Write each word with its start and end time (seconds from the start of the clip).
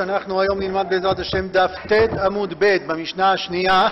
אנחנו 0.00 0.40
היום 0.40 0.58
נלמד 0.58 0.86
בעזרת 0.90 1.18
השם 1.18 1.48
דף 1.48 1.70
ט' 1.88 2.18
עמוד 2.24 2.54
ב' 2.58 2.76
במשנה 2.86 3.32
השנייה. 3.32 3.88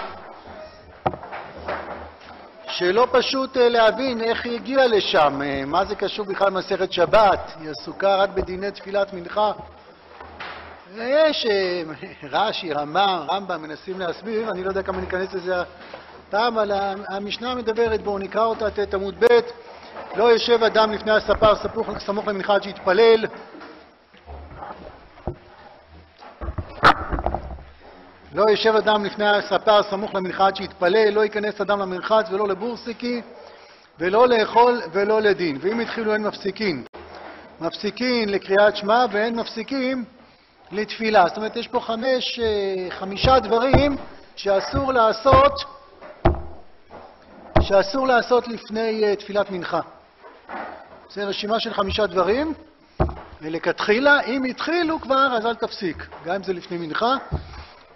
שלא 2.68 3.06
פשוט 3.12 3.56
להבין 3.56 4.20
איך 4.20 4.44
היא 4.44 4.54
הגיעה 4.54 4.86
לשם, 4.86 5.40
מה 5.66 5.84
זה 5.84 5.94
קשור 5.94 6.26
בכלל 6.26 6.46
למסכת 6.46 6.92
שבת, 6.92 7.52
היא 7.60 7.70
עסוקה 7.70 8.16
רק 8.16 8.30
בדיני 8.30 8.70
תפילת 8.70 9.12
מנחה. 9.12 9.52
יש 10.96 11.46
רש"י, 12.32 12.72
רמ"א, 12.72 13.24
רמב"ם, 13.28 13.62
מנסים 13.62 14.00
להסביר, 14.00 14.50
אני 14.50 14.64
לא 14.64 14.68
יודע 14.68 14.82
כמה 14.82 15.00
ניכנס 15.00 15.34
לזה 15.34 15.54
הפעם, 16.28 16.58
אבל 16.58 16.72
המשנה 17.08 17.54
מדברת, 17.54 18.02
בואו 18.02 18.18
נקרא 18.18 18.44
אותה, 18.44 18.70
ט' 18.70 18.94
עמוד 18.94 19.14
ב' 19.24 19.40
לא 20.16 20.24
יושב 20.24 20.62
אדם 20.62 20.92
לפני 20.92 21.12
הספר 21.12 21.54
סמוך 21.98 22.28
למנחה 22.28 22.54
עד 22.54 22.62
שיתפלל 22.62 23.24
לא 28.34 28.44
יושב 28.50 28.74
אדם 28.76 29.04
לפני 29.04 29.28
הספר 29.28 29.82
סמוך 29.82 30.14
למנחה 30.14 30.46
עד 30.46 30.56
שיתפלל, 30.56 31.10
לא 31.10 31.24
ייכנס 31.24 31.60
אדם 31.60 31.78
למרחץ 31.78 32.26
ולא 32.30 32.48
לבורסקי 32.48 33.22
ולא 33.98 34.28
לאכול 34.28 34.82
ולא 34.92 35.20
לדין. 35.20 35.58
ואם 35.60 35.80
התחילו 35.80 36.12
אין 36.12 36.22
מפסיקין. 36.22 36.84
מפסיקין 37.60 38.28
לקריאת 38.28 38.76
שמע 38.76 39.04
ואין 39.10 39.36
מפסיקים 39.36 40.04
לתפילה. 40.72 41.24
זאת 41.28 41.36
אומרת, 41.36 41.56
יש 41.56 41.68
פה 41.68 41.80
חמש, 41.80 42.40
חמישה 42.90 43.38
דברים 43.38 43.96
שאסור 44.36 44.92
לעשות, 44.92 45.64
שאסור 47.60 48.06
לעשות 48.06 48.48
לפני 48.48 49.16
תפילת 49.16 49.50
מנחה. 49.50 49.80
זה 51.10 51.24
רשימה 51.24 51.60
של 51.60 51.74
חמישה 51.74 52.06
דברים, 52.06 52.54
ולכתחילה, 53.42 54.20
אם 54.20 54.44
התחילו 54.44 55.00
כבר, 55.00 55.36
אז 55.36 55.46
אל 55.46 55.54
תפסיק, 55.54 56.06
גם 56.24 56.34
אם 56.34 56.42
זה 56.42 56.52
לפני 56.52 56.86
מנחה. 56.86 57.16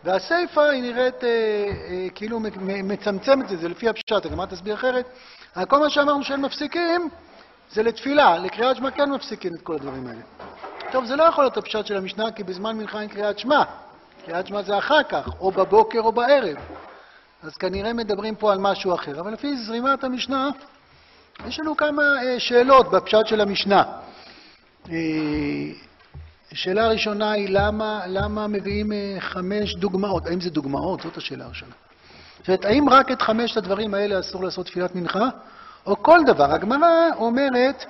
והסיפא 0.08 0.60
היא 0.60 0.82
נראית 0.82 1.24
אה, 1.24 1.28
אה, 1.28 2.06
כאילו 2.14 2.40
מצמצמת 2.64 3.44
את 3.44 3.48
זה, 3.48 3.56
זה 3.56 3.68
לפי 3.68 3.88
הפשט, 3.88 4.24
הגמרא 4.26 4.46
תסביר 4.46 4.74
אחרת. 4.74 5.06
כל 5.68 5.78
מה 5.78 5.90
שאמרנו 5.90 6.24
שהם 6.24 6.42
מפסיקים 6.42 7.08
זה 7.70 7.82
לתפילה, 7.82 8.38
לקריאת 8.38 8.76
שמע 8.76 8.90
כן 8.90 9.10
מפסיקים 9.10 9.54
את 9.54 9.60
כל 9.62 9.74
הדברים 9.74 10.06
האלה. 10.06 10.20
טוב, 10.92 11.04
זה 11.04 11.16
לא 11.16 11.22
יכול 11.22 11.44
להיות 11.44 11.56
הפשט 11.56 11.86
של 11.86 11.96
המשנה, 11.96 12.32
כי 12.32 12.44
בזמן 12.44 12.76
מנחה 12.76 13.00
אין 13.00 13.08
קריאת 13.08 13.38
שמע. 13.38 13.62
קריאת 14.26 14.46
שמע 14.46 14.62
זה 14.62 14.78
אחר 14.78 15.02
כך, 15.02 15.28
או 15.40 15.50
בבוקר 15.50 16.00
או 16.00 16.12
בערב. 16.12 16.56
אז 17.42 17.56
כנראה 17.56 17.92
מדברים 17.92 18.34
פה 18.34 18.52
על 18.52 18.58
משהו 18.58 18.94
אחר. 18.94 19.20
אבל 19.20 19.32
לפי 19.32 19.56
זרימת 19.56 20.04
המשנה, 20.04 20.50
יש 21.46 21.60
לנו 21.60 21.76
כמה 21.76 22.02
אה, 22.02 22.40
שאלות 22.40 22.90
בפשט 22.90 23.26
של 23.26 23.40
המשנה. 23.40 23.82
אה, 24.90 24.94
השאלה 26.52 26.84
הראשונה 26.84 27.30
היא 27.30 27.48
למה, 27.50 28.00
למה 28.06 28.46
מביאים 28.46 28.92
אה, 28.92 29.16
חמש 29.20 29.74
דוגמאות? 29.74 30.26
האם 30.26 30.40
זה 30.40 30.50
דוגמאות? 30.50 31.00
זאת 31.00 31.16
השאלה 31.16 31.44
הראשונה. 31.44 31.72
זאת 32.38 32.48
אומרת, 32.48 32.64
האם 32.64 32.88
רק 32.88 33.10
את 33.10 33.22
חמשת 33.22 33.56
הדברים 33.56 33.94
האלה 33.94 34.20
אסור 34.20 34.44
לעשות 34.44 34.66
תפילת 34.66 34.94
מנחה, 34.94 35.28
או 35.86 36.02
כל 36.02 36.20
דבר? 36.26 36.52
הגמרא 36.52 37.08
אומרת 37.16 37.84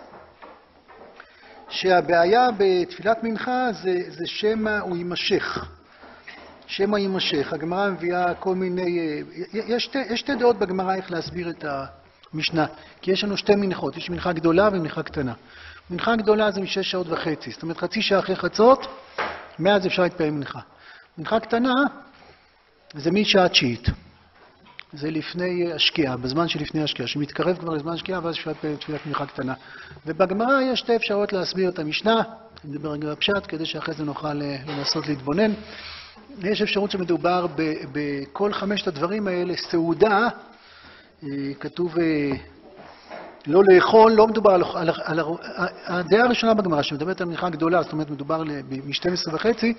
שהבעיה 1.69 2.49
בתפילת 2.59 3.25
מנחה 3.25 3.69
זה, 3.83 4.01
זה 4.09 4.27
שמא 4.27 4.79
הוא 4.79 4.97
יימשך. 4.97 5.69
שמא 6.67 6.97
יימשך. 6.97 7.53
הגמרא 7.53 7.91
מביאה 7.91 8.35
כל 8.35 8.55
מיני... 8.55 8.99
אה, 8.99 9.21
יש 9.53 9.85
שתי, 9.85 9.99
יש 9.99 10.21
שתי 10.21 10.35
דעות 10.35 10.59
בגמרא 10.59 10.95
איך 10.95 11.11
להסביר 11.11 11.51
את 11.51 11.65
המשנה, 12.35 12.67
כי 13.03 13.11
יש 13.11 13.25
לנו 13.25 13.37
שתי 13.37 13.55
מנחות, 13.55 13.97
יש 13.97 14.11
מנחה 14.11 14.33
גדולה 14.33 14.69
ומנחה 14.73 15.03
קטנה. 15.03 15.33
מנחה 15.91 16.17
גדולה 16.17 16.51
זה 16.51 16.61
משש 16.61 16.91
שעות 16.91 17.07
וחצי, 17.09 17.51
זאת 17.51 17.63
אומרת 17.63 17.77
חצי 17.77 18.03
שעה 18.03 18.19
אחרי 18.19 18.37
חצות, 18.37 18.87
מאז 19.59 19.87
אפשר 19.87 20.03
להתפעל 20.03 20.31
מנחה. 20.31 20.61
מנחה 21.19 21.41
קטנה 21.41 21.75
זה 22.95 23.11
משעה 23.11 23.49
תשיעית. 23.49 23.89
זה 24.93 25.11
לפני 25.11 25.73
השקיעה, 25.73 26.17
בזמן 26.17 26.49
שלפני 26.49 26.83
השקיעה, 26.83 27.09
שמתקרב 27.09 27.57
כבר 27.57 27.75
לזמן 27.75 27.93
השקיעה, 27.93 28.21
ואז 28.23 28.35
אפשר 28.35 28.51
להתפעל 28.51 28.77
תפילת 28.77 29.07
מנחה 29.07 29.27
קטנה. 29.27 29.55
ובגמרא 30.07 30.61
יש 30.61 30.79
שתי 30.79 30.97
אפשרויות 30.97 31.33
להסביר 31.33 31.71
את 31.71 31.79
המשנה, 31.79 32.23
אני 32.65 32.73
מדבר 32.73 32.93
רגע 32.93 33.11
בפשט, 33.11 33.43
כדי 33.49 33.67
שאחרי 33.67 33.95
זה 33.95 34.05
נוכל 34.05 34.43
אה, 34.43 34.57
לנסות 34.67 35.07
להתבונן. 35.09 35.53
יש 36.43 36.63
אפשרות 36.63 36.91
שמדובר 36.91 37.47
בכל 37.93 38.53
חמשת 38.53 38.87
הדברים 38.87 39.29
האלה, 39.29 39.55
סעודה, 39.57 40.29
כתוב 41.61 41.99
אה, 41.99 42.31
לא 43.47 43.63
לאכול, 43.65 44.13
לא 44.13 44.27
מדובר 44.27 44.51
על... 44.51 44.63
על, 44.75 44.91
על 45.05 45.21
הדעה 45.87 46.25
הראשונה 46.25 46.55
בגמרא, 46.55 46.83
שמדברת 46.83 47.21
על 47.21 47.27
מנחה 47.27 47.51
גדולה, 47.51 47.83
זאת 47.83 47.93
אומרת, 47.93 48.11
מדובר 48.11 48.43
מ-12 48.71 49.35
וחצי, 49.35 49.75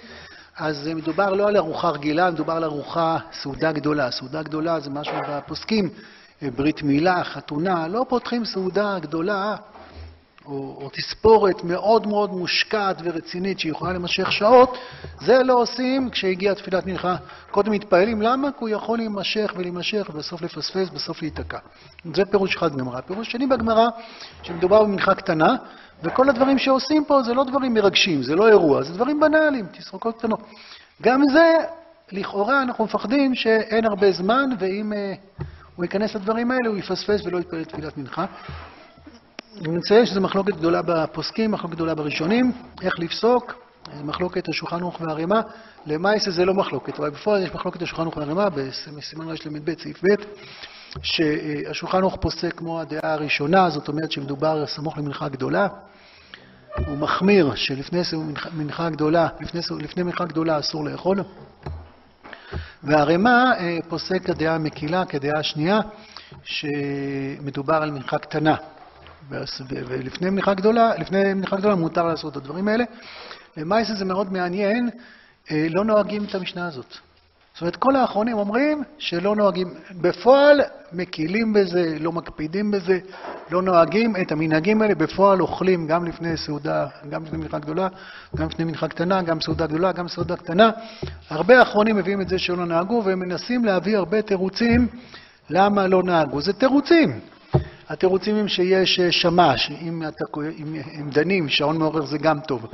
אז 0.57 0.87
מדובר 0.95 1.33
לא 1.33 1.47
על 1.47 1.57
ארוחה 1.57 1.89
רגילה, 1.89 2.31
מדובר 2.31 2.53
על 2.53 2.63
ארוחה, 2.63 3.17
סעודה 3.41 3.71
גדולה. 3.71 4.11
סעודה 4.11 4.43
גדולה 4.43 4.79
זה 4.79 4.89
משהו 4.89 5.15
בפוסקים, 5.29 5.89
ברית 6.55 6.83
מילה, 6.83 7.23
חתונה, 7.23 7.87
לא 7.87 8.05
פותחים 8.09 8.45
סעודה 8.45 8.99
גדולה 8.99 9.55
או, 10.49 10.77
או 10.81 10.89
תספורת 10.93 11.63
מאוד 11.63 12.07
מאוד 12.07 12.31
מושקעת 12.31 13.01
ורצינית 13.03 13.59
שיכולה 13.59 13.93
למשך 13.93 14.31
שעות, 14.31 14.77
זה 15.21 15.43
לא 15.43 15.53
עושים 15.53 16.09
כשהגיעה 16.09 16.55
תפילת 16.55 16.85
מנחה. 16.85 17.15
קודם 17.51 17.71
מתפעלים, 17.71 18.21
למה? 18.21 18.49
כי 18.51 18.57
הוא 18.59 18.69
יכול 18.69 18.97
להימשך 18.97 19.53
ולהימשך 19.55 20.09
ובסוף 20.09 20.41
לפספס, 20.41 20.89
בסוף 20.89 21.21
להיתקע. 21.21 21.57
זה 22.13 22.25
פירוש 22.25 22.55
אחד 22.55 22.73
בגמרא. 22.73 23.01
פירוש 23.01 23.31
שני 23.31 23.47
בגמרא, 23.47 23.87
שמדובר 24.43 24.83
במנחה 24.83 25.15
קטנה, 25.15 25.55
וכל 26.03 26.29
הדברים 26.29 26.57
שעושים 26.57 27.05
פה 27.05 27.23
זה 27.23 27.33
לא 27.33 27.43
דברים 27.43 27.73
מרגשים, 27.73 28.23
זה 28.23 28.35
לא 28.35 28.47
אירוע, 28.47 28.83
זה 28.83 28.93
דברים 28.93 29.19
בנאליים, 29.19 29.65
תסרוקות 29.65 30.17
קטנות. 30.17 30.39
גם 31.01 31.21
זה, 31.33 31.57
לכאורה 32.11 32.61
אנחנו 32.61 32.85
מפחדים 32.85 33.35
שאין 33.35 33.85
הרבה 33.85 34.11
זמן, 34.11 34.49
ואם 34.59 34.93
uh, 34.93 35.43
הוא 35.75 35.85
ייכנס 35.85 36.15
לדברים 36.15 36.51
האלה, 36.51 36.69
הוא 36.69 36.77
יפספס 36.77 37.25
ולא 37.25 37.39
יתפלל 37.39 37.63
תפילת 37.63 37.97
מנחה. 37.97 38.25
אני 39.59 39.67
מציין 39.67 40.05
שזו 40.05 40.21
מחלוקת 40.21 40.53
גדולה 40.53 40.81
בפוסקים, 40.81 41.51
מחלוקת 41.51 41.75
גדולה 41.75 41.95
בראשונים, 41.95 42.51
איך 42.81 42.99
לפסוק, 42.99 43.53
מחלוקת 44.03 44.49
השולחן 44.49 44.79
ערוך 44.81 45.01
והרימה, 45.01 45.41
למעשה 45.85 46.31
זה 46.31 46.45
לא 46.45 46.53
מחלוקת, 46.53 46.99
אבל 46.99 47.09
בפועל 47.09 47.43
יש 47.43 47.53
מחלוקת 47.53 47.81
השולחן 47.81 48.01
ערוך 48.01 48.17
והרימה, 48.17 48.49
בסימן 48.49 49.27
רל"ב, 49.27 49.79
סעיף 49.81 50.03
ב', 50.03 50.15
שהשולחן 51.01 51.97
ערוך 51.97 52.17
פוסק 52.21 52.53
כמו 52.57 52.81
הדעה 52.81 53.13
הראשונה, 53.13 53.69
זאת 53.69 53.87
אומרת 53.87 54.11
שמדובר 54.11 54.65
סמוך 54.67 54.97
למנחה 54.97 55.29
גדולה, 55.29 55.67
הוא 56.87 56.97
מחמיר 56.97 57.55
שלפני 57.55 58.01
מנחה 58.53 58.89
גדולה, 58.89 59.27
לפני, 59.39 59.61
לפני 59.79 60.03
מנחה 60.03 60.25
גדולה 60.25 60.59
אסור 60.59 60.85
לאכול, 60.85 61.19
והרימה 62.83 63.51
אה, 63.59 63.77
פוסק 63.89 64.23
כדעה 64.25 64.55
המקילה, 64.55 65.05
כדעה 65.05 65.39
השנייה, 65.39 65.79
שמדובר 66.43 67.75
על 67.75 67.91
מנחה 67.91 68.17
קטנה. 68.17 68.55
ולפני 69.69 70.29
מניחה 70.29 70.53
גדולה, 70.53 70.95
לפני 70.97 71.33
מניחה 71.33 71.55
גדולה 71.57 71.75
מותר 71.75 72.03
לעשות 72.03 72.31
את 72.31 72.37
הדברים 72.37 72.67
האלה. 72.67 72.83
למעשה 73.57 73.93
זה 73.95 74.05
מאוד 74.05 74.33
מעניין, 74.33 74.89
אה, 75.51 75.67
לא 75.69 75.85
נוהגים 75.85 76.23
את 76.23 76.35
המשנה 76.35 76.67
הזאת. 76.67 76.97
זאת 77.53 77.61
אומרת, 77.61 77.75
כל 77.75 77.95
האחרונים 77.95 78.37
אומרים 78.37 78.83
שלא 78.97 79.35
נוהגים, 79.35 79.67
בפועל 80.01 80.61
מקילים 80.93 81.53
בזה, 81.53 81.97
לא 81.99 82.11
מקפידים 82.11 82.71
בזה, 82.71 82.99
לא 83.51 83.61
נוהגים 83.61 84.15
את 84.15 84.31
המנהגים 84.31 84.81
האלה, 84.81 84.95
בפועל 84.95 85.41
אוכלים 85.41 85.87
גם 85.87 86.05
לפני 86.05 86.37
סעודה, 86.37 86.87
גם 87.09 87.23
לפני 87.23 87.37
מנחה 87.37 87.59
גדולה, 87.59 87.87
גם 88.35 88.47
לפני 88.47 88.65
מנחה 88.65 88.87
קטנה, 88.87 89.21
גם 89.21 89.41
סעודה 89.41 89.67
גדולה, 89.67 89.91
גם 89.91 90.07
סעודה 90.07 90.35
קטנה. 90.35 90.71
הרבה 91.29 91.59
האחרונים 91.59 91.95
מביאים 91.95 92.21
את 92.21 92.29
זה 92.29 92.39
שלא 92.39 92.65
נהגו, 92.65 93.01
והם 93.05 93.19
מנסים 93.19 93.65
להביא 93.65 93.97
הרבה 93.97 94.21
תירוצים 94.21 94.87
למה 95.49 95.87
לא 95.87 96.03
נהגו. 96.03 96.41
זה 96.41 96.53
תירוצים. 96.53 97.19
התירוצים 97.89 98.35
הם 98.35 98.47
שיש 98.47 98.99
אה, 98.99 99.11
שמש, 99.11 99.71
אם, 99.81 100.03
אתה, 100.07 100.25
אם 100.59 100.75
הם 100.93 101.09
דנים, 101.09 101.49
שעון 101.49 101.77
מעורר 101.77 102.05
זה 102.05 102.17
גם 102.17 102.39
טוב. 102.39 102.65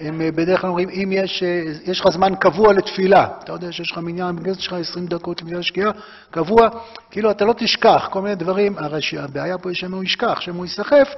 הם 0.00 0.20
אה, 0.20 0.30
בדרך 0.32 0.60
כלל 0.60 0.70
אומרים, 0.70 0.88
אם 0.88 1.10
יש, 1.12 1.42
אה, 1.42 1.62
יש 1.84 2.00
לך 2.00 2.08
זמן 2.08 2.34
קבוע 2.34 2.72
לתפילה, 2.72 3.26
אתה 3.44 3.52
יודע 3.52 3.72
שיש 3.72 3.90
לך 3.90 3.98
מניין, 3.98 4.36
בגלל 4.36 4.54
שיש 4.54 4.66
לך 4.66 4.72
20 4.72 5.06
דקות 5.06 5.42
לפני 5.42 5.58
השקיעה, 5.58 5.90
קבוע, 6.30 6.68
כאילו 7.10 7.30
אתה 7.30 7.44
לא 7.44 7.52
תשכח, 7.52 8.08
כל 8.10 8.22
מיני 8.22 8.34
דברים, 8.34 8.78
הרי 8.78 9.02
שהבעיה 9.02 9.58
פה 9.58 9.68
היא 9.68 9.76
שהם 9.76 9.94
הוא 9.94 10.04
ישכח, 10.04 10.40
שהם 10.40 10.54
הוא 10.54 10.64
ייסחף, 10.64 11.14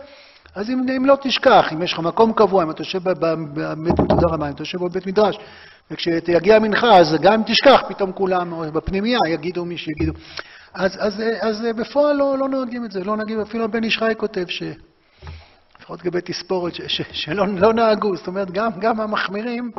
אז 0.55 0.70
אם, 0.70 0.87
אם 0.97 1.06
לא 1.06 1.17
תשכח, 1.23 1.73
אם 1.73 1.82
יש 1.82 1.93
לך 1.93 1.99
מקום 1.99 2.32
קבוע, 2.32 2.62
אם 2.62 2.70
אתה 2.70 2.81
יושב 2.81 3.02
בבית, 3.02 3.97
תודה 3.97 4.26
רבה, 4.29 4.47
אם 4.49 4.52
אתה 4.52 4.62
יושב 4.62 4.79
בבית 4.79 5.06
מדרש, 5.06 5.38
וכשתגיע 5.91 6.56
המנחה, 6.56 6.99
אז 6.99 7.17
גם 7.20 7.32
אם 7.32 7.43
תשכח, 7.47 7.82
פתאום 7.88 8.12
כולם, 8.12 8.52
או 8.52 8.73
בפנימייה, 8.73 9.19
יגידו 9.29 9.64
מי 9.64 9.76
שיגידו. 9.76 10.12
אז, 10.75 10.96
אז, 10.99 11.22
אז 11.40 11.62
בפועל 11.76 12.17
לא, 12.17 12.38
לא 12.38 12.49
נוהגים 12.49 12.84
את 12.84 12.93
זה, 12.93 13.05
לא 13.05 13.17
נוהגים, 13.17 13.40
אפילו 13.40 13.70
בן 13.70 13.84
איש 13.84 13.99
חי 13.99 14.12
כותב 14.17 14.44
ש... 14.49 14.62
לפחות 15.81 16.00
לגבי 16.00 16.20
תספורת, 16.20 16.75
ש, 16.75 16.81
ש, 16.87 17.02
שלא 17.12 17.46
לא 17.49 17.72
נהגו, 17.72 18.17
זאת 18.17 18.26
אומרת, 18.26 18.50
גם, 18.50 18.70
גם 18.81 19.00
המחמירים, 19.00 19.70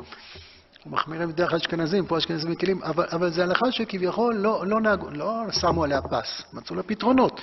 מחמירים 0.86 1.30
בדרך 1.30 1.50
כלל 1.50 1.60
אשכנזים, 1.60 2.06
פה 2.06 2.18
אשכנזים 2.18 2.52
מקילים, 2.52 2.84
אבל, 2.84 3.06
אבל 3.12 3.32
זה 3.32 3.44
הלכה 3.44 3.72
שכביכול 3.72 4.36
לא, 4.36 4.64
לא 4.68 4.82
נהגו, 4.82 5.10
לא 5.10 5.44
שמו 5.52 5.84
עליה 5.84 6.02
פס, 6.02 6.44
מצאו 6.54 6.76
לה 6.76 6.84
פתרונות. 6.84 7.42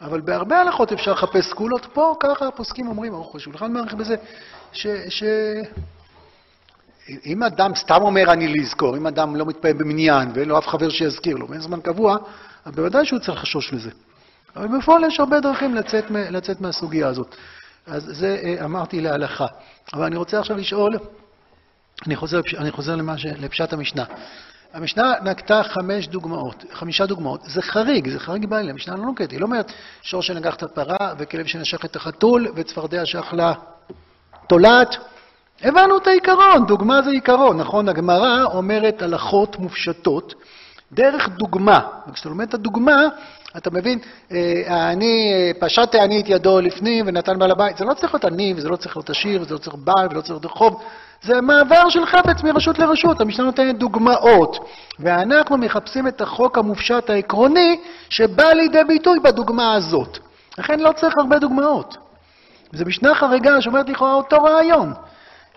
אבל 0.00 0.20
בהרבה 0.20 0.60
הלכות 0.60 0.92
אפשר 0.92 1.12
לחפש 1.12 1.46
סגולות, 1.46 1.86
פה 1.92 2.14
ככה 2.20 2.48
הפוסקים 2.48 2.88
אומרים, 2.88 3.14
ערוך 3.14 3.36
השולחן 3.36 3.72
מעריך 3.72 3.94
בזה, 3.94 4.16
ש... 4.72 4.86
ש 5.08 5.22
אם 7.26 7.42
אדם 7.42 7.74
סתם 7.74 8.02
אומר 8.02 8.32
אני 8.32 8.48
לזכור, 8.48 8.96
אם 8.96 9.06
אדם 9.06 9.36
לא 9.36 9.46
מתפעל 9.46 9.72
במניין 9.72 10.28
ואין 10.34 10.48
לו 10.48 10.58
אף 10.58 10.66
חבר 10.66 10.88
שיזכיר 10.88 11.36
לו, 11.36 11.48
ואין 11.48 11.60
זמן 11.60 11.80
קבוע, 11.80 12.16
אז 12.64 12.74
בוודאי 12.74 13.06
שהוא 13.06 13.18
צריך 13.18 13.38
לחשוש 13.38 13.72
לזה. 13.72 13.90
אבל 14.56 14.78
בפועל 14.78 15.04
יש 15.04 15.20
הרבה 15.20 15.40
דרכים 15.40 15.74
לצאת, 15.74 16.04
לצאת 16.10 16.60
מהסוגיה 16.60 17.08
הזאת. 17.08 17.36
אז 17.86 18.02
זה 18.04 18.40
אה, 18.44 18.64
אמרתי 18.64 19.00
להלכה. 19.00 19.46
אבל 19.94 20.04
אני 20.04 20.16
רוצה 20.16 20.40
עכשיו 20.40 20.56
לשאול, 20.56 20.98
אני 22.06 22.16
חוזר, 22.16 22.40
אני 22.58 22.70
חוזר 22.70 22.96
למש, 22.96 23.26
לפשט 23.26 23.72
המשנה. 23.72 24.04
המשנה 24.72 25.14
נקטה 25.24 25.62
חמש 25.62 26.08
דוגמאות, 26.08 26.64
חמישה 26.72 27.06
דוגמאות. 27.06 27.42
זה 27.42 27.62
חריג, 27.62 28.08
זה 28.08 28.20
חריג 28.20 28.46
בעלי, 28.46 28.70
המשנה 28.70 28.96
לא 28.96 29.02
נוקטת. 29.02 29.30
היא 29.30 29.40
לא 29.40 29.44
אומרת 29.44 29.72
שור 30.02 30.22
שנגח 30.22 30.54
את 30.54 30.62
הפרה, 30.62 31.14
וכלב 31.18 31.46
שנשך 31.46 31.84
את 31.84 31.96
החתול, 31.96 32.46
וצפרדע 32.54 33.06
שאכלה 33.06 33.52
תולעת. 34.48 34.96
הבנו 35.62 35.96
את 35.98 36.06
העיקרון, 36.06 36.66
דוגמה 36.66 37.02
זה 37.02 37.10
עיקרון, 37.10 37.60
נכון? 37.60 37.88
הגמרא 37.88 38.44
אומרת 38.44 39.02
הלכות 39.02 39.58
מופשטות 39.58 40.34
דרך 40.92 41.28
דוגמה. 41.28 41.80
וכשאתה 42.08 42.28
לומד 42.28 42.48
את 42.48 42.54
הדוגמה, 42.54 43.06
אתה 43.56 43.70
מבין, 43.70 43.98
אה, 44.32 44.90
אני, 44.92 45.32
אה, 45.32 45.50
פשט 45.60 45.94
אני 45.94 46.20
את 46.20 46.24
ידו 46.28 46.60
לפנים 46.60 47.04
ונתן 47.08 47.38
בעל 47.38 47.50
הבית, 47.50 47.76
זה 47.76 47.84
לא 47.84 47.94
צריך 47.94 48.14
להיות 48.14 48.24
אני, 48.24 48.54
וזה 48.56 48.68
לא 48.68 48.76
צריך 48.76 48.96
להיות 48.96 49.10
עשיר, 49.10 49.42
וזה 49.42 49.54
לא 49.54 49.58
צריך 49.58 49.76
בעל, 49.76 50.08
ולא 50.10 50.20
צריך 50.20 50.44
רחוב, 50.44 50.82
זה 51.22 51.40
מעבר 51.40 51.88
של 51.88 52.06
חפץ 52.06 52.42
מרשות 52.42 52.78
לרשות, 52.78 53.20
המשנה 53.20 53.44
נותנת 53.44 53.78
דוגמאות. 53.78 54.58
ואנחנו 54.98 55.56
מחפשים 55.56 56.08
את 56.08 56.20
החוק 56.20 56.58
המופשט 56.58 57.10
העקרוני, 57.10 57.80
שבא 58.08 58.52
לידי 58.52 58.84
ביטוי 58.88 59.20
בדוגמה 59.20 59.74
הזאת. 59.74 60.18
לכן 60.58 60.80
לא 60.80 60.92
צריך 60.92 61.18
הרבה 61.18 61.38
דוגמאות. 61.38 61.96
זו 62.72 62.84
משנה 62.86 63.14
חריגה 63.14 63.60
שאומרת 63.60 63.88
לכאורה 63.88 64.14
אותו 64.14 64.42
רעיון. 64.42 64.92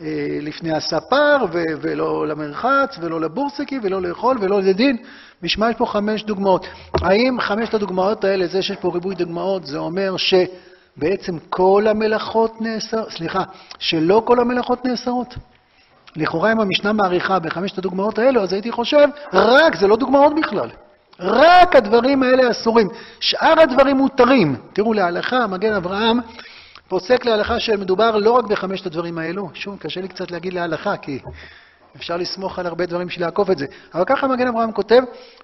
אה, 0.01 0.37
לפני 0.41 0.75
הספר, 0.75 1.37
ולא 1.81 2.27
למרחץ, 2.27 2.97
ולא 3.01 3.21
לבורסקי, 3.21 3.79
ולא 3.83 4.01
לאכול, 4.01 4.37
ולא 4.41 4.61
לדין. 4.61 4.97
משמע 5.43 5.69
יש 5.69 5.75
פה 5.75 5.85
חמש 5.85 6.23
דוגמאות. 6.23 6.67
האם 7.01 7.37
חמשת 7.41 7.73
הדוגמאות 7.73 8.23
האלה, 8.23 8.47
זה 8.47 8.61
שיש 8.61 8.77
פה 8.77 8.91
ריבוי 8.93 9.15
דוגמאות, 9.15 9.65
זה 9.65 9.77
אומר 9.77 10.15
שבעצם 10.17 11.37
כל 11.49 11.87
המלאכות 11.87 12.61
נאסרות, 12.61 13.11
סליחה, 13.11 13.43
שלא 13.79 14.21
כל 14.25 14.39
המלאכות 14.39 14.85
נאסרות? 14.85 15.35
לכאורה 16.15 16.51
אם 16.51 16.59
המשנה 16.59 16.93
מעריכה 16.93 17.39
בחמשת 17.39 17.77
הדוגמאות 17.77 18.19
האלו, 18.19 18.43
אז 18.43 18.53
הייתי 18.53 18.71
חושב, 18.71 19.07
רק, 19.33 19.75
זה 19.75 19.87
לא 19.87 19.95
דוגמאות 19.95 20.35
בכלל. 20.35 20.69
רק 21.19 21.75
הדברים 21.75 22.23
האלה 22.23 22.51
אסורים. 22.51 22.87
שאר 23.19 23.59
הדברים 23.59 23.97
מותרים. 23.97 24.55
תראו, 24.73 24.93
להלכה, 24.93 25.47
מגן 25.47 25.73
אברהם 25.73 26.19
פוסק 26.87 27.25
להלכה 27.25 27.59
שמדובר 27.59 28.17
לא 28.17 28.31
רק 28.31 28.45
בחמשת 28.45 28.85
הדברים 28.85 29.17
האלו. 29.17 29.49
שוב, 29.53 29.77
קשה 29.77 30.01
לי 30.01 30.07
קצת 30.07 30.31
להגיד 30.31 30.53
להלכה, 30.53 30.97
כי 30.97 31.19
אפשר 31.95 32.17
לסמוך 32.17 32.59
על 32.59 32.65
הרבה 32.65 32.85
דברים 32.85 33.07
בשביל 33.07 33.25
לעקוף 33.25 33.49
את 33.49 33.57
זה. 33.57 33.65
אבל 33.93 34.03
ככה 34.05 34.27
מגן 34.27 34.47
אברהם 34.47 34.71
כותב, 34.71 35.01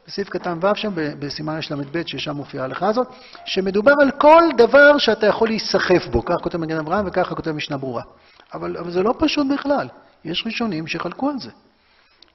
בסעיף 0.07 0.29
קטן 0.29 0.57
ו' 0.61 0.75
שם, 0.75 0.91
בסימן 0.95 1.59
ל"ב, 1.71 2.01
ששם 2.05 2.35
מופיעה 2.35 2.63
ההלכה 2.63 2.88
הזאת, 2.88 3.07
שמדובר 3.45 3.93
על 4.01 4.11
כל 4.11 4.43
דבר 4.57 4.97
שאתה 4.97 5.27
יכול 5.27 5.47
להיסחף 5.47 6.07
בו. 6.11 6.25
כך 6.25 6.35
כותב 6.43 6.57
מגן 6.57 6.77
אברהם 6.77 7.05
וככה 7.07 7.35
כותב 7.35 7.51
משנה 7.51 7.77
ברורה. 7.77 8.03
אבל, 8.53 8.77
אבל 8.77 8.91
זה 8.91 9.03
לא 9.03 9.13
פשוט 9.19 9.47
בכלל. 9.53 9.87
יש 10.25 10.44
ראשונים 10.45 10.87
שחלקו 10.87 11.29
על 11.29 11.39
זה. 11.39 11.49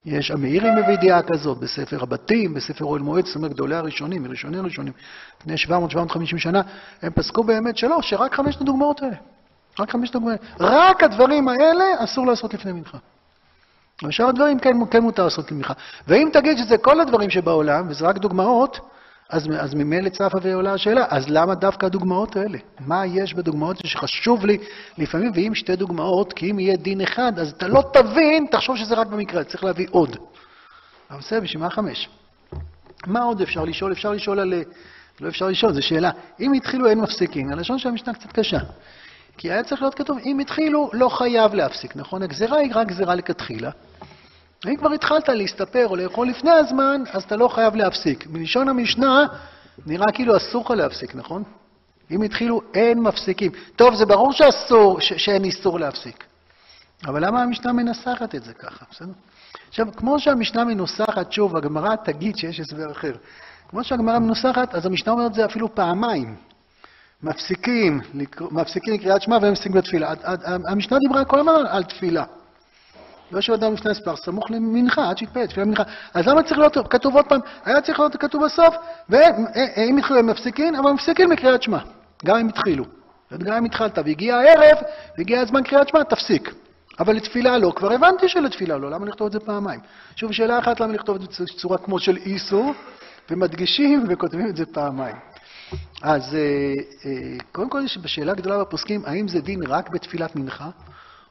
יש, 0.07 0.31
המאירי 0.31 0.71
מביא 0.71 0.97
דעה 0.97 1.23
כזאת 1.23 1.59
בספר 1.59 2.03
הבתים, 2.03 2.55
בספר 2.55 2.85
אוהל 2.85 3.03
מועד, 3.03 3.27
זאת 3.27 3.37
אומרת, 3.37 3.53
גדולי 3.53 3.77
הראשונים, 3.77 4.23
מראשוני 4.23 4.59
הראשונים, 4.59 4.93
לפני 5.41 5.55
700-750 5.55 6.39
שנה, 6.39 6.61
הם 7.03 7.13
פסקו 7.13 7.45
באמת 7.45 7.77
שלא, 7.77 8.03
שרק 8.03 8.35
חמשת 8.35 8.61
הדוגמאות 8.61 9.03
האלה. 9.03 9.17
רק 9.79 9.91
חמשת 9.91 10.15
הדוגמאות. 10.15 10.41
רק 10.61 11.03
הדברים 11.03 11.49
האלה 11.49 11.85
אסור 11.99 12.27
לעשות 12.27 12.55
לפני 12.55 12.73
מנחה. 12.73 12.99
ושאר 14.05 14.29
הדברים 14.29 14.59
כן, 14.59 14.77
כן 14.91 15.03
מותר 15.03 15.25
לעשות 15.25 15.53
למנחה. 15.53 15.75
ואם 16.09 16.29
תגיד 16.33 16.59
שזה 16.59 16.79
כל 16.79 17.01
הדברים 17.01 17.31
שבעולם, 17.31 17.87
וזה 17.89 18.05
רק 18.05 18.19
דוגמאות, 18.19 18.81
אז, 19.31 19.49
אז 19.59 19.75
ממילא 19.75 20.09
צפה 20.09 20.39
ועולה 20.43 20.73
השאלה, 20.73 21.05
אז 21.09 21.25
למה 21.29 21.55
דווקא 21.55 21.87
הדוגמאות 21.87 22.37
האלה? 22.37 22.59
מה 22.81 23.07
יש 23.07 23.35
בדוגמאות 23.35 23.77
שחשוב 23.87 24.47
לי 24.47 24.59
לפעמים, 24.99 25.31
ואם 25.35 25.55
שתי 25.55 25.77
דוגמאות, 25.77 26.33
כי 26.33 26.51
אם 26.51 26.59
יהיה 26.59 26.77
דין 26.77 27.01
אחד, 27.01 27.39
אז 27.39 27.51
אתה 27.51 27.69
לא 27.69 27.83
תבין, 27.93 28.47
תחשוב 28.51 28.77
שזה 28.77 28.95
רק 28.95 29.07
במקרה, 29.07 29.45
צריך 29.45 29.65
להביא 29.65 29.87
עוד. 29.91 30.17
אבל 31.11 31.19
בסדר, 31.19 31.41
בשביל 31.41 31.63
מה 31.63 31.71
חמש? 31.71 32.09
מה 33.07 33.23
עוד 33.23 33.41
אפשר 33.41 33.65
לשאול? 33.65 33.93
אפשר 33.93 34.11
לשאול 34.11 34.41
על... 34.41 34.55
לא 35.21 35.29
אפשר 35.29 35.47
לשאול, 35.47 35.73
זו 35.73 35.83
שאלה. 35.83 36.11
אם 36.41 36.53
התחילו 36.53 36.89
אין 36.89 37.01
מפסיקים, 37.01 37.53
הלשון 37.53 37.79
של 37.79 37.89
המשנה 37.89 38.15
קצת 38.15 38.33
קשה. 38.33 38.59
כי 39.39 39.53
היה 39.53 39.63
צריך 39.63 39.83
להיות 39.83 39.95
כתוב, 39.95 40.19
אם 40.25 40.39
התחילו, 40.39 40.91
לא 40.93 41.09
חייב 41.09 41.55
להפסיק, 41.55 41.97
נכון? 41.97 42.23
הגזירה 42.23 42.59
היא 42.59 42.71
רק 42.75 42.87
גזירה 42.87 43.15
לכתחילה. 43.15 43.71
אם 44.65 44.77
כבר 44.77 44.93
התחלת 44.93 45.29
להסתפר 45.29 45.89
או 45.89 45.97
לאכול 45.97 46.29
לפני 46.29 46.51
הזמן, 46.51 47.03
אז 47.13 47.23
אתה 47.23 47.37
לא 47.37 47.49
חייב 47.49 47.77
להפסיק. 47.77 48.27
מלשון 48.31 48.69
המשנה, 48.69 49.27
נראה 49.87 50.13
כאילו 50.13 50.37
אסור 50.37 50.65
לך 50.65 50.71
להפסיק, 50.71 51.15
נכון? 51.15 51.43
אם 52.11 52.23
התחילו, 52.23 52.61
אין 52.75 53.01
מפסיקים. 53.01 53.53
טוב, 53.77 53.95
זה 53.95 54.07
ברור 54.07 54.33
שאסור, 54.33 55.01
ש- 55.01 55.13
שאין 55.13 55.45
איסור 55.45 55.81
להפסיק. 55.81 56.25
אבל 57.07 57.27
למה 57.27 57.43
המשנה 57.43 57.73
מנסחת 57.73 58.35
את 58.35 58.45
זה 58.45 58.55
ככה, 58.55 58.85
בסדר? 58.91 59.13
עכשיו, 59.69 59.87
כמו 59.97 60.21
שהמשנה 60.21 60.65
מנוסחת, 60.65 61.33
שוב, 61.33 61.57
הגמרא 61.57 61.97
תגיד 61.97 62.37
שיש 62.37 62.61
הסבר 62.61 62.93
אחר. 62.93 63.13
כמו 63.69 63.85
שהגמרא 63.85 64.19
מנוסחת, 64.19 64.75
אז 64.75 64.87
המשנה 64.87 65.13
אומרת 65.13 65.35
זה 65.35 65.45
אפילו 65.45 65.75
פעמיים. 65.75 66.37
מפסיקים, 67.23 68.01
מפסיקים 68.51 68.95
לקריאת 68.95 69.23
שמע 69.23 69.39
והם 69.43 69.53
מפסיקים 69.53 69.77
לתפילה. 69.77 70.13
המשנה 70.69 70.99
דיברה 70.99 71.25
כל 71.25 71.39
הזמן 71.41 71.53
על 71.69 71.85
תפילה. 71.85 72.25
לא 73.31 73.39
יושב 73.39 73.53
אדם 73.53 73.73
לפני 73.73 73.91
הספר, 73.91 74.17
סמוך 74.17 74.51
למנחה, 74.51 75.11
עד 75.11 75.19
שיתפלל, 75.19 75.47
תפילה 75.47 75.67
מנחה. 75.67 75.83
אז 76.15 76.27
למה 76.27 76.43
צריך 76.43 76.59
להיות 76.59 76.77
כתוב 76.91 77.17
עוד 77.17 77.25
פעם? 77.29 77.41
היה 77.65 77.81
צריך 77.81 77.99
להיות 77.99 78.17
כתוב 78.17 78.45
בסוף, 78.45 78.75
ואם 79.09 79.99
התחילו 79.99 80.19
הם 80.19 80.27
מפסיקים, 80.27 80.75
אבל 80.75 80.91
מפסיקים 80.91 81.33
לקריאת 81.33 81.63
שמע, 81.63 81.79
גם 82.25 82.37
אם 82.37 82.49
התחילו. 82.49 82.85
גם 83.39 83.57
אם 83.57 83.65
התחלת 83.65 83.99
והגיע 83.99 84.37
הערב, 84.37 84.79
והגיע 85.19 85.41
הזמן 85.41 85.63
קריאת 85.63 85.89
שמע, 85.89 86.03
תפסיק. 86.03 86.55
אבל 86.99 87.17
לתפילה 87.17 87.59
לא, 87.59 87.73
כבר 87.77 87.93
הבנתי 87.93 88.29
שלתפילה 88.29 88.79
לא, 88.79 88.91
למה 88.91 89.07
לכתוב 89.07 89.27
את 89.27 89.33
זה 89.33 89.41
פעמיים? 89.41 89.81
שוב, 90.17 90.33
שאלה 90.33 90.59
אחת, 90.59 90.81
למה 90.81 90.93
לכתוב 90.93 91.17
את 91.17 91.33
זה 91.33 91.45
בצורה 91.45 91.79
כמו 91.79 91.99
של 91.99 92.17
איסור, 92.17 92.73
ומדגישים 93.31 94.05
וכותבים 94.09 94.49
את 94.49 94.57
זה 94.57 94.67
פעמיים. 94.67 95.17
אז 96.03 96.35
אה, 96.35 96.41
אה, 97.07 97.39
קודם 97.53 97.71
כל 97.71 97.83
בשאלה 98.03 98.35
גדולה 98.35 98.59
בפוסקים, 98.59 99.03
האם 99.05 99.29
זה 99.29 99.41
דין 99.41 99.63
רק 99.63 99.91
בתפילת 99.91 100.37
מנחה, 100.37 100.69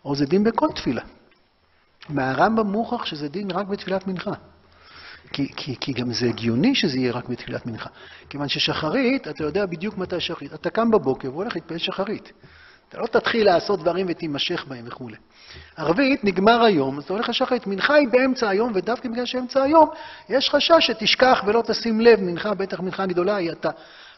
או 0.05 0.15
זה 0.15 0.25
דין 0.25 0.43
בכל 0.43 0.67
תפילה? 0.75 1.01
מהרמב"ם 2.09 2.67
מוכח 2.67 3.05
שזה 3.05 3.27
דין 3.27 3.51
רק 3.51 3.67
בתפילת 3.67 4.07
מנחה. 4.07 4.33
כי, 5.33 5.51
כי, 5.55 5.75
כי 5.79 5.93
גם 5.93 6.13
זה 6.13 6.25
הגיוני 6.25 6.75
שזה 6.75 6.97
יהיה 6.97 7.11
רק 7.11 7.29
בתפילת 7.29 7.65
מנחה. 7.65 7.89
כיוון 8.29 8.47
ששחרית, 8.47 9.27
אתה 9.27 9.43
יודע 9.43 9.65
בדיוק 9.65 9.97
מתי 9.97 10.19
שחרית. 10.19 10.53
אתה 10.53 10.69
קם 10.69 10.91
בבוקר 10.91 11.31
והולך 11.31 11.55
להתפלל 11.55 11.77
שחרית. 11.77 12.31
אתה 12.89 12.99
לא 12.99 13.07
תתחיל 13.07 13.45
לעשות 13.45 13.79
דברים 13.79 14.05
ותימשך 14.09 14.65
בהם 14.67 14.85
וכולי. 14.87 15.15
ערבית, 15.77 16.23
נגמר 16.23 16.63
היום, 16.63 16.97
אז 16.97 17.03
אתה 17.03 17.13
הולך 17.13 17.29
לשחרית. 17.29 17.67
מנחה 17.67 17.93
היא 17.93 18.07
באמצע 18.07 18.49
היום, 18.49 18.71
ודווקא 18.75 19.09
בגלל 19.09 19.25
שאמצע 19.25 19.63
היום, 19.63 19.89
יש 20.29 20.49
חשש 20.49 20.87
שתשכח 20.87 21.43
ולא 21.45 21.63
תשים 21.67 22.01
לב, 22.01 22.19
מנחה, 22.21 22.53
בטח 22.53 22.79
מנחה 22.79 23.05
גדולה, 23.05 23.35
היא 23.35 23.51
אתה 23.51 23.69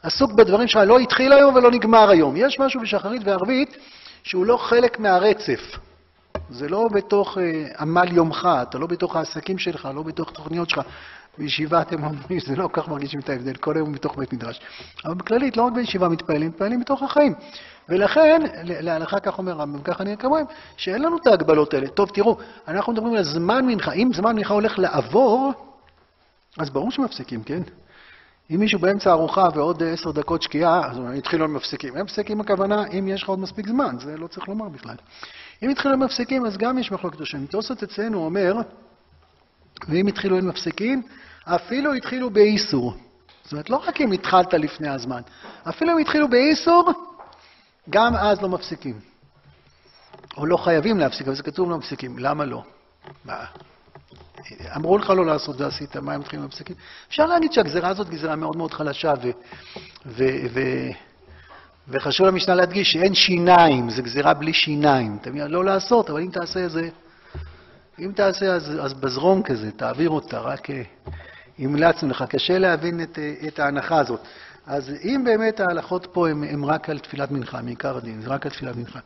עסוק 0.03 0.31
בדברים 0.31 0.67
שלך, 0.67 0.81
לא 0.87 0.99
התחיל 0.99 1.33
היום 1.33 1.55
ולא 1.55 1.71
נגמר 1.71 2.09
היום. 2.09 2.35
יש 2.37 2.59
משהו 2.59 2.81
בשחרית 2.81 3.21
וערבית 3.25 3.77
שהוא 4.23 4.45
לא 4.45 4.57
חלק 4.57 4.99
מהרצף. 4.99 5.86
זה 6.49 6.69
לא 6.69 6.87
בתוך 6.93 7.37
אה, 7.37 7.67
עמל 7.79 8.13
יומך, 8.13 8.49
אתה 8.61 8.77
לא 8.77 8.87
בתוך 8.87 9.15
העסקים 9.15 9.57
שלך, 9.57 9.89
לא 9.95 10.03
בתוך 10.03 10.31
תוכניות 10.31 10.69
שלך. 10.69 10.81
בישיבה 11.37 11.81
אתם 11.81 12.03
אומרים, 12.03 12.39
זה 12.39 12.55
לא 12.55 12.69
כך 12.73 12.87
מרגישים 12.87 13.19
את 13.19 13.29
ההבדל, 13.29 13.55
כל 13.55 13.75
היום 13.75 13.93
בתוך 13.93 14.17
בית 14.17 14.33
מדרש. 14.33 14.59
אבל 15.05 15.13
בכללית, 15.13 15.57
לא 15.57 15.63
רק 15.63 15.73
בישיבה 15.73 16.09
מתפעלים, 16.09 16.47
מתפעלים 16.47 16.79
בתוך 16.79 17.03
החיים. 17.03 17.33
ולכן, 17.89 18.41
להלכה 18.63 19.19
כך 19.19 19.37
אומר 19.37 19.53
רמב"ם, 19.53 19.81
ככה 19.81 20.03
נראה 20.03 20.15
כמוהם, 20.15 20.45
שאין 20.77 21.01
לנו 21.01 21.17
את 21.17 21.27
ההגבלות 21.27 21.73
האלה. 21.73 21.87
טוב, 21.87 22.09
תראו, 22.13 22.37
אנחנו 22.67 22.93
מדברים 22.93 23.13
על 23.13 23.23
זמן 23.23 23.65
מנחה. 23.65 23.91
אם 23.91 24.09
זמן 24.13 24.35
מנחה 24.35 24.53
הולך 24.53 24.79
לעבור, 24.79 25.53
אז 26.57 26.69
ברור 26.69 26.91
שמפסיקים, 26.91 27.43
כן? 27.43 27.61
אם 28.51 28.59
מישהו 28.59 28.79
באמצע 28.79 29.11
ארוחה 29.11 29.47
ועוד 29.55 29.83
עשר 29.83 30.11
דקות 30.11 30.41
שקיעה, 30.41 30.91
אז 30.91 30.97
התחילו 31.17 31.45
הם 31.45 31.53
מפסיקים. 31.53 31.95
הם 31.95 32.05
מפסיקים 32.05 32.41
הכוונה, 32.41 32.87
אם 32.87 33.07
יש 33.07 33.23
לך 33.23 33.29
עוד 33.29 33.39
מספיק 33.39 33.67
זמן, 33.67 33.95
זה 33.99 34.17
לא 34.17 34.27
צריך 34.27 34.47
לומר 34.47 34.69
בכלל. 34.69 34.95
אם 35.63 35.69
התחילו 35.69 35.93
הם 35.93 36.03
מפסיקים, 36.03 36.45
אז 36.45 36.57
גם 36.57 36.77
יש 36.77 36.91
מחלוקת 36.91 37.21
השם. 37.21 37.45
תוספות 37.45 37.83
אצלנו 37.83 38.25
אומר, 38.25 38.55
ואם 39.89 40.07
התחילו 40.07 40.37
הם 40.37 40.47
מפסיקים, 40.47 41.03
אפילו 41.45 41.93
התחילו 41.93 42.29
באיסור. 42.29 42.93
זאת 43.43 43.51
אומרת, 43.51 43.69
לא 43.69 43.75
רק 43.75 44.01
אם 44.01 44.11
התחלת 44.11 44.53
לפני 44.53 44.89
הזמן, 44.89 45.21
אפילו 45.69 45.91
אם 45.91 45.97
התחילו 45.97 46.27
באיסור, 46.27 46.91
גם 47.89 48.15
אז 48.15 48.41
לא 48.41 48.49
מפסיקים. 48.49 48.99
או 50.37 50.45
לא 50.45 50.57
חייבים 50.57 50.97
להפסיק, 50.97 51.27
אבל 51.27 51.35
זה 51.35 51.43
כתוב 51.43 51.69
לא 51.69 51.77
מפסיקים. 51.77 52.19
למה 52.19 52.45
לא? 52.45 52.63
מה? 53.25 53.45
אמרו 54.75 54.97
לך 54.97 55.09
לא 55.09 55.25
לעשות 55.25 55.61
ועשית, 55.61 55.95
מה 55.95 56.13
הם 56.13 56.19
מתחילים 56.21 56.45
להפסיקים? 56.45 56.75
אפשר 57.07 57.25
להגיד 57.25 57.53
שהגזירה 57.53 57.89
הזאת 57.89 58.09
גזירה 58.09 58.35
מאוד 58.35 58.57
מאוד 58.57 58.73
חלשה, 58.73 59.13
ו, 59.23 59.29
ו, 60.05 60.23
ו, 60.53 60.59
וחשוב 61.89 62.27
למשנה 62.27 62.55
להדגיש 62.55 62.91
שאין 62.91 63.13
שיניים, 63.13 63.89
זו 63.89 64.03
גזירה 64.03 64.33
בלי 64.33 64.53
שיניים. 64.53 65.17
אתה 65.21 65.29
מבין, 65.29 65.47
לא 65.47 65.65
לעשות, 65.65 66.09
אבל 66.09 66.21
אם 66.21 66.29
תעשה 66.31 66.67
זה, 66.67 66.89
אם 67.99 68.11
תעשה, 68.15 68.45
אז, 68.45 68.71
אז 68.81 68.93
בזרום 68.93 69.43
כזה, 69.43 69.71
תעביר 69.71 70.09
אותה, 70.09 70.39
רק 70.39 70.69
אה, 70.69 70.81
המלצנו 71.59 72.09
לך. 72.09 72.23
קשה 72.29 72.57
להבין 72.57 73.01
את, 73.01 73.19
אה, 73.19 73.47
את 73.47 73.59
ההנחה 73.59 73.99
הזאת. 73.99 74.19
אז 74.67 74.91
אם 75.03 75.21
באמת 75.25 75.59
ההלכות 75.59 76.07
פה 76.13 76.29
הן 76.29 76.63
רק 76.63 76.89
על 76.89 76.99
תפילת 76.99 77.31
מנחה, 77.31 77.61
מעיקר 77.61 77.97
הדין, 77.97 78.21
זה 78.21 78.29
רק 78.29 78.45
על 78.45 78.51
תפילת 78.51 78.75
מנחה. 78.75 78.99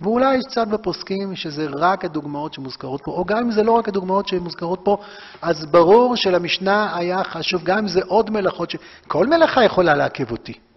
ואולי 0.00 0.36
יש 0.36 0.44
קצת 0.50 0.68
בפוסקים 0.68 1.36
שזה 1.36 1.66
רק 1.74 2.04
הדוגמאות 2.04 2.54
שמוזכרות 2.54 3.00
פה, 3.04 3.10
או 3.10 3.24
גם 3.24 3.38
אם 3.38 3.50
זה 3.50 3.62
לא 3.62 3.72
רק 3.72 3.88
הדוגמאות 3.88 4.28
שמוזכרות 4.28 4.80
פה, 4.82 4.98
אז 5.42 5.66
ברור 5.66 6.16
שלמשנה 6.16 6.96
היה 6.96 7.24
חשוב, 7.24 7.64
גם 7.64 7.78
אם 7.78 7.88
זה 7.88 8.00
עוד 8.06 8.30
מלאכות, 8.30 8.70
ש... 8.70 8.76
כל 9.06 9.26
מלאכה 9.26 9.64
יכולה 9.64 9.94
לעכב 9.94 10.30
אותי. 10.30 10.67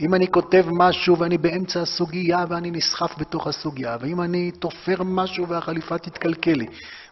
אם 0.00 0.14
אני 0.14 0.28
כותב 0.28 0.64
משהו 0.70 1.18
ואני 1.18 1.38
באמצע 1.38 1.80
הסוגיה 1.80 2.44
ואני 2.48 2.70
נסחף 2.70 3.18
בתוך 3.18 3.46
הסוגיה, 3.46 3.96
ואם 4.00 4.20
אני 4.20 4.50
תופר 4.50 5.02
משהו 5.02 5.48
והחליפה 5.48 5.98
תתקלקל 5.98 6.52
לי, 6.52 6.66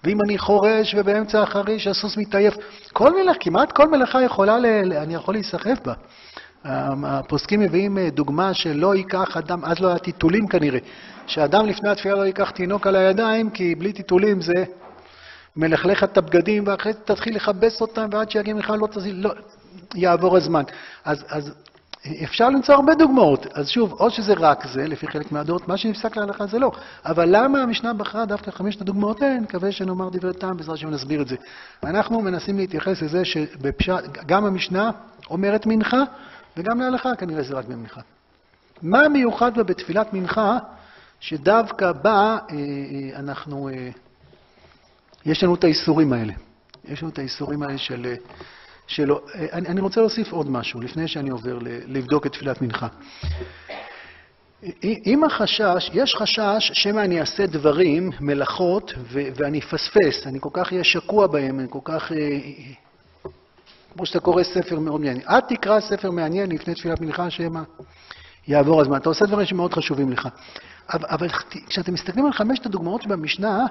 ואם 0.04 0.20
אני 0.22 0.38
חורש 0.38 0.94
ובאמצע 0.98 1.42
החריש 1.42 1.86
הסוס 1.86 2.16
מתעייף, 2.16 2.54
כל 2.92 3.22
מלאכה, 3.22 3.38
כמעט 3.40 3.72
כל 3.72 3.88
מלאכה 3.88 4.22
יכולה, 4.22 4.58
ל... 4.58 4.92
אני 4.92 5.14
יכול 5.14 5.34
להיסחף 5.34 5.78
בה. 5.84 5.92
הפוסקים 6.64 7.60
מביאים 7.60 7.98
אה, 7.98 8.10
דוגמה 8.10 8.54
שלא 8.54 8.96
ייקח 8.96 9.36
אדם, 9.36 9.64
אז 9.64 9.80
לא 9.80 9.88
היה 9.88 9.98
טיטולים 9.98 10.46
כנראה, 10.46 10.78
שאדם 11.26 11.66
לפני 11.66 11.90
התפילה 11.90 12.14
לא 12.14 12.26
ייקח 12.26 12.50
תינוק 12.50 12.86
על 12.86 12.96
הידיים, 12.96 13.50
כי 13.50 13.74
בלי 13.74 13.92
טיטולים 13.92 14.40
זה 14.40 14.64
מלכלך 15.56 16.04
את 16.04 16.18
הבגדים, 16.18 16.64
ואחרי 16.66 16.92
זה 16.92 16.98
תתחיל 17.04 17.36
לכבס 17.36 17.80
אותם, 17.80 18.08
ועד 18.12 18.30
שיגיע 18.30 18.54
מיכל 18.54 18.76
לא 18.76 18.86
תזיל, 18.86 19.16
לא, 19.16 19.30
יעבור 19.94 20.36
הזמן. 20.36 20.62
אז, 21.04 21.24
אז 21.28 21.52
אפשר 22.24 22.50
למצוא 22.50 22.74
הרבה 22.74 22.94
דוגמאות. 22.94 23.46
אז 23.54 23.68
שוב, 23.68 23.92
או 23.92 24.10
שזה 24.10 24.34
רק 24.36 24.66
זה, 24.66 24.86
לפי 24.86 25.06
חלק 25.06 25.32
מהדעות, 25.32 25.68
מה 25.68 25.76
שנפסק 25.76 26.16
להלכה 26.16 26.46
זה 26.46 26.58
לא. 26.58 26.72
אבל 27.04 27.28
למה 27.36 27.62
המשנה 27.62 27.92
בחרה 27.94 28.26
דווקא 28.26 28.50
חמשת 28.50 28.80
הדוגמאות 28.80 29.22
האלה? 29.22 29.40
נקווה 29.40 29.72
שנאמר 29.72 30.08
דברי 30.12 30.32
טעם, 30.32 30.56
בעזרת 30.56 30.74
השם 30.74 30.90
נסביר 30.90 31.22
את 31.22 31.28
זה. 31.28 31.36
אנחנו 31.84 32.20
מנסים 32.20 32.58
להתייחס 32.58 33.02
לזה 33.02 33.22
שגם 33.24 34.44
המשנה 34.44 34.90
אומרת 35.30 35.66
מנחה, 35.66 36.02
וגם 36.56 36.80
להלכה 36.80 37.14
כנראה 37.14 37.42
זה 37.42 37.54
רק 37.54 37.64
במנחה. 37.64 38.00
מה 38.82 39.08
מיוחד 39.08 39.56
בה 39.56 39.62
בתפילת 39.62 40.12
מנחה, 40.12 40.58
שדווקא 41.20 41.92
בה 41.92 42.10
אה, 42.10 42.56
אה, 42.56 43.18
אנחנו, 43.18 43.68
אה, 43.68 43.88
יש 45.26 45.44
לנו 45.44 45.54
את 45.54 45.64
האיסורים 45.64 46.12
האלה. 46.12 46.32
יש 46.84 47.02
לנו 47.02 47.12
את 47.12 47.18
האיסורים 47.18 47.62
האלה 47.62 47.78
של... 47.78 48.14
שלא. 48.88 49.20
אני, 49.52 49.68
אני 49.68 49.80
רוצה 49.80 50.00
להוסיף 50.00 50.32
עוד 50.32 50.50
משהו, 50.50 50.80
לפני 50.80 51.08
שאני 51.08 51.30
עובר 51.30 51.58
לבדוק 51.86 52.26
את 52.26 52.32
תפילת 52.32 52.62
מנחה. 52.62 52.88
אם 54.84 55.24
החשש, 55.24 55.90
יש 55.92 56.14
חשש 56.14 56.70
שמא 56.72 57.00
אני 57.00 57.20
אעשה 57.20 57.46
דברים, 57.46 58.10
מלאכות, 58.20 58.92
ואני 59.10 59.58
אפספס, 59.58 60.26
אני 60.26 60.38
כל 60.40 60.48
כך 60.52 60.72
אהיה 60.72 60.84
שקוע 60.84 61.26
בהם, 61.26 61.60
אני 61.60 61.68
כל 61.70 61.78
כך 61.84 62.12
כמו 63.92 64.06
שאתה 64.06 64.20
קורא 64.20 64.42
ספר 64.42 64.78
מאוד 64.78 65.00
מעניין. 65.00 65.20
אל 65.28 65.40
תקרא 65.40 65.80
ספר 65.80 66.10
מעניין 66.10 66.50
לפני 66.50 66.74
תפילת 66.74 67.00
מנחה, 67.00 67.30
שמא 67.30 67.60
יעבור 68.48 68.80
הזמן. 68.80 68.96
אתה 68.96 69.08
עושה 69.08 69.26
דברים 69.26 69.46
שמאוד 69.46 69.74
חשובים 69.74 70.12
לך. 70.12 70.28
אבל, 70.92 71.06
אבל 71.08 71.28
כשאתם 71.66 71.94
מסתכלים 71.94 72.26
על 72.26 72.32
חמשת 72.32 72.66
הדוגמאות 72.66 73.02
שבמשנה, 73.02 73.66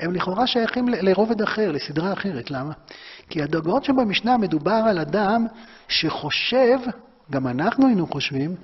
הם 0.00 0.14
לכאורה 0.14 0.46
שייכים 0.46 0.88
לרובד 0.88 1.42
אחר, 1.42 1.72
לסדרה 1.72 2.12
אחרת. 2.12 2.50
למה? 2.50 2.72
כי 3.28 3.42
הדוגמאות 3.42 3.84
שבמשנה 3.84 4.36
מדובר 4.36 4.82
על 4.88 4.98
אדם 4.98 5.46
שחושב, 5.88 6.78
גם 7.30 7.46
אנחנו 7.46 7.86
היינו 7.86 8.06
חושבים, 8.06 8.54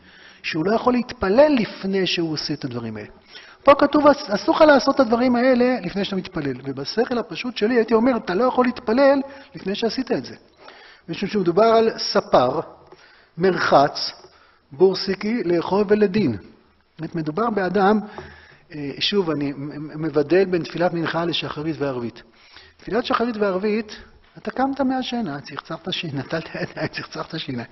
שהוא 0.43 0.65
לא 0.67 0.75
יכול 0.75 0.93
להתפלל 0.93 1.57
לפני 1.59 2.07
שהוא 2.07 2.33
עושה 2.33 2.55
את 2.55 2.65
הדברים 2.65 2.97
האלה. 2.97 3.09
פה 3.63 3.75
כתוב, 3.75 4.07
אסור 4.07 4.55
לך 4.55 4.61
לעשות 4.61 4.95
את 4.95 5.01
הדברים 5.01 5.37
האלה 5.37 5.81
לפני 5.83 6.05
שאתה 6.05 6.17
מתפלל. 6.17 6.57
ובשכל 6.65 7.19
הפשוט 7.19 7.57
שלי 7.57 7.75
הייתי 7.75 7.95
אומר, 7.95 8.17
אתה 8.17 8.35
לא 8.35 8.45
יכול 8.45 8.65
להתפלל 8.65 9.21
לפני 9.55 9.75
שעשית 9.75 10.13
את 10.13 10.25
זה. 10.25 10.35
משום 11.09 11.29
שמדובר 11.29 11.65
על 11.65 11.91
ספר, 11.99 12.61
מרחץ, 13.39 14.13
בורסיקי, 14.73 15.43
לאכול 15.45 15.85
ולדין. 15.89 16.37
זאת 17.01 17.15
מדובר 17.15 17.51
באדם, 17.51 18.01
שוב, 18.99 19.31
אני 19.31 19.53
מבדל 19.97 20.45
בין 20.45 20.63
תפילת 20.63 20.93
מנחה 20.93 21.25
לשחרית 21.25 21.77
וערבית. 21.79 22.23
תפילת 22.77 23.05
שחרית 23.05 23.37
וערבית, 23.37 23.97
אתה 24.39 24.51
קמת 24.51 24.81
מהשינה, 24.81 25.41
צחצחת 25.41 25.93
שיניים, 25.93 26.19
נטלת 26.19 26.49
ידיים, 26.55 26.89
צחצחת 26.89 27.39
שיניים. 27.39 27.69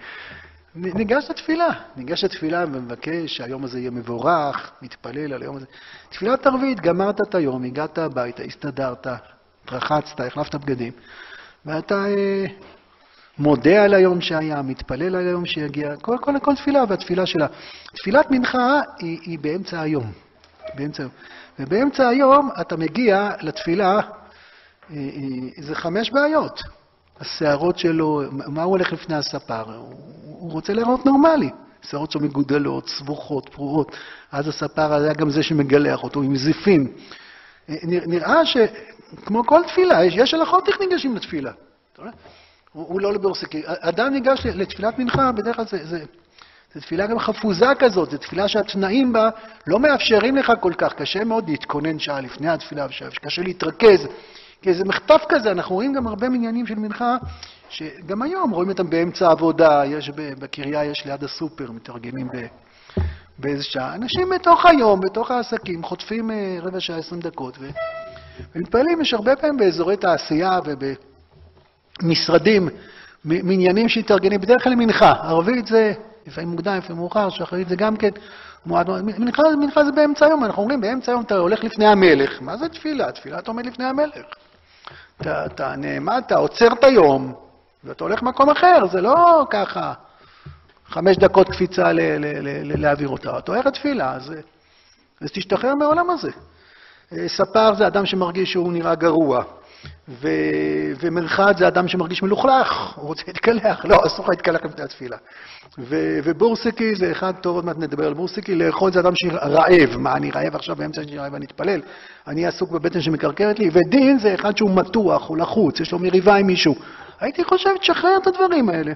ניגש 0.75 1.27
לתפילה, 1.31 1.69
ניגש 1.97 2.25
לתפילה 2.25 2.65
ומבקש 2.73 3.37
שהיום 3.37 3.65
הזה 3.65 3.79
יהיה 3.79 3.91
מבורך, 3.91 4.73
מתפלל 4.83 5.33
על 5.33 5.43
היום 5.43 5.57
הזה. 5.57 5.67
תפילת 6.11 6.47
ערבית, 6.47 6.81
גמרת 6.81 7.21
את 7.29 7.35
היום, 7.35 7.65
הגעת 7.65 7.99
הביתה, 7.99 8.43
הסתדרת, 8.43 9.07
רחצת, 9.73 10.21
החלפת 10.21 10.55
בגדים, 10.55 10.93
ואתה 11.67 12.07
אה, 12.07 12.47
מודה 13.39 13.85
על 13.85 13.95
היום 13.95 14.21
שהיה, 14.21 14.63
מתפלל 14.63 15.17
על 15.17 15.27
היום 15.27 15.47
שיגיע, 15.47 15.97
כל, 15.97 16.17
כל, 16.21 16.33
כל 16.43 16.55
תפילה 16.55 16.85
והתפילה 16.89 17.27
שלה. 17.27 17.47
תפילת 17.95 18.31
מנחה 18.31 18.81
היא, 18.99 19.19
היא 19.23 19.39
באמצע 19.39 19.81
היום, 19.81 20.13
באמצע 20.75 21.03
היום. 21.03 21.13
ובאמצע 21.59 22.09
היום 22.09 22.51
אתה 22.61 22.77
מגיע 22.77 23.31
לתפילה, 23.41 23.95
אה, 23.95 24.01
אה, 24.91 25.63
זה 25.63 25.75
חמש 25.75 26.11
בעיות. 26.11 26.63
השערות 27.21 27.79
שלו, 27.79 28.23
מה 28.31 28.63
הוא 28.63 28.71
הולך 28.71 28.93
לפני 28.93 29.17
הספר? 29.17 29.77
הוא, 30.23 30.53
רוצה 30.53 30.73
להיראות 30.73 31.07
נורמלי. 31.07 31.51
שערות 31.83 32.11
שלו 32.11 32.21
מגודלות, 32.21 32.89
סבוכות, 32.89 33.49
פרורות. 33.49 33.97
אז 34.33 34.49
הספר 34.49 34.93
היה 34.93 35.13
גם 35.13 35.31
זה 35.31 35.43
שמגלח 35.43 36.03
אותו 36.03 36.23
עם 36.23 36.37
זיפים. 36.37 36.93
אה, 37.69 37.75
נראה 37.85 38.41
שכמו 38.47 39.47
כל 39.47 39.61
תפילה, 39.67 40.05
יש, 40.05 40.15
יש 40.17 40.35
הלכות 40.35 40.69
איך 40.69 40.81
ניגשים 40.81 41.17
לתפילה. 41.17 41.53
הוא, 42.73 42.87
הוא 42.89 43.01
לא 43.01 43.13
לבורסקי. 43.13 43.63
אדם 43.67 44.13
ניגש 44.13 44.47
לתפילת 44.47 44.99
מנחה, 44.99 45.33
בדרך 45.33 45.57
כלל 45.57 45.65
זה, 45.65 45.87
זה, 45.87 46.05
זה 46.75 46.81
תפילה 46.81 47.07
גם 47.07 47.19
חפוזה 47.19 47.67
כזאת, 47.79 48.11
זו 48.11 48.19
תפילה 48.19 48.49
שהתנאים 48.49 49.13
בה 49.13 49.31
לא 49.67 49.79
מאפשרים 49.79 50.37
לך 50.37 50.53
כל 50.61 50.73
כך, 50.79 50.93
קשה 50.93 51.25
מאוד 51.25 51.49
להתכונן 51.51 51.99
שעה 51.99 52.21
לפני 52.21 52.49
התפילה, 52.49 52.87
קשה 53.23 53.43
להתרכז, 53.43 54.07
כי 54.63 54.75
זה 54.75 54.85
מחטף 54.85 55.23
כזה, 55.29 55.51
אנחנו 55.51 55.75
רואים 55.75 55.93
גם 55.93 56.07
הרבה 56.07 56.29
מניינים 56.29 56.67
של 56.67 56.75
מנחה, 56.75 57.17
שגם 57.69 58.23
היום 58.23 58.51
רואים 58.51 58.71
אותם 58.71 58.91
באמצע 58.91 59.29
העבודה, 59.29 59.83
יש 59.87 60.11
בקריה, 60.15 60.85
יש 60.85 61.05
ליד 61.07 61.25
הסופר, 61.25 61.71
מתארגנים 61.71 62.29
ב... 62.29 62.47
באיזה 63.39 63.63
שעה. 63.63 63.95
אנשים 63.95 64.31
בתוך 64.35 64.67
היום, 64.67 65.01
בתוך 65.01 65.31
העסקים, 65.31 65.83
חוטפים 65.83 66.31
אה, 66.31 66.57
רבע 66.63 66.81
שעה, 66.81 66.99
עשרים 66.99 67.21
דקות, 67.21 67.57
ו... 67.61 67.69
ומתפללים, 68.55 69.01
יש 69.01 69.15
הרבה 69.15 69.37
פעמים 69.37 69.57
באזורי 69.57 69.97
תעשייה 69.97 70.59
וב... 70.65 70.85
משרדים, 72.03 72.69
מניינים 73.25 73.89
שהתארגנים, 73.89 74.41
בדרך 74.41 74.65
כלל 74.65 74.75
מנחה. 74.75 75.13
ערבית 75.13 75.67
זה 75.67 75.93
לפעמים 76.27 76.51
מוקדם, 76.51 76.77
לפעמים 76.77 76.99
מאוחר, 76.99 77.31
שחרית 77.31 77.69
זה 77.69 77.77
גם 77.77 77.97
כן 77.97 78.11
מועד. 78.67 78.91
מנחה, 78.91 79.43
מנחה 79.61 79.85
זה 79.85 79.93
באמצע 79.93 80.27
היום, 80.27 80.45
אנחנו 80.45 80.63
אומרים, 80.63 80.81
באמצע 80.81 81.13
היום 81.13 81.23
אתה 81.23 81.35
הולך 81.39 81.65
לפני 81.65 81.87
המלך. 81.87 82.43
מה 82.43 82.57
זה 82.57 82.69
תפילה? 82.69 83.13
תפילה 83.13 83.39
אתה 83.39 83.51
עומד 83.51 83.67
לפני 83.67 83.85
המלך. 83.85 84.27
אתה, 85.21 85.47
אתה 85.47 85.77
נעמד, 85.77 86.23
אתה 86.27 86.37
עוצר 86.37 86.73
את 86.73 86.85
היום, 86.85 87.35
ואתה 87.85 88.05
הולך 88.05 88.23
למקום 88.23 88.51
אחר, 88.51 88.87
זה 88.93 89.01
לא 89.01 89.47
ככה 89.51 89.93
חמש 90.87 91.17
דקות 91.17 91.49
קפיצה 91.49 91.93
ל, 91.93 92.01
ל, 92.01 92.25
ל, 92.25 92.73
ל, 92.73 92.81
להעביר 92.81 93.09
אותה. 93.09 93.39
אתה 93.39 93.53
הולך 93.53 93.67
לתפילה, 93.67 94.13
אז, 94.13 94.33
אז 95.21 95.31
תשתחרר 95.33 95.75
מהעולם 95.75 96.11
הזה. 96.11 96.31
ספר 97.27 97.75
זה 97.75 97.87
אדם 97.87 98.07
שמרגיש 98.07 98.53
שהוא 98.53 98.73
נראה 98.73 98.95
גרוע. 98.95 99.45
ו... 100.09 100.29
זה 101.59 101.69
אדם 101.69 101.89
שמרגיש 101.89 102.23
מלוכלך, 102.23 102.93
הוא 102.97 103.07
רוצה 103.07 103.23
להתקלח, 103.27 103.85
לא, 103.85 104.07
אסור 104.07 104.27
להתקלח 104.31 104.65
לפני 104.65 104.85
התפילה. 104.85 105.17
ו... 105.79 106.19
ובורסקי 106.25 106.95
זה 106.95 107.13
אחד, 107.13 107.33
טוב, 107.41 107.57
עוד 107.57 107.65
מעט 107.65 107.77
נדבר 107.79 108.07
על 108.07 108.15
בורסקי, 108.15 108.55
לאכול 108.55 108.93
זה 108.93 109.01
אדם 109.01 109.13
שרעב, 109.15 109.97
מה, 109.99 110.17
אני 110.17 110.31
רעב 110.31 110.55
עכשיו 110.55 110.77
באמצע 110.77 111.03
שאני 111.03 111.19
רעב 111.19 111.33
ואני 111.33 111.45
אתפלל, 111.45 111.81
אני 112.27 112.47
עסוק 112.47 112.71
בבטן 112.71 113.01
שמקרקרת 113.01 113.59
לי, 113.59 113.71
ודין 113.73 114.19
זה 114.19 114.35
אחד 114.35 114.57
שהוא 114.57 114.71
מתוח, 114.77 115.29
הוא 115.29 115.39
לחוץ, 115.39 115.81
יש 115.81 115.93
לו 115.93 115.99
מריבה 115.99 116.35
עם 116.35 116.47
מישהו. 116.47 116.75
הייתי 117.21 117.45
חושב, 117.45 117.71
תשחרר 117.81 118.17
את 118.23 118.27
הדברים 118.27 118.69
האלה. 118.69 118.93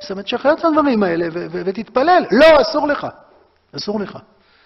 זאת 0.00 0.10
אומרת, 0.10 0.24
תשחרר 0.24 0.52
את 0.52 0.64
הדברים 0.64 1.02
האלה 1.02 1.26
ו... 1.32 1.46
ו... 1.50 1.62
ותתפלל. 1.64 2.24
לא, 2.30 2.60
אסור 2.60 2.88
לך. 2.88 3.06
אסור 3.76 4.00
לך. 4.00 4.18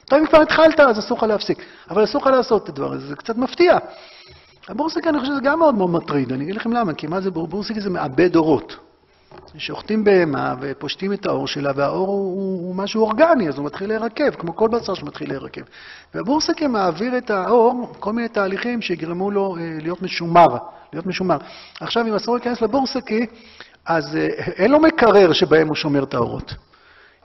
טוב, 0.04 0.18
אם 0.18 0.26
כבר 0.26 0.40
התחלת, 0.40 0.80
אז 0.80 0.98
אסור 0.98 1.18
לך 1.18 1.22
להפסיק. 1.22 1.64
אבל 1.90 2.04
אסור 2.04 2.20
לך 2.20 2.26
לעשות 2.26 2.64
את 2.64 2.68
הדבר 2.68 2.92
הזה, 2.92 3.06
זה 3.06 3.16
קצת 3.16 3.36
מפתיע. 3.36 3.78
הבורסקי, 4.70 5.08
אני 5.08 5.20
חושב 5.20 5.32
שזה 5.32 5.40
גם 5.42 5.58
מאוד 5.58 5.74
מאוד 5.74 5.90
מטריד, 5.90 6.32
אני 6.32 6.44
אגיד 6.44 6.54
לכם 6.54 6.72
למה, 6.72 6.94
כי 6.94 7.06
מה 7.06 7.20
זה 7.20 7.30
בורסקי? 7.30 7.80
זה 7.80 7.90
מאבד 7.90 8.36
אורות. 8.36 8.76
שוחטים 9.58 10.04
בהמה 10.04 10.54
ופושטים 10.60 11.12
את 11.12 11.26
האור 11.26 11.46
שלה, 11.46 11.72
והאור 11.76 12.08
הוא, 12.08 12.34
הוא, 12.34 12.66
הוא 12.66 12.74
משהו 12.74 13.02
אורגני, 13.02 13.48
אז 13.48 13.58
הוא 13.58 13.66
מתחיל 13.66 13.88
להירקב, 13.88 14.30
כמו 14.30 14.56
כל 14.56 14.68
בשר 14.68 14.94
שמתחיל 14.94 15.28
להירקב. 15.28 15.60
והבורסקי 16.14 16.66
מעביר 16.66 17.18
את 17.18 17.30
האור, 17.30 17.92
כל 17.98 18.12
מיני 18.12 18.28
תהליכים 18.28 18.82
שיגרמו 18.82 19.30
לו 19.30 19.56
אה, 19.56 19.78
להיות 19.80 20.02
משומר, 20.02 20.46
להיות 20.92 21.06
משומר. 21.06 21.36
עכשיו, 21.80 22.06
אם 22.06 22.14
אסור 22.14 22.34
להיכנס 22.34 22.62
לבורסקי, 22.62 23.26
אז 23.86 24.16
אה, 24.16 24.28
אין 24.56 24.70
לו 24.70 24.80
מקרר 24.80 25.32
שבהם 25.32 25.68
הוא 25.68 25.76
שומר 25.76 26.02
את 26.02 26.14
האורות. 26.14 26.54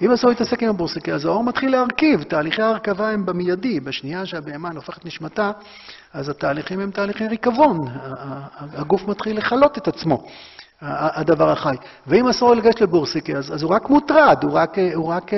אם 0.01 0.11
אסור 0.11 0.29
להתעסק 0.29 0.63
עם 0.63 0.69
הבורסקי, 0.69 1.13
אז 1.13 1.25
האור 1.25 1.43
מתחיל 1.43 1.71
להרכיב, 1.71 2.23
תהליכי 2.23 2.61
ההרכבה 2.61 3.09
הם 3.09 3.25
במיידי. 3.25 3.79
בשנייה 3.79 4.25
שהבהמה 4.25 4.69
הופכת 4.75 5.05
נשמתה, 5.05 5.51
אז 6.15 6.29
התהליכים 6.29 6.79
הם 6.79 6.91
תהליכי 6.91 7.27
ריקבון. 7.27 7.87
הגוף 8.59 9.07
מתחיל 9.07 9.37
לכלות 9.37 9.77
את 9.77 9.87
עצמו, 9.87 10.27
הדבר 10.81 11.51
החי. 11.51 11.75
ואם 12.07 12.27
אסור 12.27 12.53
לגשת 12.53 12.81
לבורסקי, 12.81 13.35
אז, 13.35 13.53
אז 13.53 13.63
הוא 13.63 13.71
רק 13.71 13.89
מוטרד, 13.89 14.43
הוא 14.43 14.53
רק... 14.53 14.77
הוא 14.95 15.07
רק... 15.07 15.31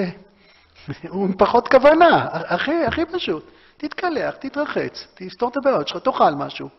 הוא 1.10 1.26
עם 1.26 1.34
פחות 1.38 1.68
כוונה, 1.68 2.28
הכי, 2.32 2.86
הכי 2.86 3.06
פשוט. 3.06 3.52
תתקלח, 3.78 4.36
תתרחץ, 4.36 5.08
תפתור 5.14 5.50
את 5.50 5.58
הבעיות 5.58 5.88
שלך, 5.88 6.04
תאכל 6.04 6.32
משהו. 6.32 6.70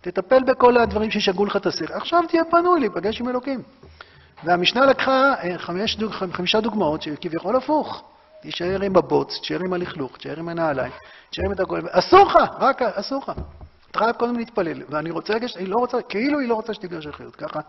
תטפל 0.00 0.42
בכל 0.42 0.76
הדברים 0.76 1.10
שישגעו 1.10 1.44
לך 1.44 1.56
את 1.56 1.66
השכל. 1.66 1.92
עכשיו 1.94 2.22
תהיה 2.28 2.44
פנוי 2.44 2.80
להיפגש 2.80 3.20
עם 3.20 3.28
אלוקים. 3.28 3.62
והמשנה 4.44 4.86
לקחה 4.86 5.34
אה, 5.42 5.58
חמש 5.58 5.98
חמישה 6.32 6.60
דוגמאות 6.60 7.02
שכביכול 7.02 7.56
הפוך. 7.56 8.04
תישאר 8.42 8.82
עם 8.82 8.96
הבוץ, 8.96 9.38
תישאר 9.38 9.58
עם 9.64 9.72
הלכלוך, 9.72 10.16
תישאר 10.16 10.38
עם 10.38 10.48
הנעליים, 10.48 10.92
תישאר 11.30 11.44
עם 11.46 11.52
את. 11.52 11.60
אסור 11.90 12.26
לך, 12.26 12.38
רק 12.60 12.82
אסור 12.82 13.22
לך. 13.22 13.32
אתה 13.90 13.98
חייב 13.98 14.16
קודם 14.16 14.36
להתפלל. 14.36 14.82
ואני 14.88 15.10
רוצה 15.10 15.34
לגשת, 15.34 15.56
היא 15.56 15.68
לא 15.68 15.76
רוצה, 15.76 16.02
כאילו 16.02 16.38
היא 16.38 16.48
לא 16.48 16.54
רוצה 16.54 16.74
שתיגש 16.74 17.06
אחרת. 17.06 17.36
ככה 17.36 17.60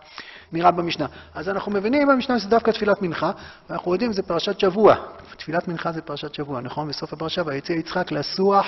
נראה 0.52 0.70
במשנה. 0.70 1.06
אז 1.34 1.48
אנחנו 1.48 1.72
מבינים 1.72 2.08
במשנה 2.08 2.38
שזה 2.38 2.48
דווקא 2.48 2.70
תפילת 2.70 3.02
מנחה, 3.02 3.30
ואנחנו 3.70 3.92
יודעים, 3.92 4.12
זה 4.12 4.22
פרשת 4.22 4.60
שבוע. 4.60 4.94
תפילת 5.36 5.68
מנחה 5.68 5.92
זה 5.92 6.02
פרשת 6.02 6.34
שבוע, 6.34 6.60
נכון? 6.60 6.88
בסוף 6.88 7.12
הפרשה, 7.12 7.42
ויצא 7.46 7.72
יצחק 7.72 8.12
לסוח 8.12 8.66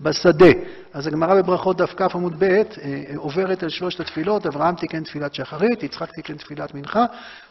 בשדה. 0.00 0.50
אז 0.92 1.06
הגמרא 1.06 1.34
בברכות 1.42 1.76
דף 1.76 1.94
כ 1.96 2.02
עמוד 2.14 2.34
ב' 2.38 2.44
אה, 2.44 2.62
עוברת 3.16 3.62
על 3.62 3.68
שלושת 3.68 4.00
התפילות, 4.00 4.46
אברהם 4.46 4.74
תיקן 4.74 5.04
תפילת 5.04 5.34
שחרית, 5.34 5.82
יצחק 5.82 6.10
תיקן 6.10 6.36
תפילת 6.36 6.74
מנחה, 6.74 7.04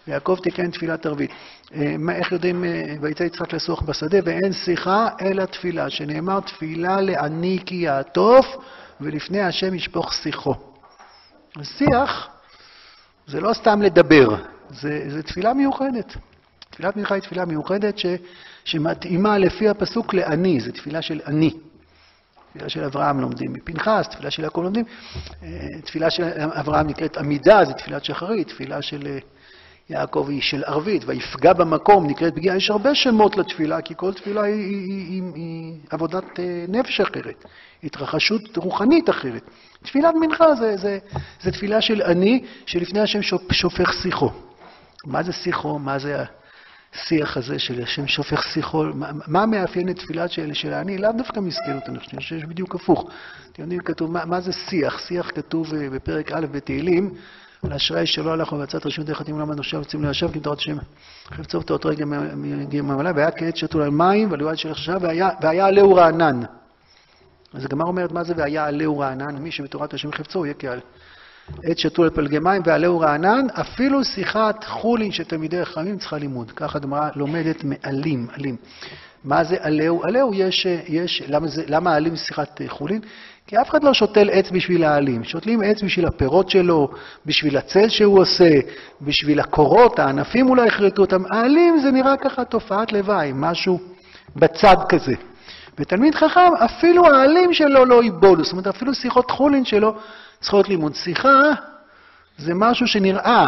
ויעקב 0.08 0.38
תיקן 0.44 0.72
תפילת 0.72 1.06
ערבית. 1.06 1.32
אה, 1.76 1.96
איך 2.12 2.32
יודעים, 2.32 2.64
אה, 2.64 2.96
ויצא 3.02 3.24
יצחק 3.24 3.54
לסוח 3.54 3.82
בשדה, 3.82 4.18
ואין 4.24 4.54
שיחה 4.54 5.10
אלא 5.22 5.46
תפילה, 5.46 5.90
שנאמר 5.90 6.40
תפילה 6.40 7.02
לעני 7.02 7.60
כי 7.66 7.76
יעטוף, 7.76 8.46
ולפני 9.02 9.42
השם 9.42 9.74
ישפוך 9.74 10.14
שיחו. 10.14 10.56
שיח 11.64 12.30
זה 13.28 13.42
לא 13.42 13.54
סתם 13.54 13.82
לדבר, 13.82 14.36
זה, 14.70 15.04
זה 15.08 15.24
תפילה 15.24 15.54
מיוחדת. 15.54 16.14
תפילת 16.70 16.98
מנחה 16.98 17.16
היא 17.16 17.24
תפילה 17.24 17.46
מיוחדת 17.46 17.98
ש, 17.98 18.06
שמתאימה 18.66 19.38
לפי 19.38 19.70
הפסוק 19.70 20.14
לעני, 20.14 20.60
זו 20.60 20.72
תפילה 20.72 21.02
של 21.02 21.22
עני. 21.28 21.54
תפילה 22.54 22.70
של 22.70 22.84
אברהם 22.84 23.20
לומדים 23.20 23.54
מפנחס, 23.54 24.08
תפילה 24.10 24.32
של 24.32 24.44
יעקב 24.44 24.62
לומדים. 24.62 24.86
אה, 25.44 25.68
תפילה 25.84 26.10
של 26.10 26.24
אברהם 26.40 26.88
נקראת 26.88 27.18
עמידה, 27.18 27.66
זו 27.66 27.74
תפילת 27.74 28.06
שחרית, 28.06 28.48
תפילה 28.48 28.82
של 28.82 29.08
אה, 29.08 29.18
יעקב 29.90 30.26
היא 30.30 30.42
של 30.42 30.64
ערבית, 30.66 31.04
ויפגע 31.06 31.54
במקום, 31.54 32.08
נקראת 32.08 32.36
פגיעה. 32.36 32.58
יש 32.58 32.70
הרבה 32.70 32.96
שמות 32.96 33.38
לתפילה, 33.38 33.82
כי 33.82 33.94
כל 33.98 34.14
תפילה 34.14 34.44
היא, 34.44 34.54
היא, 34.54 35.08
היא, 35.10 35.24
היא 35.36 35.74
עבודת 35.90 36.40
אה, 36.40 36.66
נפש 36.68 37.02
אחרת, 37.02 37.46
התרחשות 37.84 38.58
רוחנית 38.58 39.10
אחרת. 39.10 39.50
תפילת 39.84 40.14
מנחה 40.22 40.56
זה, 40.56 40.78
זה, 40.78 40.98
זה 41.42 41.52
תפילה 41.52 41.82
של 41.82 42.02
אני, 42.02 42.46
שלפני 42.66 43.00
השם 43.00 43.22
שופך 43.52 43.94
שיחו. 43.94 44.32
מה 45.06 45.24
זה 45.24 45.34
שיחו? 45.34 45.80
מה 45.80 46.00
זה 46.00 46.24
השיח 46.96 47.38
הזה 47.38 47.60
של 47.60 47.84
השם 47.84 48.08
שופך 48.08 48.44
שיחו? 48.44 48.84
מה, 48.94 49.12
מה 49.28 49.46
מאפיין 49.46 49.90
את 49.90 49.96
תפילת 49.96 50.32
של, 50.32 50.54
של 50.54 50.74
אני? 50.74 50.98
לאו 50.98 51.12
דווקא 51.18 51.40
מסכנות, 51.40 51.90
אני 51.90 52.00
חושב 52.00 52.20
שיש 52.20 52.44
בדיוק 52.46 52.76
הפוך. 52.76 53.10
אתם 53.52 53.62
יודעים, 53.62 53.80
כתוב, 53.80 54.12
מה, 54.12 54.26
מה 54.26 54.42
זה 54.42 54.52
שיח? 54.52 55.00
שיח 55.00 55.32
כתוב 55.36 55.74
אה, 55.74 55.90
בפרק 55.90 56.32
א' 56.32 56.46
בתהילים. 56.52 57.14
על 57.64 57.74
אשראי 57.74 58.06
שלא 58.08 58.34
הלך 58.34 58.52
ובצעת 58.52 58.86
רשות 58.86 59.06
דרך 59.06 59.18
חתים 59.18 59.40
למד 59.40 59.60
עכשיו 59.60 59.80
יוצאים 59.80 60.06
לישב 60.06 60.40
תורת 60.40 60.58
השם 60.58 60.78
חפצוב 61.32 61.64
תורת 61.64 61.86
רגע 61.86 62.06
מהמעלה 62.06 63.12
והיה 63.16 63.32
כעת 63.32 63.58
שתול 63.58 63.82
על 63.82 63.90
מים 63.90 64.32
ולוואד 64.32 64.58
של 64.58 64.72
עכשיו 64.72 65.02
והיה 65.42 65.66
עליהו 65.66 65.96
רענן. 65.96 66.42
אז 67.54 67.66
הגמר 67.66 67.86
אומרת 67.86 68.12
מה 68.12 68.24
זה 68.24 68.34
והיה 68.38 68.66
עליהו 68.66 69.00
רענן? 69.00 69.38
מי 69.38 69.52
שבתורת 69.52 69.94
השם 69.94 70.12
חפצו 70.12 70.46
יהיה 70.46 70.54
כעל 70.54 70.80
עת 71.64 71.78
שתול 71.78 72.06
על 72.06 72.12
פלגי 72.12 72.40
מים 72.40 72.62
ועליהו 72.66 73.00
רענן 73.00 73.48
אפילו 73.62 74.04
שיחת 74.04 74.64
חולין 74.64 75.12
שתלמידי 75.12 75.66
חכמים 75.66 75.98
צריכה 75.98 76.18
לימוד. 76.18 76.52
ככה 76.52 76.78
הגמרא 76.78 77.10
לומדת 77.16 77.64
מעלים, 77.64 78.28
עלים. 78.34 78.56
מה 79.24 79.44
זה 79.44 79.56
עליהו? 79.60 80.04
עליהו 80.04 80.34
יש, 80.34 80.66
יש 80.88 81.24
למה, 81.28 81.48
זה, 81.48 81.64
למה 81.68 81.96
עלים 81.96 82.16
שיחת 82.16 82.62
חולין? 82.68 83.02
כי 83.48 83.62
אף 83.62 83.70
אחד 83.70 83.84
לא 83.84 83.94
שותל 83.94 84.30
עץ 84.32 84.52
בשביל 84.52 84.84
העלים, 84.84 85.24
שותלים 85.24 85.62
עץ 85.62 85.84
בשביל 85.84 86.06
הפירות 86.06 86.50
שלו, 86.50 86.90
בשביל 87.26 87.58
הצל 87.58 87.90
שהוא 87.90 88.20
עושה, 88.20 88.50
בשביל 89.02 89.40
הקורות, 89.40 90.00
הענפים 90.00 90.50
אולי 90.50 90.68
יכרתו 90.68 91.02
אותם. 91.02 91.24
העלים 91.32 91.80
זה 91.80 91.92
נראה 91.92 92.18
ככה 92.18 92.46
תופעת 92.46 92.94
לוואי, 92.94 93.32
משהו 93.36 93.80
בצד 94.36 94.78
כזה. 94.90 95.14
ותלמיד 95.80 96.16
חכם, 96.16 96.56
אפילו 96.66 97.06
העלים 97.06 97.54
שלו 97.54 97.86
לא 97.86 98.04
ייבולו, 98.04 98.44
זאת 98.44 98.52
אומרת, 98.52 98.68
אפילו 98.68 98.94
שיחות 98.94 99.32
חולין 99.32 99.66
שלו 99.66 99.96
צריכות 100.44 100.70
לימוד. 100.70 100.96
שיחה 100.96 101.52
זה 102.38 102.54
משהו 102.54 102.88
שנראה, 102.88 103.48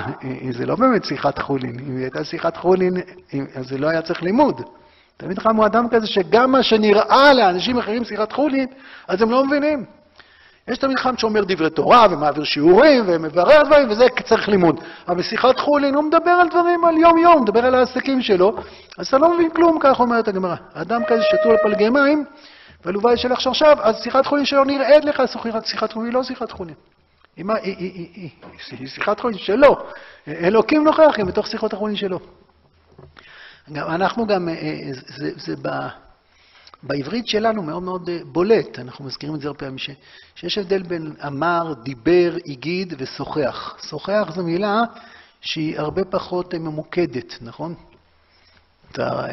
זה 0.52 0.66
לא 0.66 0.76
באמת 0.76 1.06
שיחת 1.06 1.40
חולין. 1.40 1.80
אם 1.80 1.98
הייתה 1.98 2.24
שיחת 2.24 2.58
חולין, 2.58 2.94
אז 3.56 3.68
זה 3.68 3.78
לא 3.78 3.88
היה 3.88 4.02
צריך 4.02 4.24
לימוד. 4.24 4.62
תלמיד 5.18 5.40
חכם 5.40 5.56
הוא 5.56 5.66
אדם 5.66 5.90
כזה 5.90 6.08
שגם 6.08 6.52
מה 6.52 6.64
שנראה 6.64 7.34
לאנשים 7.34 7.78
אחרים 7.78 8.04
שיחת 8.04 8.32
חולין, 8.32 8.68
אז 9.08 9.22
הם 9.22 9.32
לא 9.32 9.46
מבינים. 9.46 9.86
יש 10.68 10.78
תלמיד 10.78 11.00
חכם 11.00 11.18
שאומר 11.18 11.44
דברי 11.44 11.70
תורה 11.70 12.08
ומעביר 12.12 12.44
שיעורים 12.44 13.04
ומברר 13.08 13.64
דברים, 13.64 13.90
וזה 13.90 14.06
צריך 14.24 14.50
לימוד. 14.50 14.80
אבל 15.08 15.18
בשיחת 15.18 15.60
חולין 15.60 15.96
הוא 15.96 16.04
מדבר 16.04 16.32
על 16.32 16.50
דברים 16.50 16.86
על 16.86 16.98
יום-יום, 16.98 17.42
מדבר 17.42 17.66
על 17.66 17.76
העסקים 17.76 18.22
שלו, 18.22 18.56
אז 18.98 19.08
אתה 19.08 19.18
לא 19.18 19.34
מבין 19.34 19.50
כלום, 19.50 19.78
כך 19.82 20.00
אומרת 20.00 20.28
הגמרא. 20.28 20.56
אדם 20.74 21.02
כזה 21.08 21.22
שתו 21.24 21.50
על 21.50 21.58
פלגי 21.64 21.90
מים, 21.90 22.26
והלוואי 22.86 23.18
שלך 23.18 23.42
שרשב, 23.42 23.76
אז 23.82 24.04
שיחת 24.04 24.26
חולין 24.26 24.46
שלו 24.46 24.64
נראית 24.64 25.06
לך 25.06 25.22
שיחת 25.66 25.94
חולין, 25.94 26.14
לא 26.14 26.24
שיחת 26.24 26.52
חולין. 26.52 26.76
היא, 27.38 28.30
שיחת 28.86 29.20
חולין 29.20 29.38
שלו. 29.38 29.76
אלוקים 30.28 30.84
נוכח, 30.84 31.14
היא 31.18 31.26
בתוך 31.26 31.48
שיחות 31.48 31.74
החולין 31.74 31.96
שלו. 31.96 32.20
גם 33.74 33.88
אנחנו 33.88 34.28
גם, 34.28 34.50
אה, 34.50 34.54
אה, 34.54 34.92
זה, 35.18 35.32
זה 35.36 35.56
ב, 35.62 35.70
בעברית 36.84 37.28
שלנו 37.28 37.64
מאוד 37.64 37.84
מאוד 37.84 38.10
אה, 38.10 38.20
בולט, 38.26 38.80
אנחנו 38.80 39.06
מזכירים 39.06 39.36
את 39.36 39.42
זה 39.42 39.48
הרבה 39.48 39.60
פעמים, 39.60 39.78
שיש 40.36 40.58
הבדל 40.58 40.84
בין 40.84 41.14
אמר, 41.28 41.74
דיבר, 41.84 42.38
הגיד 42.46 42.94
ושוחח. 42.98 43.78
שוחח 43.90 44.32
זו 44.36 44.44
מילה 44.44 44.82
שהיא 45.42 45.80
הרבה 45.80 46.04
פחות 46.06 46.54
ממוקדת, 46.54 47.34
נכון? 47.42 47.76
אתה, 48.96 49.26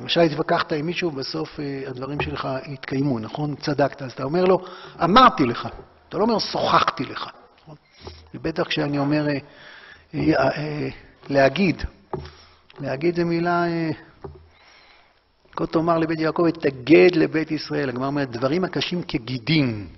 למשל, 0.00 0.20
התווכחת 0.20 0.72
עם 0.72 0.86
מישהו, 0.86 1.10
בסוף 1.10 1.60
הדברים 1.86 2.20
שלך 2.20 2.48
התקיימו, 2.66 3.18
נכון? 3.18 3.54
צדקת, 3.54 4.02
אז 4.02 4.12
אתה 4.12 4.22
אומר 4.22 4.44
לו, 4.44 4.64
אמרתי 5.04 5.46
לך. 5.46 5.68
אתה 6.08 6.18
לא 6.18 6.22
אומר, 6.22 6.38
שוחחתי 6.38 7.04
לך. 7.04 7.26
ובטח 8.34 8.66
כשאני 8.68 8.98
אומר 8.98 9.26
להגיד, 11.28 11.82
להגיד 12.80 13.16
זה 13.16 13.24
מילה... 13.24 13.66
אה, 13.66 13.90
כה 15.56 15.66
תאמר 15.66 15.98
לבית 15.98 16.20
יעקב, 16.20 16.50
תגד 16.50 17.16
לבית 17.16 17.50
ישראל. 17.50 17.88
הגמרא 17.88 18.06
אומרת, 18.06 18.30
דברים 18.30 18.64
הקשים 18.64 19.02
כגידים. 19.02 19.88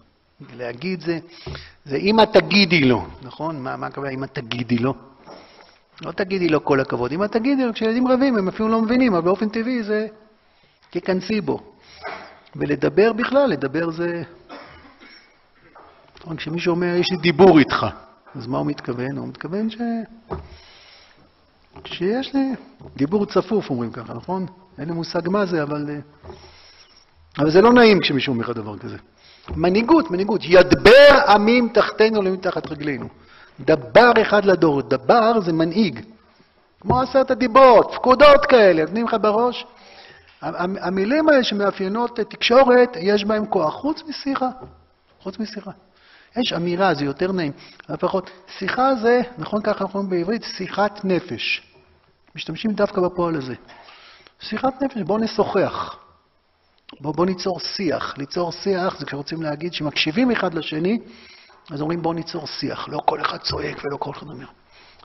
להגיד 0.57 1.01
זה, 1.01 1.19
זה 1.85 1.97
אמא 1.97 2.25
תגידי 2.33 2.81
לו, 2.81 3.07
נכון? 3.23 3.63
מה 3.63 3.87
הכוונה 3.87 4.11
אמא 4.11 4.27
תגידי 4.27 4.79
לו? 4.79 4.95
לא 6.05 6.13
תגידי 6.13 6.49
לו 6.49 6.65
כל 6.65 6.81
הכבוד. 6.81 7.13
אמא 7.13 7.27
תגידי 7.27 7.65
לו, 7.65 7.73
כשילדים 7.73 8.09
רבים 8.09 8.37
הם 8.37 8.49
אפילו 8.49 8.69
לא 8.69 8.83
מבינים, 8.83 9.15
אבל 9.15 9.25
באופן 9.25 9.49
טבעי 9.49 9.83
זה 9.83 10.07
תיכנסי 10.91 11.41
בו. 11.41 11.61
ולדבר 12.57 13.13
בכלל, 13.13 13.51
לדבר 13.51 13.91
זה... 13.91 14.23
נכון, 16.21 16.37
כשמישהו 16.37 16.71
אומר, 16.75 16.95
יש 16.95 17.11
לי 17.11 17.17
דיבור 17.17 17.59
איתך, 17.59 17.87
אז 18.35 18.47
מה 18.47 18.59
הוא 18.59 18.67
מתכוון? 18.67 19.19
הוא 19.19 19.29
מתכוון 19.29 19.71
ש... 19.71 19.77
שיש 21.85 22.35
לי 22.35 22.53
דיבור 22.97 23.27
צפוף, 23.27 23.71
אומרים 23.71 23.93
ככה, 23.93 24.15
נכון? 24.15 24.47
אין 24.79 24.89
לי 24.89 24.95
מושג 24.95 25.29
מה 25.29 25.47
זה, 25.47 25.63
אבל... 25.63 25.87
אה, 25.91 25.99
אבל 27.39 27.51
זה 27.51 27.61
לא 27.61 27.73
נעים 27.73 28.01
כשמישהו 28.01 28.33
אומר 28.33 28.45
לך 28.45 28.57
דבר 28.57 28.79
כזה. 28.79 28.97
מנהיגות, 29.57 30.11
מנהיגות. 30.11 30.41
ידבר 30.45 31.19
עמים 31.29 31.69
תחתינו 31.75 32.19
ולמים 32.19 32.37
תחת 32.37 32.71
רגלינו. 32.71 33.09
דבר 33.65 34.13
אחד 34.23 34.45
לדור. 34.45 34.83
דבר 34.83 35.41
זה 35.41 35.53
מנהיג. 35.53 36.01
כמו 36.81 37.01
עשרת 37.01 37.31
הדיברות, 37.31 37.93
פקודות 37.95 38.47
כאלה, 38.47 38.83
נותנים 38.83 39.07
לך 39.07 39.17
בראש. 39.21 39.67
המילים 40.43 41.29
האלה 41.29 41.45
שמאפיינות 41.45 42.21
תקשורת, 42.21 42.97
יש 43.01 43.25
בהן 43.25 43.45
כוח, 43.49 43.75
חוץ 43.75 44.03
משיחה. 44.09 44.49
חוץ 45.21 45.39
משיחה. 45.39 45.71
יש 46.37 46.53
אמירה, 46.53 46.95
זה 46.95 47.05
יותר 47.05 47.33
נעים. 47.33 47.53
לפחות, 47.89 48.31
שיחה 48.59 48.95
זה, 48.95 49.21
נכון 49.39 49.63
ככה 49.63 49.85
אנחנו 49.85 50.01
אומרים 50.01 50.21
בעברית, 50.21 50.45
שיחת 50.45 51.05
נפש. 51.05 51.63
משתמשים 52.35 52.73
דווקא 52.73 53.01
בפועל 53.01 53.37
הזה. 53.37 53.55
שיחת 54.41 54.83
נפש, 54.83 55.03
בואו 55.03 55.19
נשוחח. 55.19 55.97
בואו 57.01 57.13
בוא 57.13 57.27
ניצור 57.27 57.61
שיח. 57.61 58.15
ליצור 58.19 58.53
שיח 58.53 58.99
זה 58.99 59.07
כשרוצים 59.07 59.43
להגיד 59.43 59.73
שמקשיבים 59.75 60.31
אחד 60.31 60.55
לשני, 60.55 60.99
אז 61.71 61.81
אומרים 61.81 62.03
בואו 62.03 62.15
ניצור 62.15 62.47
שיח. 62.47 62.89
לא 62.89 63.01
כל 63.07 63.21
אחד 63.21 63.39
צועק 63.39 63.85
ולא 63.85 63.97
כל 63.97 64.11
אחד 64.11 64.27
אומר. 64.27 64.47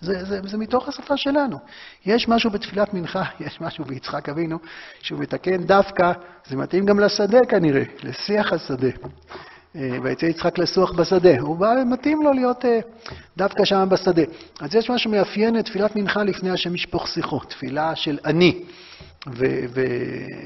זה, 0.01 0.25
זה, 0.25 0.39
זה 0.43 0.57
מתוך 0.57 0.87
השפה 0.87 1.17
שלנו. 1.17 1.57
יש 2.05 2.27
משהו 2.27 2.51
בתפילת 2.51 2.93
מנחה, 2.93 3.23
יש 3.45 3.61
משהו 3.61 3.85
ביצחק 3.85 4.29
אבינו, 4.29 4.57
שהוא 5.01 5.19
מתקן 5.19 5.63
דווקא, 5.63 6.11
זה 6.49 6.55
מתאים 6.55 6.85
גם 6.85 6.99
לשדה 6.99 7.39
כנראה, 7.49 7.83
לשיח 8.03 8.53
השדה. 8.53 8.89
אה, 9.75 9.97
ויצא 10.03 10.25
יצחק 10.25 10.57
לסוח 10.57 10.91
בשדה. 10.91 11.39
הוא 11.39 11.57
בא, 11.57 11.73
מתאים 11.85 12.21
לו 12.21 12.33
להיות 12.33 12.65
אה, 12.65 12.79
דווקא 13.37 13.65
שם 13.65 13.87
בשדה. 13.89 14.21
אז 14.59 14.75
יש 14.75 14.89
משהו 14.89 15.11
מאפיין 15.11 15.59
את 15.59 15.65
תפילת 15.65 15.95
מנחה 15.95 16.23
לפני 16.23 16.49
השם 16.49 16.75
ישפוך 16.75 17.07
שיחו, 17.07 17.39
תפילה 17.39 17.95
של 17.95 18.17
אני. 18.25 18.63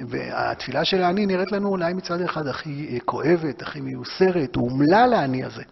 והתפילה 0.08 0.86
של 0.86 1.04
האני 1.04 1.26
נראית 1.26 1.52
לנו 1.52 1.69
אולי 1.69 1.93
מצד 1.93 2.21
אחד 2.21 2.47
הכי 2.47 2.88
אה, 2.93 3.00
כואבת, 3.00 3.62
הכי 3.62 3.82
מיוסרת, 3.82 4.56
אומלל 4.56 5.13
האני 5.13 5.43
הזה. 5.43 5.63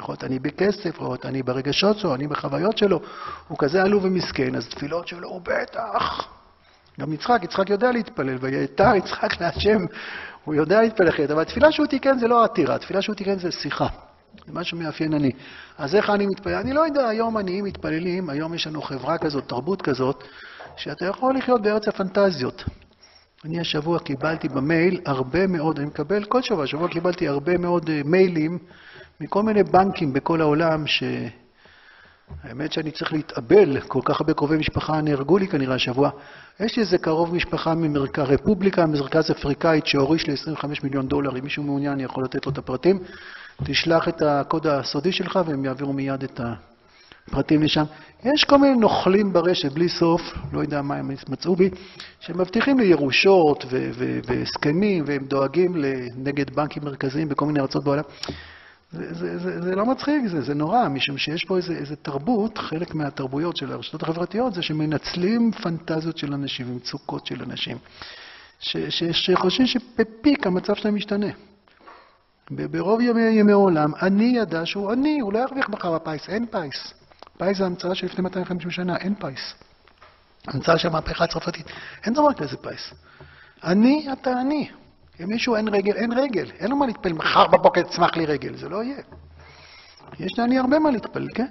יכול 0.00 0.12
להיות 0.12 0.24
אני 0.24 0.38
בכסף, 0.38 0.86
יכול 0.86 1.06
להיות 1.06 1.26
אני 1.26 1.42
ברגשות 1.42 1.98
שלו, 1.98 2.14
אני 2.14 2.26
בחוויות 2.26 2.78
שלו, 2.78 3.00
הוא 3.48 3.58
כזה 3.58 3.82
עלוב 3.82 4.04
ומסכן, 4.04 4.54
אז 4.54 4.68
תפילות 4.68 5.08
שלו 5.08 5.28
הוא 5.28 5.40
בטח. 5.40 6.28
גם 7.00 7.12
יצחק, 7.12 7.40
יצחק 7.42 7.70
יודע 7.70 7.92
להתפלל, 7.92 8.36
ויתר 8.40 8.94
יצחק 8.94 9.40
להשם, 9.40 9.78
הוא 10.44 10.54
יודע 10.54 10.82
להתפלל 10.82 11.08
אחרת, 11.08 11.30
אבל 11.30 11.42
התפילה 11.42 11.72
שהוא 11.72 11.86
תיקן 11.86 12.18
זה 12.18 12.28
לא 12.28 12.44
עתירה, 12.44 12.74
התפילה 12.74 13.02
שהוא 13.02 13.16
תיקן 13.16 13.38
זה 13.38 13.50
שיחה. 13.50 13.86
זה 14.46 14.52
מה 14.52 14.64
שמאפיין 14.64 15.14
אני. 15.14 15.30
אז 15.78 15.94
איך 15.94 16.10
אני 16.10 16.26
מתפלל? 16.26 16.54
אני 16.54 16.72
לא 16.72 16.80
יודע, 16.80 17.08
היום 17.08 17.36
עניים 17.36 17.64
מתפללים, 17.64 18.30
היום 18.30 18.54
יש 18.54 18.66
לנו 18.66 18.82
חברה 18.82 19.18
כזאת, 19.18 19.48
תרבות 19.48 19.82
כזאת, 19.82 20.24
שאתה 20.76 21.06
יכול 21.06 21.36
לחיות 21.36 21.62
בארץ 21.62 21.88
הפנטזיות. 21.88 22.64
אני 23.44 23.60
השבוע 23.60 23.98
קיבלתי 23.98 24.48
במייל 24.48 25.00
הרבה 25.06 25.46
מאוד, 25.46 25.78
אני 25.78 25.86
מקבל 25.86 26.24
כל 26.24 26.42
שבוע, 26.42 26.64
השבוע 26.64 26.88
קיבלתי 26.88 27.28
הרבה 27.28 27.58
מאוד 27.58 27.90
אה, 27.90 28.00
מיילים 28.04 28.58
מכל 29.20 29.42
מיני 29.42 29.62
בנקים 29.62 30.12
בכל 30.12 30.40
העולם, 30.40 30.84
שהאמת 30.86 32.72
שאני 32.72 32.90
צריך 32.90 33.12
להתאבל, 33.12 33.80
כל 33.80 34.00
כך 34.04 34.20
הרבה 34.20 34.34
קרובי 34.34 34.56
משפחה 34.56 35.00
נהרגו 35.00 35.38
לי 35.38 35.48
כנראה 35.48 35.74
השבוע. 35.74 36.10
יש 36.60 36.76
לי 36.76 36.82
איזה 36.82 36.98
קרוב 36.98 37.34
משפחה 37.34 37.74
ממרכז 37.74 38.22
רפובליקה, 38.22 38.86
מרכז 38.86 39.30
אפריקאית, 39.30 39.86
שהוריש 39.86 40.26
לי 40.26 40.32
25 40.32 40.82
מיליון 40.82 41.08
דולר, 41.08 41.38
אם 41.38 41.44
מישהו 41.44 41.62
מעוניין 41.62 41.92
אני 41.92 42.02
יכול 42.02 42.24
לתת 42.24 42.46
לו 42.46 42.52
את 42.52 42.58
הפרטים. 42.58 42.98
תשלח 43.64 44.08
את 44.08 44.22
הקוד 44.22 44.66
הסודי 44.66 45.12
שלך 45.12 45.38
והם 45.46 45.64
יעבירו 45.64 45.92
מיד 45.92 46.22
את 46.22 46.40
הפרטים 47.28 47.62
לשם. 47.62 47.84
יש 48.24 48.44
כל 48.44 48.58
מיני 48.58 48.76
נוכלים 48.76 49.32
ברשת, 49.32 49.72
בלי 49.72 49.88
סוף, 49.88 50.20
לא 50.52 50.60
יודע 50.60 50.82
מה 50.82 50.96
הם 50.96 51.10
מצאו 51.28 51.56
בי, 51.56 51.70
שמבטיחים 52.20 52.78
לי 52.78 52.86
ירושות 52.86 53.64
והסכמים, 54.26 55.04
והם 55.06 55.24
דואגים 55.24 55.76
נגד 56.16 56.50
בנקים 56.50 56.84
מרכזיים 56.84 57.28
בכל 57.28 57.46
מיני 57.46 57.60
ארצות 57.60 57.84
בעולם. 57.84 58.02
זה, 58.92 59.14
זה, 59.14 59.38
זה, 59.38 59.62
זה 59.62 59.74
לא 59.76 59.86
מצחיק, 59.86 60.26
זה, 60.26 60.40
זה 60.40 60.54
נורא, 60.54 60.88
משום 60.88 61.18
שיש 61.18 61.44
פה 61.44 61.56
איזה, 61.56 61.72
איזה 61.72 61.96
תרבות, 61.96 62.58
חלק 62.58 62.94
מהתרבויות 62.94 63.56
של 63.56 63.72
הרשתות 63.72 64.02
החברתיות 64.02 64.54
זה 64.54 64.62
שמנצלים 64.62 65.52
פנטזיות 65.52 66.18
של 66.18 66.34
אנשים 66.34 66.72
ומצוקות 66.72 67.26
של 67.26 67.42
אנשים, 67.42 67.78
ש, 68.60 68.76
ש, 68.76 69.04
שחושבים 69.04 69.66
שבפיק 69.66 70.46
המצב 70.46 70.74
שלהם 70.74 70.94
משתנה. 70.94 71.26
ברוב 72.50 73.00
ימי, 73.00 73.22
ימי 73.22 73.52
העולם, 73.52 73.92
אני 74.02 74.32
ידע 74.36 74.66
שהוא 74.66 74.92
אני, 74.92 75.20
הוא 75.20 75.32
לא 75.32 75.38
ירוויח 75.38 75.68
מחר 75.68 75.98
בפיס, 75.98 76.28
אין 76.28 76.46
פיס. 76.46 76.94
פיס 77.38 77.58
זה 77.58 77.66
המצאה 77.66 77.94
של 77.94 78.06
לפני 78.06 78.22
250 78.22 78.70
שנה, 78.70 78.96
אין 78.96 79.14
פיס. 79.14 79.54
המצאה 80.46 80.78
של 80.78 80.88
המהפכה 80.88 81.24
הצרפתית, 81.24 81.66
אין 82.04 82.14
דבר 82.14 82.32
כזה 82.32 82.56
פיס. 82.56 82.94
אני, 83.64 84.08
אתה 84.12 84.40
אני. 84.40 84.70
למישהו 85.20 85.56
אין 85.56 85.68
רגל, 85.68 85.96
אין 85.96 86.12
רגל. 86.12 86.50
אין 86.58 86.70
לו 86.70 86.76
מה 86.76 86.86
להתפלל, 86.86 87.12
מחר 87.12 87.46
בבוקר 87.46 87.82
תצמח 87.82 88.16
לי 88.16 88.26
רגל, 88.26 88.56
זה 88.56 88.68
לא 88.68 88.82
יהיה. 88.82 89.02
יש 90.20 90.38
לעני 90.38 90.58
הרבה 90.58 90.78
מה 90.78 90.90
להתפלל, 90.90 91.28
כן. 91.34 91.46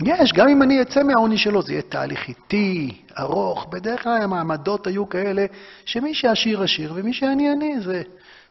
יש, 0.00 0.32
גם 0.32 0.48
אם 0.48 0.62
אני 0.62 0.82
אצא 0.82 1.02
מהעוני 1.02 1.38
שלו, 1.38 1.62
זה 1.62 1.72
יהיה 1.72 1.82
תהליך 1.82 2.28
איטי, 2.28 3.02
ארוך. 3.18 3.66
בדרך 3.70 4.02
כלל 4.02 4.22
המעמדות 4.22 4.86
היו 4.86 5.08
כאלה 5.08 5.46
שמי 5.84 6.14
שעשיר 6.14 6.62
עשיר 6.62 6.92
ומי 6.96 7.12
שעני 7.12 7.50
עני 7.50 7.80
זה 7.80 8.02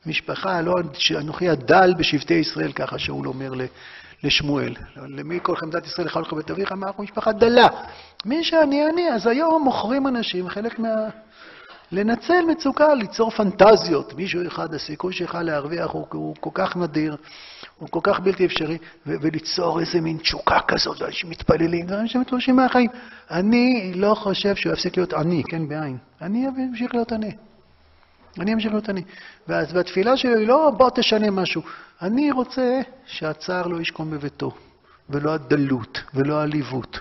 משפחה, 0.05 0.61
לא 0.61 0.75
אנוכי 1.19 1.49
הדל 1.49 1.93
בשבטי 1.97 2.33
ישראל, 2.33 2.71
ככה 2.71 2.99
שאול 2.99 3.27
אומר 3.27 3.53
לשמואל. 4.23 4.73
למי 4.95 5.39
כל 5.43 5.55
חמדת 5.55 5.85
ישראל 5.85 6.07
לך 6.07 6.17
לך 6.17 6.33
בית 6.33 6.51
אביך, 6.51 6.71
אמר 6.71 6.87
אנחנו 6.87 7.03
משפחה 7.03 7.31
דלה. 7.31 7.67
מי 8.25 8.43
שעני 8.43 8.89
עני, 8.89 9.09
אז 9.09 9.27
היום 9.27 9.63
מוכרים 9.63 10.07
אנשים 10.07 10.49
חלק 10.49 10.79
מה... 10.79 10.89
לנצל 11.91 12.45
מצוקה, 12.47 12.93
ליצור 12.93 13.29
פנטזיות. 13.29 14.13
מישהו 14.13 14.47
אחד, 14.47 14.73
הסיכוי 14.73 15.13
שלך 15.13 15.37
להרוויח 15.43 15.91
הוא, 15.91 16.05
הוא 16.11 16.35
כל 16.39 16.49
כך 16.53 16.77
נדיר, 16.77 17.15
הוא 17.77 17.89
כל 17.89 17.99
כך 18.03 18.19
בלתי 18.19 18.45
אפשרי, 18.45 18.77
ו- 19.07 19.15
וליצור 19.21 19.79
איזה 19.79 20.01
מין 20.01 20.17
תשוקה 20.17 20.59
כזאת, 20.67 21.01
ואנשים 21.01 21.29
מתפללים, 21.29 21.85
ואנשים 21.89 22.21
מתלושים 22.21 22.55
מהחיים. 22.55 22.89
אני 23.31 23.93
לא 23.95 24.15
חושב 24.15 24.55
שהוא 24.55 24.73
יפסיק 24.73 24.97
להיות 24.97 25.13
עני, 25.13 25.43
כן, 25.43 25.67
בעין. 25.67 25.97
אני 26.21 26.47
אמשיך 26.47 26.93
להיות 26.93 27.11
עני. 27.11 27.31
אני 28.39 28.53
אמשיך 28.53 28.71
להיות 28.71 28.89
עני. 28.89 29.03
ואז 29.47 29.73
בתפילה 29.73 30.17
שלי 30.17 30.37
היא 30.37 30.47
לא 30.47 30.71
בוא 30.77 30.89
תשנה 30.95 31.31
משהו. 31.31 31.61
אני 32.01 32.31
רוצה 32.31 32.81
שהצער 33.05 33.67
לא 33.67 33.81
ישכון 33.81 34.11
בביתו, 34.11 34.51
ולא 35.09 35.33
הדלות, 35.33 36.01
ולא 36.13 36.39
העליבות. 36.39 36.99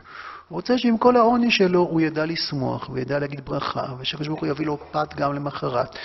רוצה 0.51 0.79
שעם 0.79 0.99
כל 0.99 1.17
העוני 1.17 1.51
שלו 1.51 1.81
הוא 1.81 2.01
ידע 2.01 2.27
לשמוח, 2.27 2.89
הוא 2.89 2.99
ידע 2.99 3.19
להגיד 3.19 3.45
ברכה, 3.45 3.87
ושהקדוש 3.99 4.29
ברוך 4.29 4.41
הוא 4.41 4.49
יביא 4.49 4.67
לו 4.67 4.79
פת 4.91 5.15
גם 5.15 5.35
למחרת, 5.35 5.97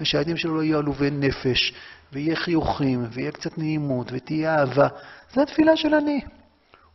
ושהילדים 0.00 0.36
שלו 0.36 0.56
לא 0.56 0.62
יהיו 0.62 0.78
עלובי 0.78 1.10
נפש, 1.10 1.72
ויהיה 2.12 2.36
חיוכים, 2.36 3.06
ויהיה 3.10 3.30
קצת 3.30 3.58
נעימות, 3.58 4.10
ותהיה 4.12 4.58
אהבה. 4.58 4.88
זו 5.34 5.42
התפילה 5.42 5.76
של 5.76 5.94
אני. 5.94 6.20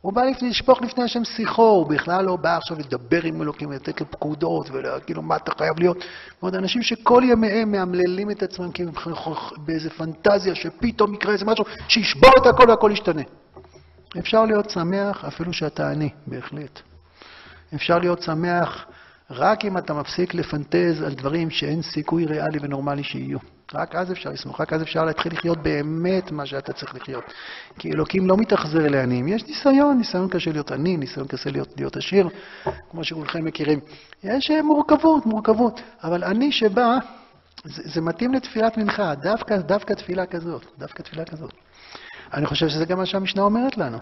הוא 0.02 0.14
בא 0.14 0.22
לשפוך 0.42 0.82
לפני 0.82 1.04
השם 1.04 1.24
שיחו, 1.24 1.70
הוא 1.70 1.88
בכלל 1.88 2.26
לא 2.26 2.36
בא 2.36 2.58
עכשיו 2.58 2.80
לדבר 2.80 3.24
עם 3.24 3.42
אלוקים, 3.42 3.72
לתת 3.72 4.02
לו 4.02 4.12
פקודות, 4.12 4.70
ולהגיד 4.72 5.16
לו 5.16 5.22
מה 5.22 5.36
אתה 5.36 5.52
חייב 5.58 5.80
להיות. 5.80 5.98
ועוד 6.42 6.56
אנשים 6.56 6.82
שכל 6.82 7.24
ימיהם 7.26 7.72
מאמללים 7.72 8.32
את 8.32 8.44
עצמם 8.44 8.70
באיזה 9.58 9.90
פנטזיה 9.90 10.56
שפתאום 10.56 11.14
יקרה 11.14 11.34
איזה 11.34 11.46
משהו 11.46 11.66
שישבור 11.88 12.32
את 12.42 12.46
הכל 12.46 12.70
והכל 12.70 12.92
ישתנה. 12.94 13.22
אפשר 14.20 14.46
להיות 14.46 14.70
שמח 14.70 15.26
אפילו 15.26 15.54
שאתה 15.54 15.92
עני, 15.92 16.10
בהחלט. 16.28 16.89
אפשר 17.76 18.00
להיות 18.00 18.22
שמח 18.22 18.86
רק 19.32 19.66
אם 19.66 19.78
אתה 19.78 19.94
מפסיק 19.94 20.34
לפנטז 20.34 21.02
על 21.06 21.14
דברים 21.14 21.50
שאין 21.50 21.82
סיכוי 21.82 22.26
ריאלי 22.26 22.60
ונורמלי 22.62 23.04
שיהיו. 23.04 23.38
רק 23.74 23.96
אז 23.96 24.12
אפשר 24.12 24.30
לסמוך, 24.30 24.62
רק 24.62 24.74
אז 24.74 24.82
אפשר 24.82 25.06
להתחיל 25.06 25.34
לחיות 25.34 25.58
באמת 25.58 26.32
מה 26.32 26.46
שאתה 26.46 26.74
צריך 26.74 26.96
לחיות. 26.96 27.24
כי 27.80 27.92
אלוקים 27.92 28.28
לא 28.28 28.38
מתאכזר 28.38 28.88
לעניים. 28.88 29.28
יש 29.28 29.48
ניסיון, 29.48 29.98
ניסיון 29.98 30.30
קשה 30.30 30.52
להיות 30.52 30.72
עני, 30.72 30.98
ניסיון 30.98 31.28
קשה 31.28 31.50
להיות, 31.50 31.74
להיות 31.78 31.98
עשיר, 31.98 32.30
כמו 32.92 33.04
שכולכם 33.04 33.46
מכירים. 33.46 33.80
יש 34.24 34.52
אה, 34.52 34.62
מורכבות, 34.62 35.26
מורכבות. 35.26 35.82
אבל 36.04 36.24
עני 36.24 36.52
שבא, 36.52 36.98
זה, 37.64 37.82
זה 37.86 38.02
מתאים 38.02 38.34
לתפילת 38.34 38.78
מנחה, 38.78 39.16
דווקא, 39.16 39.58
דווקא 39.58 39.94
תפילה 39.94 40.26
כזאת, 40.26 40.66
דווקא 40.78 41.02
תפילה 41.02 41.26
כזאת. 41.26 41.54
אני 42.34 42.46
חושב 42.46 42.70
שזה 42.70 42.86
גם 42.86 42.98
מה 42.98 43.06
שהמשנה 43.06 43.42
אומרת 43.42 43.78
לנו. 43.78 43.98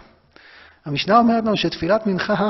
המשנה 0.85 1.17
אומרת 1.17 1.43
לנו 1.43 1.57
שתפילת 1.57 2.07
מנחה 2.07 2.49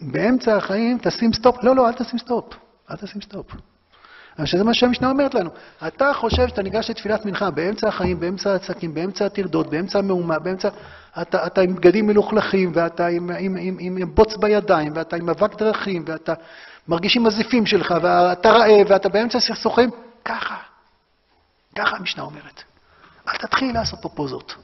באמצע 0.00 0.56
החיים 0.56 0.98
תשים 1.02 1.32
stop. 1.32 1.64
לא, 1.64 1.76
לא, 1.76 1.88
אל 1.88 1.92
תשים 1.92 2.18
stop. 2.18 2.54
אל 2.90 2.96
תשים 2.96 3.20
stop. 3.20 3.46
שזה 4.44 4.64
מה 4.64 4.74
שהמשנה 4.74 5.10
אומרת 5.10 5.34
לנו. 5.34 5.50
אתה 5.86 6.12
חושב 6.14 6.48
שאתה 6.48 6.62
ניגש 6.62 6.90
לתפילת 6.90 7.26
מנחה 7.26 7.50
באמצע 7.50 7.88
החיים, 7.88 8.20
באמצע 8.20 8.52
העסקים, 8.52 8.94
באמצע 8.94 9.26
הטרדות, 9.26 9.70
באמצע 9.70 9.98
המהומה, 9.98 10.38
באמצע... 10.38 10.68
אתה, 11.22 11.46
אתה 11.46 11.60
עם 11.60 11.74
בגדים 11.74 12.06
מלוכלכים, 12.06 12.72
ואתה 12.74 13.06
עם, 13.06 13.30
עם, 13.30 13.56
עם, 13.56 13.76
עם, 13.80 13.96
עם 13.96 14.14
בוץ 14.14 14.36
בידיים, 14.36 14.92
ואתה 14.96 15.16
עם 15.16 15.28
אבק 15.28 15.58
דרכים, 15.58 16.04
ואתה 16.06 16.34
מרגיש 16.88 17.16
עם 17.16 17.26
הזיפים 17.26 17.66
שלך, 17.66 17.94
ואתה 18.02 18.50
רעב, 18.50 18.86
ואתה 18.88 19.08
באמצע 19.08 19.40
סכסוכים, 19.40 19.90
ככה. 20.24 20.56
ככה 21.78 21.96
המשנה 21.96 22.22
אומרת. 22.22 22.62
אל 23.28 23.36
תתחיל 23.36 23.74
לעשות 23.74 23.98
פה 24.02 24.08
פוזות. 24.08 24.54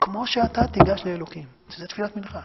כמו 0.00 0.26
שאתה 0.26 0.66
תיגש 0.66 1.02
לאלוקים, 1.06 1.44
שזה 1.68 1.86
תפילת 1.86 2.16
מנחה. 2.16 2.40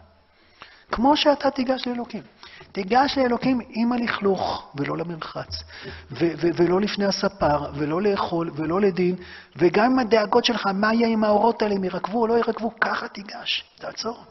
כמו 0.92 1.18
שאתה 1.18 1.52
תיגש 1.52 1.88
לאלוקים. 1.88 2.24
תיגש 2.72 3.18
לאלוקים 3.18 3.60
עם 3.70 3.92
הלכלוך, 3.92 4.72
ולא 4.76 4.98
למרחץ, 4.98 5.64
ו- 6.12 6.34
ו- 6.38 6.50
ולא 6.56 6.82
לפני 6.82 7.06
הספר, 7.06 7.72
ולא 7.76 8.02
לאכול, 8.02 8.52
ולא 8.56 8.82
לדין, 8.82 9.16
וגם 9.56 9.92
עם 9.92 10.00
הדאגות 10.00 10.46
שלך, 10.46 10.68
מה 10.74 10.94
יהיה 10.94 11.08
עם 11.08 11.24
האורות 11.24 11.62
האלה, 11.62 11.76
אם 11.76 11.84
ירקבו 11.84 12.22
או 12.22 12.28
לא 12.28 12.34
ירקבו, 12.34 12.72
ככה 12.82 13.08
תיגש, 13.08 13.64
תעצור. 13.80 14.24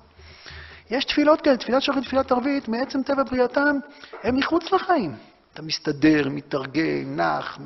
יש 0.90 1.04
תפילות 1.04 1.40
כאלה, 1.40 1.56
תפילת 1.56 1.82
שחר 1.82 1.98
ותפילת 1.98 2.32
ערבית, 2.32 2.68
מעצם 2.68 3.02
טבע 3.02 3.22
בריאתם, 3.22 3.76
הם 4.22 4.36
מחוץ 4.36 4.72
לחיים. 4.72 5.16
אתה 5.52 5.62
מסתדר, 5.62 6.28
מתארגן, 6.28 7.16
נח, 7.16 7.58
מ... 7.60 7.64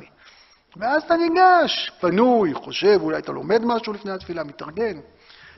ואז 0.77 1.03
אתה 1.03 1.15
ניגש, 1.17 1.91
פנוי, 1.99 2.53
חושב, 2.53 2.99
אולי 3.01 3.17
אתה 3.17 3.31
לומד 3.31 3.61
משהו 3.65 3.93
לפני 3.93 4.11
התפילה, 4.11 4.43
מתארגן. 4.43 4.99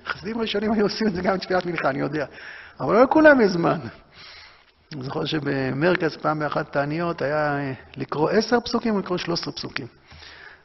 חסידים 0.06 0.41
ראשונים 0.41 0.72
היו 0.72 0.84
עושים 0.84 1.08
את 1.08 1.13
זה 1.13 1.22
גם 1.22 1.36
בתפילת 1.36 1.65
מנחה, 1.65 1.89
אני 1.89 2.00
יודע. 2.00 2.26
אבל 2.82 2.94
לא 2.94 3.04
לכולם 3.04 3.41
יש 3.41 3.52
זמן. 3.52 3.80
אני 4.94 5.04
זוכר 5.04 5.26
שבמרכז 5.26 6.17
פעם 6.17 6.39
באחת 6.39 6.72
תעניות 6.72 7.22
היה 7.22 7.58
אה, 7.58 7.74
לקרוא 7.98 8.30
עשר 8.30 8.60
פסוקים 8.60 8.96
ולקרוא 8.96 9.17
שלוש 9.17 9.39
עשרה 9.39 9.54
פסוקים. 9.54 9.88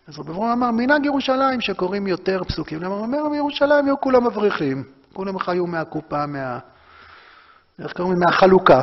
אז 0.08 0.18
רבי 0.18 0.30
אברהם 0.30 0.62
אמר, 0.62 0.70
מנהג 0.70 1.04
ירושלים 1.04 1.60
שקוראים 1.60 2.06
יותר 2.06 2.44
פסוקים. 2.44 2.84
הוא 2.84 3.00
אומר, 3.00 3.28
בירושלים 3.28 3.84
היו 3.86 4.00
כולם 4.00 4.26
אברכים, 4.26 4.84
כולם 5.12 5.38
חיו 5.38 5.66
מהקופה, 5.66 6.26
מה... 6.26 6.58
איך 7.78 7.92
קוראים? 7.92 8.18
מהחלוקה. 8.18 8.80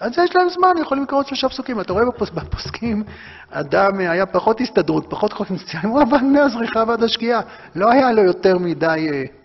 אז 0.00 0.12
יש 0.18 0.36
להם 0.36 0.48
זמן, 0.48 0.74
יכולים 0.80 1.04
לקרוא 1.04 1.20
עוד 1.20 1.26
שלושה 1.26 1.48
פסוקים. 1.48 1.80
אתה 1.80 1.92
רואה 1.92 2.04
בפוס, 2.04 2.30
בפוסקים, 2.30 3.04
אדם 3.50 3.98
היה 3.98 4.26
פחות 4.26 4.60
הסתדרות, 4.60 5.06
פחות 5.08 5.50
מציאה, 5.50 5.82
הוא 5.82 6.00
עבד 6.00 6.22
מהזריחה 6.22 6.84
ועד 6.88 7.02
השקיעה. 7.02 7.40
לא 7.74 7.90
היה 7.90 8.12
לו 8.12 8.22
יותר 8.22 8.58
מדי 8.58 9.08
אה, 9.12 9.41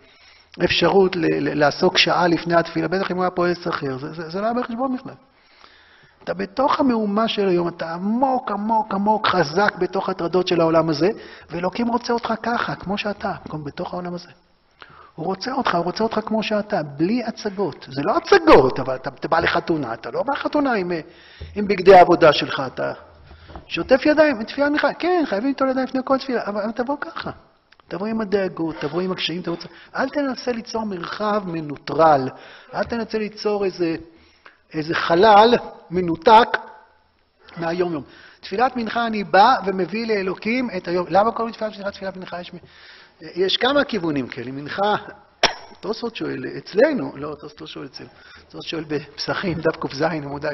אפשרות 0.63 1.15
לעסוק 1.39 1.97
שעה 1.97 2.27
לפני 2.27 2.55
התפילה, 2.55 2.87
בטח 2.87 3.11
אם 3.11 3.15
הוא 3.15 3.23
היה 3.23 3.31
פועל 3.31 3.53
שכיר, 3.53 3.97
זה, 3.97 4.13
זה, 4.13 4.29
זה 4.29 4.41
לא 4.41 4.45
היה 4.45 4.53
בחשבון 4.53 4.97
בכלל. 4.97 5.13
אתה 6.23 6.33
בתוך 6.33 6.79
המהומה 6.79 7.27
של 7.27 7.47
היום, 7.47 7.67
אתה 7.67 7.93
עמוק, 7.93 8.51
עמוק, 8.51 8.93
עמוק, 8.93 9.27
חזק 9.27 9.75
בתוך 9.79 10.09
הטרדות 10.09 10.47
של 10.47 10.61
העולם 10.61 10.89
הזה, 10.89 11.09
ואלוקים 11.49 11.87
רוצה 11.87 12.13
אותך 12.13 12.33
ככה, 12.43 12.75
כמו 12.75 12.97
שאתה, 12.97 13.33
בתוך 13.63 13.93
העולם 13.93 14.13
הזה. 14.13 14.29
הוא 15.15 15.25
רוצה 15.25 15.51
אותך, 15.51 15.75
הוא 15.75 15.83
רוצה 15.83 16.03
אותך 16.03 16.19
כמו 16.25 16.43
שאתה, 16.43 16.83
בלי 16.83 17.23
הצגות. 17.23 17.87
זה 17.89 18.01
לא 18.05 18.17
הצגות, 18.17 18.79
אבל 18.79 18.95
אתה, 18.95 19.09
אתה 19.09 19.27
בא 19.27 19.39
לחתונה, 19.39 19.93
אתה 19.93 20.11
לא 20.11 20.23
בא 20.23 20.33
לחתונה 20.33 20.73
עם, 20.73 20.91
עם 21.55 21.67
בגדי 21.67 21.95
העבודה 21.95 22.33
שלך, 22.33 22.63
אתה 22.67 22.93
שוטף 23.67 24.05
ידיים, 24.05 24.43
תפילה 24.43 24.69
מיכל, 24.69 24.87
כן, 24.99 25.23
חייבים 25.25 25.51
לטול 25.51 25.69
ידיים 25.69 25.87
לפני 25.87 26.01
כל 26.03 26.17
תפילה, 26.17 26.41
אבל, 26.45 26.61
אבל 26.61 26.71
תבוא 26.71 26.97
ככה. 27.01 27.31
תבוא 27.87 28.07
עם 28.07 28.21
הדאגות, 28.21 28.75
תבוא 28.79 29.01
עם 29.01 29.11
הקשיים, 29.11 29.41
תבוא... 29.41 29.57
אל 29.95 30.09
תנסה 30.09 30.51
ליצור 30.51 30.83
מרחב 30.85 31.43
מנוטרל, 31.45 32.29
אל 32.73 32.83
תנסה 32.83 33.17
ליצור 33.17 33.65
איזה, 33.65 33.95
איזה 34.73 34.95
חלל 34.95 35.53
מנותק 35.91 36.47
מהיום-יום. 37.57 38.03
תפילת 38.39 38.75
מנחה 38.75 39.07
אני 39.07 39.23
בא 39.23 39.55
ומביא 39.65 40.07
לאלוקים 40.07 40.69
את 40.77 40.87
היום. 40.87 41.05
למה 41.09 41.31
קוראים 41.31 41.53
תפילת, 41.53 41.93
תפילת 41.93 42.17
מנחה? 42.17 42.41
יש 42.41 42.51
יש 43.21 43.57
כמה 43.57 43.83
כיוונים 43.83 44.27
כאלה. 44.27 44.51
מנחה, 44.51 44.95
תוספות 45.79 46.15
שואל, 46.15 46.45
אצלנו, 46.57 47.11
לא, 47.15 47.35
תוספות 47.39 47.61
לא 47.61 47.67
שואל 47.67 47.85
אצלנו, 47.85 48.09
תוספות 48.45 48.63
שואל 48.63 48.83
בפסחים, 48.87 49.53
דף 49.53 49.77
ק"ז 49.77 50.01
עמוד 50.01 50.45
א', 50.45 50.53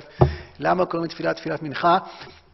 למה 0.59 0.85
קוראים 0.85 1.09
תפילת 1.09 1.35
תפילת 1.35 1.63
מנחה? 1.63 1.97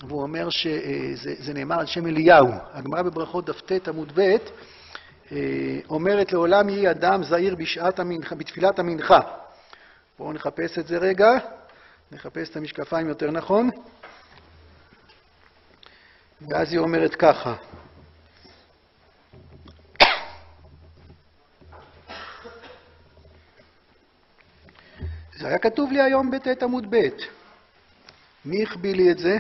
והוא 0.07 0.21
אומר 0.21 0.49
שזה 0.49 1.53
נאמר 1.53 1.79
על 1.79 1.85
שם 1.85 2.07
אליהו. 2.07 2.47
הגמרא 2.73 3.01
בברכות 3.01 3.45
דף 3.45 3.61
ט 3.61 3.87
עמוד 3.87 4.11
ב' 4.15 4.35
אה, 5.31 5.79
אומרת 5.89 6.33
לעולם 6.33 6.69
יהי 6.69 6.91
אדם 6.91 7.23
זהיר 7.23 7.55
בשעת 7.55 7.99
המנחה, 7.99 8.35
בתפילת 8.35 8.79
המנחה. 8.79 9.19
בואו 10.19 10.33
נחפש 10.33 10.79
את 10.79 10.87
זה 10.87 10.97
רגע, 10.97 11.31
נחפש 12.11 12.49
את 12.49 12.57
המשקפיים 12.57 13.07
יותר 13.07 13.31
נכון. 13.31 13.69
ואז 16.41 16.71
היא 16.71 16.79
אומרת 16.79 17.15
ככה, 17.15 17.55
זה 25.39 25.47
היה 25.47 25.57
כתוב 25.57 25.91
לי 25.91 26.01
היום 26.01 26.31
בט' 26.31 26.63
עמוד 26.63 26.95
ב'. 26.95 27.07
מי 28.45 28.63
החביא 28.63 28.95
לי 28.95 29.11
את 29.11 29.17
זה? 29.17 29.37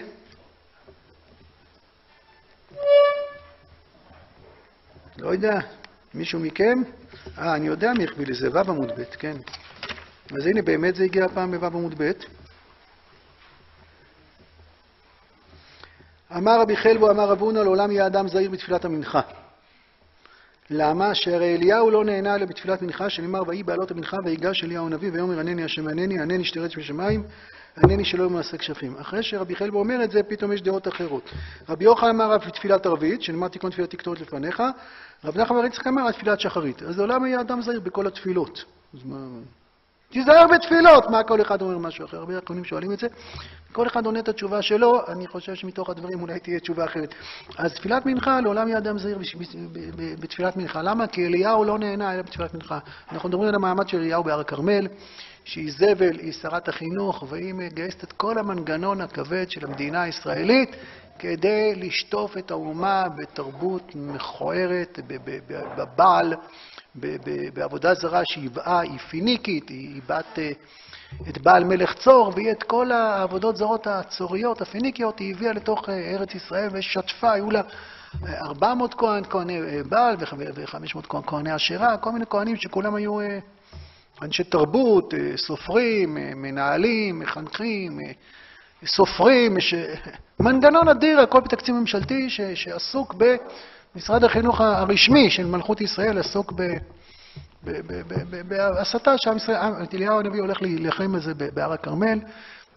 לא 5.19 5.29
יודע, 5.29 5.59
מישהו 6.13 6.39
מכם? 6.39 6.81
אה, 7.37 7.55
אני 7.55 7.67
יודע 7.67 7.93
מי 7.97 8.03
החביא 8.03 8.25
לי, 8.25 8.33
זה 8.33 8.49
ו' 8.53 8.57
עמוד 8.57 8.91
ב', 8.97 9.03
כן. 9.03 9.37
אז 10.39 10.45
הנה, 10.45 10.61
באמת 10.61 10.95
זה 10.95 11.03
הגיע 11.03 11.25
הפעם 11.25 11.59
בו' 11.59 11.65
עמוד 11.65 11.95
ב'. 11.97 12.11
אמר 16.37 16.61
רבי 16.61 16.75
חלבו, 16.75 17.11
אמר 17.11 17.29
רב 17.29 17.41
הונא, 17.41 17.59
לעולם 17.59 17.91
יהיה 17.91 18.07
אדם 18.07 18.27
זהיר 18.27 18.51
בתפילת 18.51 18.85
המנחה. 18.85 19.21
למה? 20.69 21.15
שהרי 21.15 21.55
אליהו 21.55 21.91
לא 21.91 22.05
נהנה 22.05 22.35
אלא 22.35 22.45
בתפילת 22.45 22.81
מנחה, 22.81 23.09
שנאמר, 23.09 23.41
ויהי 23.47 23.63
בעלות 23.63 23.91
המנחה, 23.91 24.17
ויגש 24.25 24.63
אליהו 24.63 24.85
הנביא, 24.85 25.11
ויאמר, 25.13 25.39
ענני 25.39 25.63
השם 25.63 25.87
ענני, 25.87 26.21
ענני 26.21 26.43
שתרץ 26.43 26.75
בשמיים, 26.75 27.23
ענני 27.83 28.05
שלא 28.05 28.23
ימעשה 28.23 28.57
כשפים. 28.57 28.97
אחרי 28.97 29.23
שרבי 29.23 29.55
חלבו 29.55 29.79
אומר 29.79 30.03
את 30.03 30.11
זה, 30.11 30.23
פתאום 30.23 30.53
יש 30.53 30.61
דעות 30.61 30.87
אחרות. 30.87 31.29
רבי 31.69 31.85
יוחנן 31.85 32.09
אמר 32.09 32.31
על 32.31 32.39
תפילת 32.39 32.85
ערבית, 32.85 33.21
שנאמר 33.21 33.47
תיקון 33.47 33.71
תפילת 33.71 33.89
תקטורת 33.89 34.21
לפניך, 34.21 34.63
רב 35.23 35.37
נחמן 35.37 35.57
בר 35.57 35.65
יצחק 35.65 35.87
אמר 35.87 36.01
על 36.01 36.11
תפילת 36.11 36.39
שחרית. 36.39 36.83
אז 36.83 36.97
לעולם 36.97 37.25
יהיה 37.25 37.41
אדם 37.41 37.61
זהיר 37.61 37.79
בכל 37.79 38.07
התפילות. 38.07 38.65
תיזהר 40.11 40.47
בתפילות! 40.47 41.09
מה 41.09 41.23
כל 41.23 41.41
אחד 41.41 41.61
אומר 41.61 41.77
משהו 41.77 42.05
אחר? 42.05 42.17
הרבה 42.17 42.39
אחרונים 42.39 42.65
שואלים 42.65 42.91
את 42.91 42.99
זה. 42.99 43.07
כל 43.71 43.87
אחד 43.87 44.05
עונה 44.05 44.19
את 44.19 44.29
התשובה 44.29 44.61
שלו, 44.61 45.01
אני 45.07 45.27
חושב 45.27 45.55
שמתוך 45.55 45.89
הדברים 45.89 46.21
אולי 46.21 46.39
תהיה 46.39 46.59
תשובה 46.59 46.85
אחרת. 46.85 47.13
אז 47.57 47.73
תפילת 47.73 48.05
מנחה, 48.05 48.41
לעולם 48.41 48.67
יהיה 48.67 48.77
אדם 48.77 48.97
זהיר 48.97 49.19
בתפילת 50.19 50.57
מנחה. 50.57 50.81
למה? 50.81 51.07
כי 51.07 51.25
אליהו 51.25 51.63
לא 51.63 51.77
נהנה 51.77 52.13
אלא 52.13 52.21
בתפילת 52.21 52.53
מנחה. 52.53 52.79
אנחנו 53.11 53.29
מדברים 53.29 53.49
על 53.49 53.55
המעמד 53.55 53.87
של 53.87 53.97
אליהו 53.97 54.23
בהר 54.23 54.39
הכרמל, 54.39 54.87
שהיא 55.43 55.71
זבל, 55.71 56.19
היא 56.19 56.33
שרת 56.33 56.69
החינוך, 56.69 57.23
והיא 57.29 57.53
מגייסת 57.53 58.03
את 58.03 58.11
כל 58.11 58.37
המנגנון 58.37 59.01
הכבד 59.01 59.49
של 59.49 59.65
המדינה 59.65 60.01
הישראלית 60.01 60.75
כדי 61.19 61.75
לשטוף 61.75 62.37
את 62.37 62.51
האומה 62.51 63.09
בתרבות 63.17 63.91
מכוערת, 63.95 64.99
בבעל. 65.77 66.33
בעבודה 67.53 67.93
זרה 67.93 68.21
שהיוואה 68.25 68.79
היא 68.79 68.99
פיניקית, 68.99 69.69
היא 69.69 70.01
בת 70.07 70.39
אה, 70.39 70.51
את 71.29 71.37
בעל 71.37 71.63
מלך 71.63 71.93
צור, 71.93 72.31
והיא 72.35 72.51
את 72.51 72.63
כל 72.63 72.91
העבודות 72.91 73.57
זרות 73.57 73.87
הצוריות, 73.87 74.61
הפיניקיות, 74.61 75.19
היא 75.19 75.35
הביאה 75.35 75.53
לתוך 75.53 75.89
אה, 75.89 75.93
ארץ 75.93 76.35
ישראל 76.35 76.69
ושטפה, 76.71 77.31
היו 77.31 77.51
לה 77.51 77.61
400 78.41 78.93
אה, 78.93 78.97
כהן, 78.97 79.23
כהני 79.29 79.83
בעל 79.83 80.15
ו-500 80.19 81.23
כהני 81.27 81.55
אשרה, 81.55 81.97
כל 81.97 82.11
מיני 82.11 82.25
כהנים 82.29 82.55
שכולם 82.55 82.95
היו 82.95 83.17
אנשי 84.21 84.43
תרבות, 84.43 85.13
סופרים, 85.35 86.17
מנהלים, 86.35 87.19
מחנכים, 87.19 87.99
סופרים, 88.85 89.59
ש... 89.59 89.73
מנגנון 90.39 90.87
אדיר, 90.87 91.19
הכל 91.19 91.39
בתקציב 91.39 91.75
ממשלתי 91.75 92.29
שעסוק 92.55 93.15
ב... 93.17 93.35
משרד 93.95 94.23
החינוך 94.23 94.61
הרשמי 94.61 95.29
של 95.29 95.45
מלכות 95.45 95.81
ישראל 95.81 96.17
עסוק 96.17 96.53
בהסתה 98.47 99.17
שעם 99.17 99.37
ישראל, 99.37 99.55
אליהו 99.93 100.19
הנביא 100.19 100.41
הולך 100.41 100.61
להילחם 100.61 101.11
בזה 101.11 101.33
בהר 101.33 101.73
הכרמל, 101.73 102.19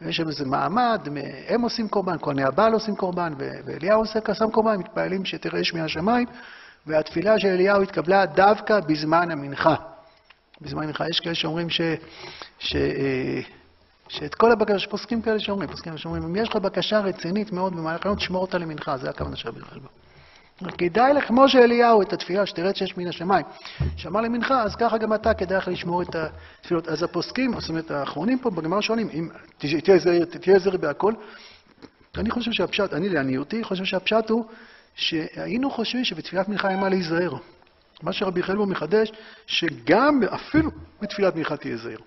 ויש 0.02 0.16
שם 0.16 0.28
איזה 0.28 0.44
מעמד, 0.44 1.08
הם 1.48 1.62
עושים 1.62 1.88
קורבן, 1.88 2.16
כהני 2.22 2.44
הבעל 2.44 2.72
עושים 2.72 2.96
קורבן, 2.96 3.32
ואליהו 3.38 4.00
עושה 4.00 4.20
קסם 4.20 4.50
קורבן, 4.50 4.76
מתפעלים 4.76 5.24
שתראה 5.24 5.60
אש 5.60 5.74
מהשמיים, 5.74 6.26
והתפילה 6.86 7.38
של 7.38 7.48
אליהו 7.48 7.82
התקבלה 7.82 8.26
דווקא 8.26 8.80
בזמן 8.80 9.30
המנחה. 9.30 9.74
בזמן 10.60 10.82
המנחה 10.82 11.08
יש 11.08 11.20
כאלה 11.20 11.34
שאומרים 11.34 11.70
ש... 11.70 11.80
ש... 12.58 12.76
שאת 14.08 14.34
כל 14.34 14.52
הבקשה, 14.52 14.76
יש 14.76 14.86
פוסקים 14.86 15.22
כאלה 15.22 15.40
שאומרים, 15.40 15.68
פוסקים 15.70 15.98
שאומרים, 15.98 16.22
אם 16.22 16.36
יש 16.36 16.48
לך 16.48 16.56
בקשה 16.56 17.00
רצינית 17.00 17.52
מאוד 17.52 17.72
במהלך 17.72 18.06
היום, 18.06 18.16
תשמור 18.16 18.42
אותה 18.42 18.58
למנחה, 18.58 18.98
זה 18.98 19.10
הכוונה 19.10 19.36
של 19.36 19.48
רבי. 19.48 19.60
כדאי 20.78 21.14
לך, 21.14 21.28
כמו 21.28 21.48
שאליהו, 21.48 22.02
את 22.02 22.12
התפילה 22.12 22.46
שתרד 22.46 22.76
שיש 22.76 22.96
מן 22.96 23.08
השמיים, 23.08 23.46
שאמר 23.96 24.20
למנחה, 24.20 24.62
אז 24.62 24.76
ככה 24.76 24.98
גם 24.98 25.14
אתה, 25.14 25.34
כדאי 25.34 25.58
לך 25.58 25.68
לשמור 25.68 26.02
את 26.02 26.16
התפילות. 26.16 26.88
אז 26.88 27.02
הפוסקים, 27.02 27.60
זאת 27.60 27.68
אומרת, 27.68 27.90
האחרונים 27.90 28.38
פה 28.38 28.50
בגמרא 28.50 28.80
שואלים, 28.80 29.08
אם 29.12 29.28
תהיה 30.40 30.58
זרי 30.58 30.78
בהכל, 30.78 31.12
אני 32.18 32.30
חושב 32.30 32.52
שהפשט, 32.52 32.92
אני 32.92 33.08
לעניותי, 33.08 33.64
חושב 33.64 33.84
שהפשט 33.84 34.30
הוא 34.30 34.44
שהיינו 34.94 35.70
חושבים 35.70 36.04
שבתפילת 36.04 36.48
מנחה 36.48 36.70
אין 36.70 36.80
מה 36.80 36.88
להיזהר. 36.88 37.34
מה 38.02 38.12
שרבי 38.12 38.42
חלבו 38.42 38.66
מחדש, 38.66 39.12
שגם, 39.46 40.20
אפילו 40.34 40.70
בתפילת 41.00 41.36
מנחה 41.36 41.56
תהיה 41.56 41.76
זהיר. 41.76 41.98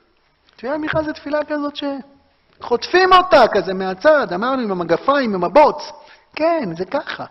תפילת 0.55 0.79
מנחה 0.79 1.03
זה 1.03 1.13
תפילה 1.13 1.39
כזאת 1.43 1.73
שחוטפים 1.75 3.13
אותה 3.13 3.45
כזה 3.53 3.73
מהצד, 3.73 4.33
אמרנו 4.33 4.61
עם 4.61 4.71
המגפיים, 4.71 5.33
עם 5.33 5.43
הבוץ. 5.43 5.91
כן, 6.35 6.69
זה 6.77 6.85
ככה. 6.85 7.25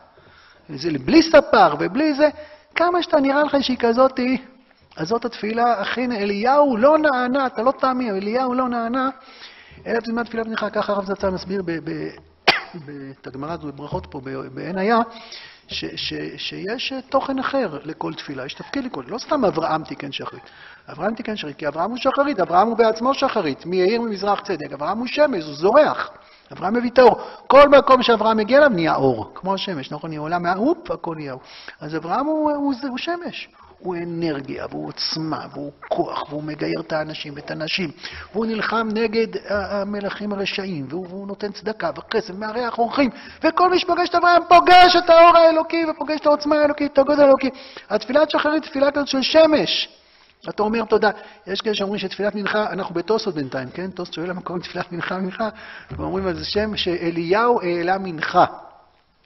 בלי 1.04 1.22
ספר 1.22 1.74
ובלי 1.80 2.14
זה, 2.14 2.28
כמה 2.74 3.02
שאתה 3.02 3.20
נראה 3.20 3.42
לך 3.42 3.56
שהיא 3.60 3.76
כזאתי, 3.78 4.38
אז 4.96 5.08
זאת 5.08 5.24
התפילה, 5.24 5.82
אכן 5.82 6.12
אליהו 6.12 6.76
לא 6.76 6.98
נענה, 6.98 7.46
אתה 7.46 7.62
לא 7.62 7.72
תאמין, 7.72 8.16
אליהו 8.16 8.54
לא 8.54 8.68
נענה, 8.68 9.10
אלא 9.86 10.00
בזמן 10.00 10.24
תפילת 10.24 10.46
מנחה, 10.46 10.70
ככה 10.70 10.92
הרב 10.92 11.04
זצ"ל 11.04 11.30
מסביר 11.30 11.62
את 13.20 13.26
הגמרא 13.26 13.52
הזו 13.52 13.66
בברכות 13.66 14.06
פה 14.10 14.20
בעין 14.54 14.78
היה, 14.78 14.98
ש, 15.68 15.84
ש, 15.84 16.14
שיש 16.36 16.92
תוכן 17.08 17.38
אחר 17.38 17.78
לכל 17.84 18.14
תפילה, 18.14 18.46
יש 18.46 18.54
תפקיד 18.54 18.84
לכל, 18.84 19.04
לא 19.08 19.18
סתם 19.18 19.44
אברהם 19.44 19.84
תיקן 19.84 20.12
שחרית. 20.12 20.42
אברהם 20.92 21.14
תיקן 21.14 21.36
שחרית, 21.36 21.56
כי 21.56 21.68
אברהם 21.68 21.90
הוא 21.90 21.98
שחרית, 21.98 22.40
אברהם 22.40 22.68
הוא 22.68 22.76
בעצמו 22.76 23.14
שחרית, 23.14 23.66
מיאיר 23.66 24.00
ממזרח 24.00 24.40
צדק, 24.40 24.72
אברהם 24.72 24.98
הוא 24.98 25.06
שמש, 25.06 25.44
הוא 25.44 25.54
זורח. 25.54 26.10
אברהם 26.52 26.74
מביא 26.74 26.90
את 26.90 26.98
האור. 26.98 27.20
כל 27.46 27.68
מקום 27.68 28.02
שאברהם 28.02 28.36
מגיע 28.36 28.58
אליו 28.58 28.68
נהיה 28.68 28.94
אור, 28.94 29.30
כמו 29.34 29.54
השמש, 29.54 29.92
נכון? 29.92 30.10
היא 30.10 30.18
עולה 30.18 30.38
מהאופ, 30.38 30.90
הכל 30.90 31.14
נהיה 31.16 31.32
אור. 31.32 31.40
אז 31.80 31.96
אברהם 31.96 32.26
הוא, 32.26 32.50
הוא, 32.50 32.74
הוא, 32.82 32.88
הוא 32.88 32.98
שמש. 32.98 33.48
הוא 33.84 33.96
אנרגיה, 33.96 34.66
והוא 34.70 34.88
עוצמה, 34.88 35.46
והוא 35.52 35.72
כוח, 35.88 36.22
והוא 36.28 36.42
מגייר 36.42 36.80
את 36.80 36.92
האנשים 36.92 37.32
ואת 37.36 37.50
הנשים, 37.50 37.90
והוא 38.32 38.46
נלחם 38.46 38.88
נגד 38.94 39.26
המלכים 39.48 40.32
הרשעים, 40.32 40.86
והוא, 40.88 41.06
והוא 41.08 41.26
נותן 41.26 41.52
צדקה 41.52 41.90
וחסד, 41.96 42.38
מארח 42.38 42.78
אורחים, 42.78 43.10
וכל 43.44 43.70
מי 43.70 43.78
שפוגש 43.78 44.08
את 44.08 44.14
אברהם 44.14 44.42
פוגש 44.48 44.96
את 44.96 45.10
האור 45.10 45.36
האלוקי 45.36 45.84
ופוגש 45.90 46.20
את 46.20 46.26
העוצמה 46.26 46.56
האלוקית, 46.56 46.92
את 46.92 46.98
הגודל 46.98 47.22
האלוקי. 47.22 47.50
התפילת 47.90 48.30
שחרית 48.30 48.64
היא 48.64 48.70
תפילה 48.70 48.90
כזאת 48.90 49.08
של 49.08 49.22
שמש. 49.22 49.88
אתה 50.48 50.62
אומר 50.62 50.84
תודה. 50.84 51.10
יש 51.46 51.60
כאלה 51.60 51.74
שאומרים 51.74 51.98
שתפילת 51.98 52.34
מנחה, 52.34 52.72
אנחנו 52.72 52.94
בתוספות 52.94 53.34
בינתיים, 53.34 53.68
כן? 53.70 53.90
תוספות 53.90 54.14
שואל 54.14 54.30
המקום 54.30 54.60
תפילת 54.60 54.92
מנחה 54.92 55.18
מנחה, 55.18 55.48
ואומרים 55.90 56.26
על 56.26 56.34
זה 56.34 56.44
שם 56.44 56.76
שאליהו 56.76 57.60
העלה 57.60 57.98
מנחה. 57.98 58.44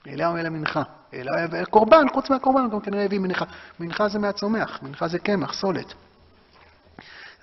אליהו 0.07 0.35
העלה 0.35 0.49
מנחה. 0.49 0.81
אליהו 1.13 1.65
קורבן, 1.69 2.05
חוץ 2.13 2.29
מהקורבן, 2.29 2.69
גם 2.69 2.79
כנראה 2.79 3.05
הביא 3.05 3.19
מנחה. 3.19 3.45
מנחה 3.79 4.09
זה 4.09 4.19
מהצומח, 4.19 4.79
מנחה 4.83 5.07
זה 5.07 5.19
קמח, 5.19 5.53
סולת. 5.53 5.93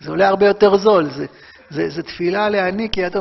זה 0.01 0.11
עולה 0.11 0.29
הרבה 0.29 0.47
יותר 0.47 0.77
זול, 0.77 1.11
זה, 1.11 1.27
זה, 1.71 1.89
זה 1.89 2.03
תפילה 2.03 2.49
להעניק 2.49 2.97
ידו, 2.97 3.21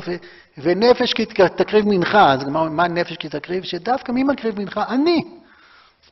ונפש 0.57 1.13
כי 1.13 1.25
תקריב 1.55 1.85
מנחה. 1.87 2.33
אז 2.33 2.43
מה 2.49 2.87
נפש 2.87 3.17
כי 3.17 3.29
תקריב? 3.29 3.63
שדווקא 3.63 4.11
מי 4.11 4.23
מקריב 4.23 4.59
מנחה? 4.59 4.83
אני. 4.89 5.23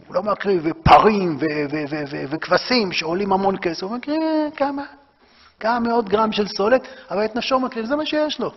הוא 0.08 0.15
לא 0.15 0.23
מקריב 0.23 0.73
פרים 0.84 1.38
וכבשים 2.29 2.91
שעולים 2.91 3.34
המון 3.34 3.58
כסף, 3.58 3.84
הוא 3.84 3.91
מקריב 3.91 4.21
כמה, 4.56 4.84
כמה 5.60 5.79
מאות 5.79 6.10
גרם 6.10 6.32
של 6.32 6.47
סולת, 6.47 6.88
אבל 7.12 7.25
את 7.25 7.36
נפשו 7.36 7.60
מקריב, 7.60 7.86
זה 7.86 7.95
מה 7.95 8.06
שיש 8.06 8.39
לו. 8.39 8.51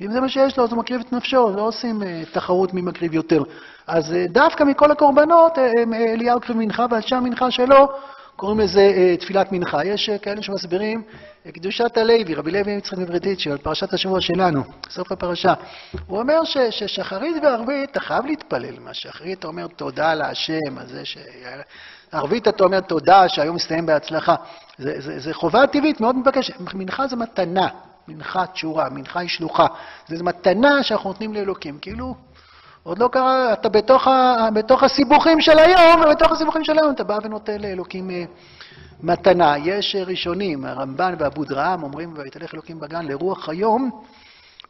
ואם 0.00 0.12
זה 0.12 0.20
מה 0.20 0.28
שיש 0.28 0.58
לו, 0.58 0.64
אז 0.64 0.70
הוא 0.70 0.78
מקריב 0.78 1.00
את 1.00 1.12
נפשו, 1.12 1.50
לא 1.56 1.62
עושים 1.62 2.02
uh, 2.02 2.04
תחרות 2.32 2.74
מי 2.74 2.82
מקריב 2.82 3.14
יותר. 3.14 3.42
אז 3.86 4.12
uh, 4.12 4.32
דווקא 4.32 4.64
מכל 4.64 4.90
הקורבנות, 4.90 5.58
uh, 5.58 5.60
אליהו 5.94 6.40
קריב 6.40 6.58
מנחה, 6.58 6.86
ואנשי 6.90 7.14
המנחה 7.14 7.50
שלו 7.50 7.88
קוראים 8.38 8.60
לזה 8.60 8.92
uh, 8.94 9.20
תפילת 9.20 9.52
מנחה. 9.52 9.84
יש 9.84 10.08
uh, 10.08 10.18
כאלה 10.18 10.42
שמסבירים 10.42 11.02
קדושת 11.54 11.96
הלוי, 11.96 12.34
רבי 12.34 12.50
לוי 12.50 12.72
יצחק 12.72 12.98
מברדיצ'י, 12.98 13.50
על 13.50 13.58
פרשת 13.58 13.92
השבוע 13.92 14.20
שלנו, 14.20 14.62
סוף 14.90 15.12
הפרשה. 15.12 15.54
הוא 16.06 16.18
אומר 16.18 16.44
ש, 16.44 16.56
ששחרית 16.70 17.36
וערבית, 17.42 17.90
אתה 17.90 18.00
חייב 18.00 18.26
להתפלל. 18.26 18.78
מה 18.80 18.94
שחרית 18.94 19.44
אומר 19.44 19.66
תודה 19.66 20.14
להשם, 20.14 20.78
על 20.80 20.86
זה 20.86 21.04
ש... 21.04 21.18
ערבית 22.12 22.48
אתה 22.48 22.64
אומר 22.64 22.80
תודה 22.80 23.28
שהיום 23.28 23.56
מסתיים 23.56 23.86
בהצלחה. 23.86 24.34
זה, 24.78 25.00
זה, 25.00 25.18
זה 25.18 25.34
חובה 25.34 25.66
טבעית, 25.66 26.00
מאוד 26.00 26.16
מתבקשת. 26.16 26.54
מנחה 26.74 27.06
זה 27.06 27.16
מתנה, 27.16 27.68
מנחה 28.08 28.46
תשורה, 28.46 28.88
מנחה 28.90 29.20
היא 29.20 29.28
שלוחה. 29.28 29.66
זו 30.08 30.24
מתנה 30.24 30.82
שאנחנו 30.82 31.10
נותנים 31.10 31.34
לאלוקים. 31.34 31.78
כאילו, 31.78 32.14
עוד 32.88 32.98
לא 32.98 33.08
קרה, 33.12 33.52
אתה 33.52 33.68
בתוך, 33.68 34.08
ה, 34.08 34.48
בתוך 34.54 34.82
הסיבוכים 34.82 35.40
של 35.40 35.58
היום, 35.58 36.00
ובתוך 36.00 36.32
הסיבוכים 36.32 36.64
של 36.64 36.78
היום 36.78 36.90
אתה 36.94 37.04
בא 37.04 37.18
ונותן 37.24 37.60
לאלוקים 37.60 38.10
אה, 38.10 38.24
מתנה. 39.02 39.58
יש 39.58 39.96
ראשונים, 40.06 40.64
הרמב"ן 40.64 41.14
ואבו 41.18 41.44
דרעם 41.44 41.82
אומרים, 41.82 42.14
ויתהלך 42.16 42.54
אלוקים 42.54 42.80
בגן 42.80 43.06
לרוח 43.06 43.48
היום, 43.48 43.90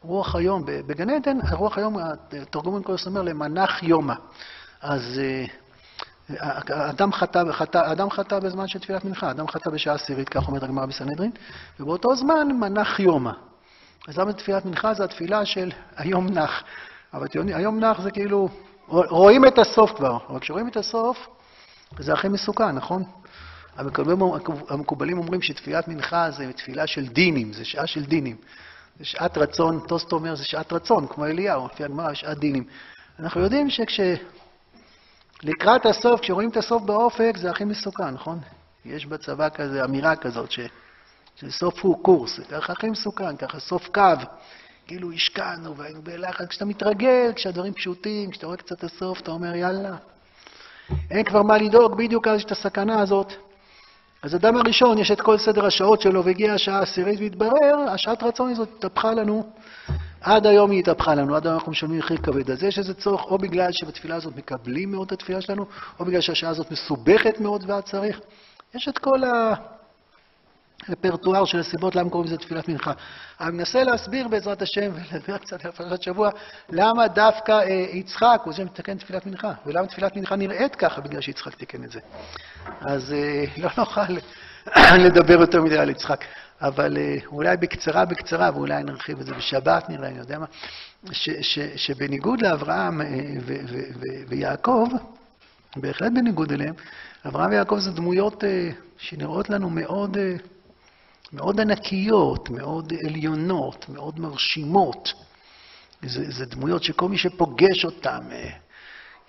רוח 0.03 0.35
היום, 0.35 0.63
בגן 0.67 1.11
עדן, 1.11 1.39
רוח 1.53 1.79
היום, 1.79 1.97
התרגום 2.43 2.75
אינקולוס 2.75 3.07
אומר 3.07 3.23
למנח 3.23 3.83
יומא. 3.83 4.15
אז 4.83 5.21
אה, 6.41 6.91
אדם 6.91 7.13
חטא, 7.13 7.43
חטא, 7.53 7.93
אדם 7.93 8.11
חטא 8.11 8.39
בזמן 8.39 8.69
של 8.69 8.79
תפילת 8.79 9.05
מנחה, 9.05 9.31
אדם 9.31 9.49
חטא 9.49 9.71
בשעה 9.71 9.95
עשירית, 9.95 10.29
כך 10.29 10.49
אומרת 10.49 10.63
הגמרא 10.63 10.87
בסנהדרין, 10.87 11.31
ובאותו 11.81 12.17
זמן 12.17 12.49
מנח 12.61 13.01
יומא. 13.01 13.33
אז 14.09 14.19
למה 14.19 14.33
תפילת 14.33 14.65
מנחה 14.65 14.95
זה 14.95 15.05
התפילה 15.05 15.45
של 15.45 15.71
היום 15.97 16.27
נח. 16.29 16.63
אבל 17.15 17.27
היום 17.35 17.81
נח 17.81 18.01
זה 18.01 18.11
כאילו, 18.11 18.49
רואים 18.89 19.47
את 19.47 19.59
הסוף 19.59 19.93
כבר, 19.93 20.19
אבל 20.29 20.39
כשרואים 20.41 20.69
את 20.69 20.77
הסוף, 20.77 21.27
זה 21.99 22.13
הכי 22.13 22.29
מסוכן, 22.29 22.71
נכון? 22.71 23.05
המקובלים 24.69 25.19
אומרים 25.19 25.43
שתפילת 25.43 25.89
מנחה 25.89 26.31
זה 26.31 26.53
תפילה 26.53 26.87
של 26.87 27.07
דינים, 27.07 27.53
זה 27.53 27.65
שעה 27.65 27.87
של 27.87 28.05
דינים. 28.05 28.37
זה 28.99 29.05
שעת 29.05 29.39
רצון, 29.39 29.81
טוסט 29.89 30.13
אומר, 30.13 30.35
זה 30.35 30.45
שעת 30.45 30.73
רצון, 30.73 31.07
כמו 31.07 31.27
אליהו, 31.27 31.67
לפי 31.67 31.85
הגמרא, 31.85 32.15
שעת 32.15 32.39
דינים. 32.39 32.65
אנחנו 33.19 33.41
יודעים 33.41 33.71
שכש... 33.71 34.01
לקראת 35.43 35.87
הסוף, 35.87 36.21
כשרואים 36.21 36.51
את 36.51 36.57
הסוף 36.57 36.83
באופק, 36.83 37.33
זה 37.37 37.51
הכי 37.51 37.65
מסוכן, 37.65 38.11
נכון? 38.11 38.39
יש 38.85 39.07
בצבא 39.07 39.49
כזה 39.49 39.85
אמירה 39.85 40.17
כזאת, 40.17 40.51
ש... 40.51 40.61
שסוף 41.37 41.85
הוא 41.85 42.03
קורס, 42.03 42.37
זה 42.37 42.45
ככה 42.45 42.73
הכי 42.73 42.91
מסוכן, 42.91 43.37
ככה 43.37 43.61
סוף 43.61 43.89
קו. 43.95 44.03
כאילו 44.89 45.13
השקענו 45.13 45.77
והיינו 45.77 46.03
בלחץ. 46.03 46.49
כשאתה 46.49 46.65
מתרגל, 46.65 47.33
כשהדברים 47.35 47.73
פשוטים, 47.73 48.31
כשאתה 48.31 48.47
רואה 48.47 48.57
קצת 48.57 48.85
הסוף, 48.85 49.21
אתה 49.21 49.31
אומר, 49.31 49.55
יאללה, 49.55 49.97
אין 51.11 51.25
כבר 51.25 51.43
מה 51.43 51.59
לדאוג, 51.59 51.97
בדיוק 51.97 52.29
אז 52.29 52.37
יש 52.37 52.45
את 52.45 52.51
הסכנה 52.51 53.01
הזאת. 53.01 53.33
אז 54.23 54.35
אדם 54.35 54.57
הראשון, 54.57 54.99
יש 54.99 55.11
את 55.11 55.21
כל 55.21 55.39
סדר 55.39 55.67
השעות 55.67 56.01
שלו, 56.01 56.25
והגיעה 56.25 56.55
השעה 56.55 56.79
העשירית, 56.79 57.21
והתברר, 57.21 57.91
השעת 57.91 58.23
רצון 58.23 58.51
הזאת 58.51 58.69
התהפכה 58.79 59.15
לנו. 59.15 59.53
עד 60.21 60.47
היום 60.47 60.71
היא 60.71 60.81
התהפכה 60.81 61.15
לנו, 61.15 61.37
עד 61.37 61.47
היום 61.47 61.55
אנחנו 61.55 61.73
משלמים 61.73 61.99
מחיר 61.99 62.17
כבד. 62.17 62.51
אז 62.51 62.63
יש 62.63 62.79
איזה 62.79 62.95
צורך, 62.95 63.25
או 63.25 63.39
בגלל 63.39 63.73
שבתפילה 63.73 64.17
הזאת 64.17 64.37
מקבלים 64.37 64.93
מאוד 64.93 65.07
את 65.07 65.13
התפילה 65.13 65.41
שלנו, 65.41 65.67
או 66.01 66.05
בגלל 66.05 66.21
שהשעה 66.21 66.51
הזאת 66.51 66.71
מסובכת 66.71 67.41
מאוד 67.41 67.65
ואז 67.67 67.83
צריך. 67.83 68.21
יש 68.75 68.89
את 68.89 68.99
כל 68.99 69.23
הרפרטואר 70.89 71.45
של 71.45 71.61
הסיבות 71.61 71.97
למה 71.97 72.11
קוראים 72.11 72.29
לזה 72.29 72.39
תפילת 72.39 72.69
מנחה. 72.69 72.93
אני 73.41 73.51
מנסה 73.51 73.85
להסביר 73.85 74.29
בעזרת 74.29 74.63
השם, 74.63 74.91
ולדבר 74.95 75.39
קצת 75.39 75.65
על 75.65 75.71
פרשת 75.71 76.03
שבוע, 76.03 76.31
למה 76.71 77.09
דווקא 77.09 77.53
אה, 77.53 77.87
יצחק 77.93 78.41
הוא 78.45 78.53
זה 78.53 78.57
שמתקן 78.57 78.99
תפילת 78.99 79.27
מנחה, 79.27 79.53
ולמה 79.67 79.87
תפילת 79.87 80.17
מנחה 80.17 80.37
נראית 80.37 80.77
ככה 80.77 81.01
בגלל 81.01 81.21
שיצחק 81.21 81.55
תיקן 81.55 81.85
את 81.85 81.91
זה. 81.91 82.01
אז 82.81 83.13
אה, 83.13 83.45
לא 83.63 83.71
נוכל 83.79 84.13
לדבר 85.05 85.41
יותר 85.41 85.63
מדי 85.63 85.79
על 85.79 85.91
יצחק. 85.91 86.25
אבל 86.61 86.97
אה, 86.97 87.17
אולי 87.27 87.57
בקצרה, 87.57 88.05
בקצרה, 88.05 88.51
ואולי 88.55 88.83
נרחיב 88.83 89.21
את 89.21 89.27
זה 89.27 89.35
בשבת, 89.35 89.91
נראה, 89.91 90.09
אני 90.09 90.19
יודע 90.19 90.39
מה, 90.39 90.47
ש, 91.13 91.31
ש, 91.41 91.59
שבניגוד 91.77 92.43
לאברהם 92.43 93.01
ויעקב, 94.29 94.89
בהחלט 95.77 96.13
בניגוד 96.13 96.53
אליהם, 96.53 96.75
אברהם 97.27 97.51
ויעקב 97.51 97.79
זה 97.79 97.91
דמויות 97.91 98.45
שנראות 98.99 99.51
לנו 99.51 99.71
מאוד, 99.71 100.17
מאוד 101.33 101.61
ענקיות, 101.61 102.51
מאוד 102.51 102.93
עליונות, 103.07 103.89
מאוד 103.89 104.21
מרשימות. 104.21 105.13
זה, 106.03 106.31
זה 106.31 106.47
דמויות 106.47 106.83
שכל 106.83 107.09
מי 107.09 107.19
שפוגש 107.19 107.85
אותם, 107.85 108.23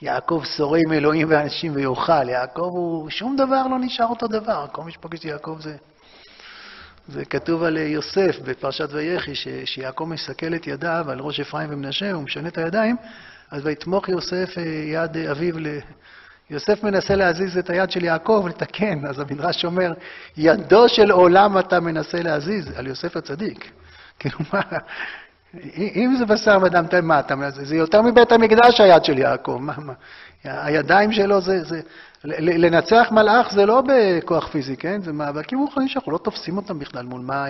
יעקב 0.02 0.44
שורה 0.58 0.80
עם 0.86 0.94
אלוהים 0.94 1.28
ואנשים 1.30 1.76
ויאכל, 1.76 2.30
יעקב 2.30 2.70
הוא, 2.72 3.10
שום 3.10 3.36
דבר 3.36 3.68
לא 3.68 3.80
נשאר 3.80 4.06
אותו 4.06 4.28
דבר, 4.28 4.66
כל 4.72 4.84
מי 4.84 4.92
שפוגש 4.92 5.20
את 5.20 5.26
יעקב 5.26 5.58
זה... 5.60 5.76
זה 7.08 7.26
כתוב 7.26 7.64
על 7.64 7.78
יוסף 7.78 8.40
בפרשת 8.44 8.90
ויחי, 8.92 9.32
שיעקב 9.66 10.04
מסכל 10.04 10.56
את 10.56 10.68
ידיו 10.68 11.06
על 11.10 11.20
ראש 11.20 11.40
אפרים 11.40 11.70
ומנשה, 11.72 12.12
הוא 12.12 12.24
משנה 12.24 12.48
את 12.48 12.58
הידיים, 12.58 12.96
אז 13.52 13.66
ויתמוך 13.66 14.10
יוסף 14.10 14.58
אה, 14.58 14.64
יד 14.64 15.18
אביו 15.18 15.60
ל... 15.60 15.68
יוסף 16.50 16.84
מנסה 16.84 17.16
להזיז 17.16 17.58
את 17.58 17.70
היד 17.70 17.92
של 17.92 18.04
יעקב 18.04 18.46
לתקן, 18.50 19.06
אז 19.06 19.20
המדרש 19.20 19.66
אומר, 19.66 19.94
ידו 20.38 20.90
של 20.90 21.12
עולם 21.12 21.60
אתה 21.60 21.80
מנסה 21.80 22.22
להזיז, 22.22 22.78
על 22.78 22.88
יוסף 22.88 23.18
הצדיק. 23.18 23.72
כאילו 24.20 24.40
מה, 24.54 24.62
אם 25.76 26.16
זה 26.20 26.26
בשר 26.26 26.58
ודם, 26.62 26.86
מה 27.04 27.20
אתה 27.20 27.36
מנסה? 27.36 27.64
זה 27.64 27.76
יותר 27.76 28.02
מבית 28.02 28.32
המקדש 28.32 28.82
היד 28.82 29.06
של 29.06 29.18
יעקב, 29.18 29.58
מה, 29.62 29.74
מה? 29.78 29.94
הידיים 30.44 31.12
שלו 31.12 31.42
זה, 31.42 31.64
זה... 31.64 31.82
לנצח 32.24 33.08
מלאך 33.12 33.54
זה 33.54 33.66
לא 33.66 33.84
בכוח 33.88 34.48
פיזי, 34.48 34.78
כן? 34.78 35.02
זה 35.02 35.14
מאבקים 35.14 35.60
רוחניים 35.60 35.90
שאנחנו 35.90 36.12
לא 36.12 36.18
תופסים 36.18 36.58
אותם 36.58 36.80
בכלל 36.80 37.06
מול 37.06 37.22
מה 37.22 37.46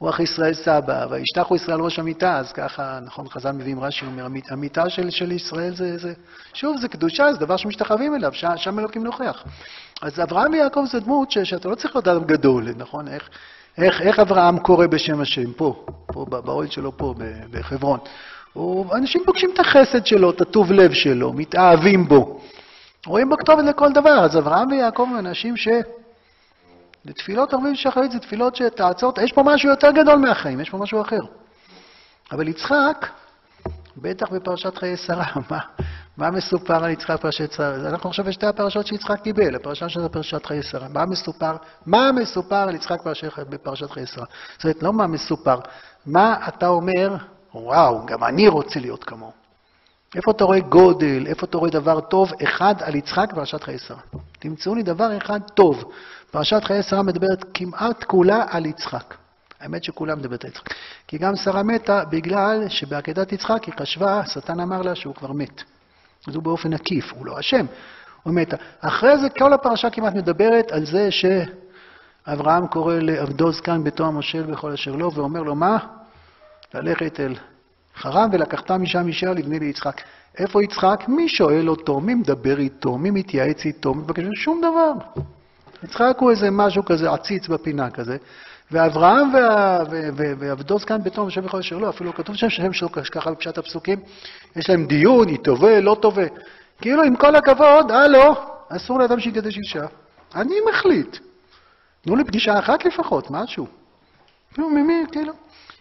רוח 0.00 0.20
ישראל 0.20 0.54
סבא, 0.54 1.06
וישתחו 1.10 1.56
ישראל 1.56 1.80
ראש 1.80 1.98
המיטה, 1.98 2.36
אז 2.36 2.52
ככה, 2.52 2.98
נכון, 3.04 3.28
חז"ל 3.28 3.52
מביאים 3.52 3.80
רש"י, 3.80 4.06
אומר, 4.06 4.26
המיטה 4.50 4.90
של, 4.90 5.10
של 5.10 5.32
ישראל 5.32 5.74
זה, 5.74 5.98
זה, 5.98 6.12
שוב, 6.54 6.76
זה 6.80 6.88
קדושה, 6.88 7.32
זה 7.32 7.38
דבר 7.38 7.56
שמשתחווים 7.56 8.14
אליו, 8.14 8.32
ש, 8.32 8.44
שם 8.56 8.78
אלוקים 8.78 9.04
נוכח. 9.04 9.44
אז 10.02 10.20
אברהם 10.20 10.52
ויעקב 10.52 10.84
זה 10.90 11.00
דמות 11.00 11.30
ש, 11.30 11.38
שאתה 11.38 11.68
לא 11.68 11.74
צריך 11.74 11.96
להיות 11.96 12.08
אדם 12.08 12.24
גדול, 12.24 12.68
נכון? 12.76 13.08
איך, 13.08 13.28
איך, 13.78 14.02
איך 14.02 14.18
אברהם 14.18 14.58
קורא 14.58 14.86
בשם 14.86 15.20
השם? 15.20 15.52
פה, 15.52 15.84
פה, 16.06 16.24
באוהל 16.24 16.68
שלו 16.70 16.96
פה, 16.96 17.14
בחברון. 17.50 17.98
אנשים 18.92 19.22
פוגשים 19.26 19.50
את 19.54 19.58
החסד 19.58 20.06
שלו, 20.06 20.30
את 20.30 20.40
הטוב 20.40 20.72
לב 20.72 20.92
שלו, 20.92 21.32
מתאהבים 21.32 22.08
בו. 22.08 22.40
רואים 23.06 23.28
בו 23.28 23.36
כתובת 23.36 23.64
לכל 23.64 23.92
דבר. 23.92 24.24
אז 24.24 24.36
אברהם 24.36 24.68
ויעקב 24.68 25.06
הם 25.10 25.18
אנשים 25.18 25.56
ש... 25.56 25.68
לתפילות 27.04 27.54
ערבים 27.54 27.74
שחרית 27.74 28.12
זה 28.12 28.18
תפילות 28.18 28.56
שתעצור, 28.56 29.12
יש 29.22 29.32
פה 29.32 29.42
משהו 29.42 29.70
יותר 29.70 29.90
גדול 29.90 30.16
מהחיים, 30.16 30.60
יש 30.60 30.70
פה 30.70 30.78
משהו 30.78 31.02
אחר. 31.02 31.20
אבל 32.32 32.48
יצחק, 32.48 33.06
בטח 33.96 34.32
בפרשת 34.32 34.78
חיי 34.78 34.96
שרה, 34.96 35.26
מה, 35.50 35.58
מה 36.16 36.30
מסופר 36.30 36.84
על 36.84 36.90
יצחק 36.90 37.20
פרשת 37.20 37.52
שרה? 37.52 37.74
אנחנו 37.88 38.10
עכשיו 38.10 38.24
בשתי 38.24 38.46
הפרשות 38.46 38.86
שיצחק 38.86 39.20
קיבל, 39.20 39.54
הפרשה 39.54 39.88
של 39.88 40.08
פרשת 40.08 40.46
חיי 40.46 40.62
שרה. 40.62 40.88
מה 40.88 41.06
מסופר? 41.06 41.56
מה 41.86 42.12
מסופר 42.12 42.56
על 42.68 42.74
יצחק 42.74 42.98
בפרשת 43.48 43.90
חיי 43.90 44.06
שרה? 44.06 44.24
זאת 44.52 44.64
אומרת, 44.64 44.82
לא 44.82 44.92
מה 44.92 45.06
מסופר, 45.06 45.58
מה 46.06 46.48
אתה 46.48 46.68
אומר, 46.68 47.16
וואו, 47.54 48.06
גם 48.06 48.24
אני 48.24 48.48
רוצה 48.48 48.80
להיות 48.80 49.04
כמוהו. 49.04 49.37
איפה 50.16 50.30
אתה 50.30 50.44
רואה 50.44 50.60
גודל, 50.60 51.26
איפה 51.26 51.46
אתה 51.46 51.58
רואה 51.58 51.70
דבר 51.70 52.00
טוב, 52.00 52.32
אחד 52.42 52.74
על 52.80 52.94
יצחק 52.94 53.32
פרשת 53.34 53.62
חיי 53.62 53.78
שרה. 53.78 54.00
תמצאו 54.38 54.74
לי 54.74 54.82
דבר 54.82 55.16
אחד 55.16 55.40
טוב. 55.54 55.84
פרשת 56.30 56.64
חיי 56.64 56.82
שרה 56.82 57.02
מדברת 57.02 57.44
כמעט 57.54 58.04
כולה 58.04 58.44
על 58.48 58.66
יצחק. 58.66 59.14
האמת 59.60 59.84
שכולה 59.84 60.14
מדברת 60.14 60.44
על 60.44 60.50
יצחק. 60.50 60.74
כי 61.08 61.18
גם 61.18 61.36
שרה 61.36 61.62
מתה 61.62 62.04
בגלל 62.04 62.68
שבעקדת 62.68 63.32
יצחק 63.32 63.64
היא 63.64 63.74
חשבה, 63.80 64.20
השטן 64.20 64.60
אמר 64.60 64.82
לה 64.82 64.94
שהוא 64.94 65.14
כבר 65.14 65.32
מת. 65.32 65.62
הוא 66.26 66.42
באופן 66.42 66.72
עקיף, 66.72 67.12
הוא 67.12 67.26
לא 67.26 67.40
אשם, 67.40 67.66
הוא 68.22 68.34
מתה. 68.34 68.56
אחרי 68.80 69.18
זה 69.18 69.28
כל 69.28 69.52
הפרשה 69.52 69.90
כמעט 69.90 70.14
מדברת 70.14 70.72
על 70.72 70.86
זה 70.86 71.10
ש... 71.10 71.24
אברהם 72.32 72.66
קורא 72.66 72.94
לעבדו 72.94 73.52
זקן 73.52 73.84
ביתו 73.84 74.06
המושל 74.06 74.42
בכל 74.42 74.72
אשר 74.72 74.92
לו, 74.96 75.12
ואומר 75.12 75.42
לו, 75.42 75.54
מה? 75.54 75.78
ללכת 76.74 77.20
אל 77.20 77.34
חרם 77.98 78.28
ולקחת 78.32 78.70
משם 78.70 79.06
אישה 79.06 79.32
לבני 79.32 79.58
ליצחק. 79.58 80.00
איפה 80.38 80.62
יצחק? 80.62 81.04
מי 81.08 81.28
שואל 81.28 81.68
אותו? 81.68 82.00
מי 82.00 82.14
מדבר 82.14 82.58
איתו? 82.58 82.98
מי 82.98 83.10
מתייעץ 83.10 83.64
איתו? 83.64 83.94
מבקש 83.94 84.24
שום 84.34 84.60
דבר. 84.60 84.92
יצחק 85.82 86.16
הוא 86.18 86.30
איזה 86.30 86.50
משהו 86.50 86.84
כזה 86.84 87.10
עציץ 87.10 87.48
בפינה 87.48 87.90
כזה, 87.90 88.16
ואברהם 88.70 89.28
ועבדו 90.38 90.78
זקן 90.78 91.02
ביתו 91.02 91.20
המושל 91.20 91.40
בכל 91.40 91.58
אשר 91.58 91.78
לו, 91.78 91.88
אפילו 91.90 92.14
כתוב 92.14 92.36
שם 92.36 92.50
שם 92.50 92.72
שלו 92.72 92.92
ככה 92.92 93.30
בפשט 93.30 93.58
הפסוקים, 93.58 94.00
יש 94.56 94.70
להם 94.70 94.86
דיון, 94.86 95.28
היא 95.28 95.38
טובה, 95.38 95.80
לא 95.80 95.96
טובה. 96.00 96.26
כאילו, 96.80 97.02
עם 97.02 97.16
כל 97.16 97.36
הכבוד, 97.36 97.90
הלו, 97.90 98.34
אסור 98.68 98.98
לאדם 98.98 99.20
שיגדש 99.20 99.58
אישה. 99.58 99.86
אני 100.34 100.54
מחליט. 100.70 101.16
תנו 102.00 102.16
לי 102.16 102.24
פגישה 102.24 102.58
אחת 102.58 102.84
לפחות, 102.84 103.30
משהו. 103.30 103.66
כאילו, 104.54 104.70
ממי, 104.70 105.04
כאילו. 105.12 105.32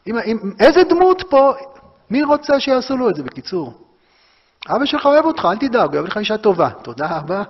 עם, 0.06 0.16
עם, 0.26 0.52
איזה 0.60 0.84
דמות 0.84 1.24
פה, 1.30 1.54
מי 2.12 2.24
רוצה 2.24 2.60
שיעשו 2.60 2.98
לו 2.98 3.10
את 3.10 3.16
זה, 3.16 3.24
בקיצור? 3.24 3.74
אבא 4.70 4.86
שלך 4.86 5.06
אוהב 5.06 5.26
אותך, 5.26 5.48
אל 5.52 5.58
תדאג, 5.58 5.90
הוא 5.90 5.96
אוהב 5.96 6.06
לך 6.06 6.18
אישה 6.18 6.38
טובה. 6.38 6.70
תודה 6.70 7.18
רבה. 7.18 7.44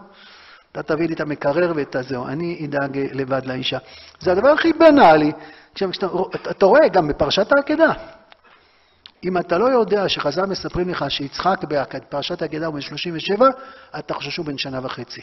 אתה 0.72 0.84
תביא 0.84 1.08
לי 1.08 1.14
את 1.14 1.20
המקרר 1.20 1.74
ואת 1.76 1.95
הזהו, 1.95 2.28
אני 2.28 2.66
אדאג 2.66 2.97
לבד 3.14 3.45
לאישה. 3.45 3.78
זה 4.20 4.32
הדבר 4.32 4.49
הכי 4.49 4.74
בנאלי. 4.74 5.32
כשאתה, 5.76 6.08
אתה 6.51 6.66
רואה, 6.66 6.88
גם 6.88 7.08
בפרשת 7.08 7.51
העקדה. 7.51 7.93
אם 9.24 9.38
אתה 9.38 9.58
לא 9.58 9.66
יודע 9.66 10.10
שחז"ל 10.10 10.45
מספרים 10.45 10.89
לך 10.89 11.05
שיצחק 11.10 11.60
בפרשת 11.70 12.41
העקדה 12.41 12.66
הוא 12.66 12.74
בן 12.74 12.82
37, 12.82 13.49
אתה 13.99 14.14
חושב 14.14 14.30
שהוא 14.30 14.45
בן 14.45 14.58
שנה 14.58 14.80
וחצי. 14.84 15.22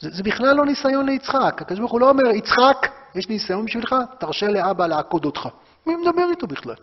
זה, 0.00 0.10
זה 0.12 0.22
בכלל 0.22 0.56
לא 0.56 0.66
ניסיון 0.66 1.06
ליצחק. 1.06 1.62
הקדוש 1.62 1.78
ברוך 1.78 1.92
הוא 1.92 2.00
לא 2.00 2.08
אומר, 2.08 2.30
יצחק, 2.30 2.88
יש 3.14 3.28
ניסיון 3.28 3.64
בשבילך, 3.64 3.94
תרשה 4.18 4.48
לאבא 4.48 4.86
לעקוד 4.86 5.24
אותך. 5.24 5.48
מי 5.86 5.96
מדבר 5.96 6.30
איתו 6.30 6.46
בכלל? 6.46 6.74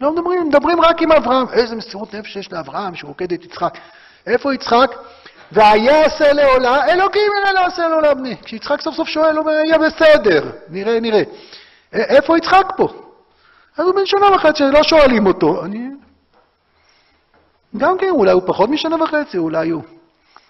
לא 0.00 0.12
מדברים, 0.12 0.48
מדברים 0.48 0.80
רק 0.80 1.02
עם 1.02 1.12
אברהם. 1.12 1.46
איזה 1.52 1.76
מסירות 1.76 2.14
נפש 2.14 2.36
יש 2.36 2.52
לאברהם 2.52 2.94
שהוא 2.94 3.10
עוקד 3.10 3.32
את 3.32 3.44
יצחק. 3.44 3.78
איפה 4.26 4.54
יצחק? 4.54 4.90
ויעשה 5.52 6.32
לעולה, 6.32 6.92
אלוקים 6.92 7.32
יראה 7.40 7.52
לעשה 7.52 7.88
לעולה 7.88 8.14
בני. 8.14 8.36
כשיצחק 8.44 8.80
סוף 8.80 8.94
סוף 8.94 9.08
שואל, 9.08 9.36
הוא 9.36 9.38
אומר, 9.38 9.52
יהיה 9.52 9.78
בסדר, 9.78 10.50
נראה, 10.68 11.00
נראה. 11.00 11.22
איפה 11.92 12.38
יצחק 12.38 12.72
פה? 12.76 12.88
אז 13.76 13.86
הוא 13.86 13.94
בן 13.94 14.06
שנה 14.06 14.34
וחצי, 14.34 14.62
לא 14.62 14.82
שואלים 14.82 15.26
אותו. 15.26 15.64
אני... 15.64 15.88
גם 17.76 17.98
כן, 17.98 18.10
אולי 18.10 18.32
הוא 18.32 18.42
פחות 18.46 18.70
משנה 18.70 19.02
וחצי, 19.02 19.38
אולי 19.38 19.70
הוא... 19.70 19.82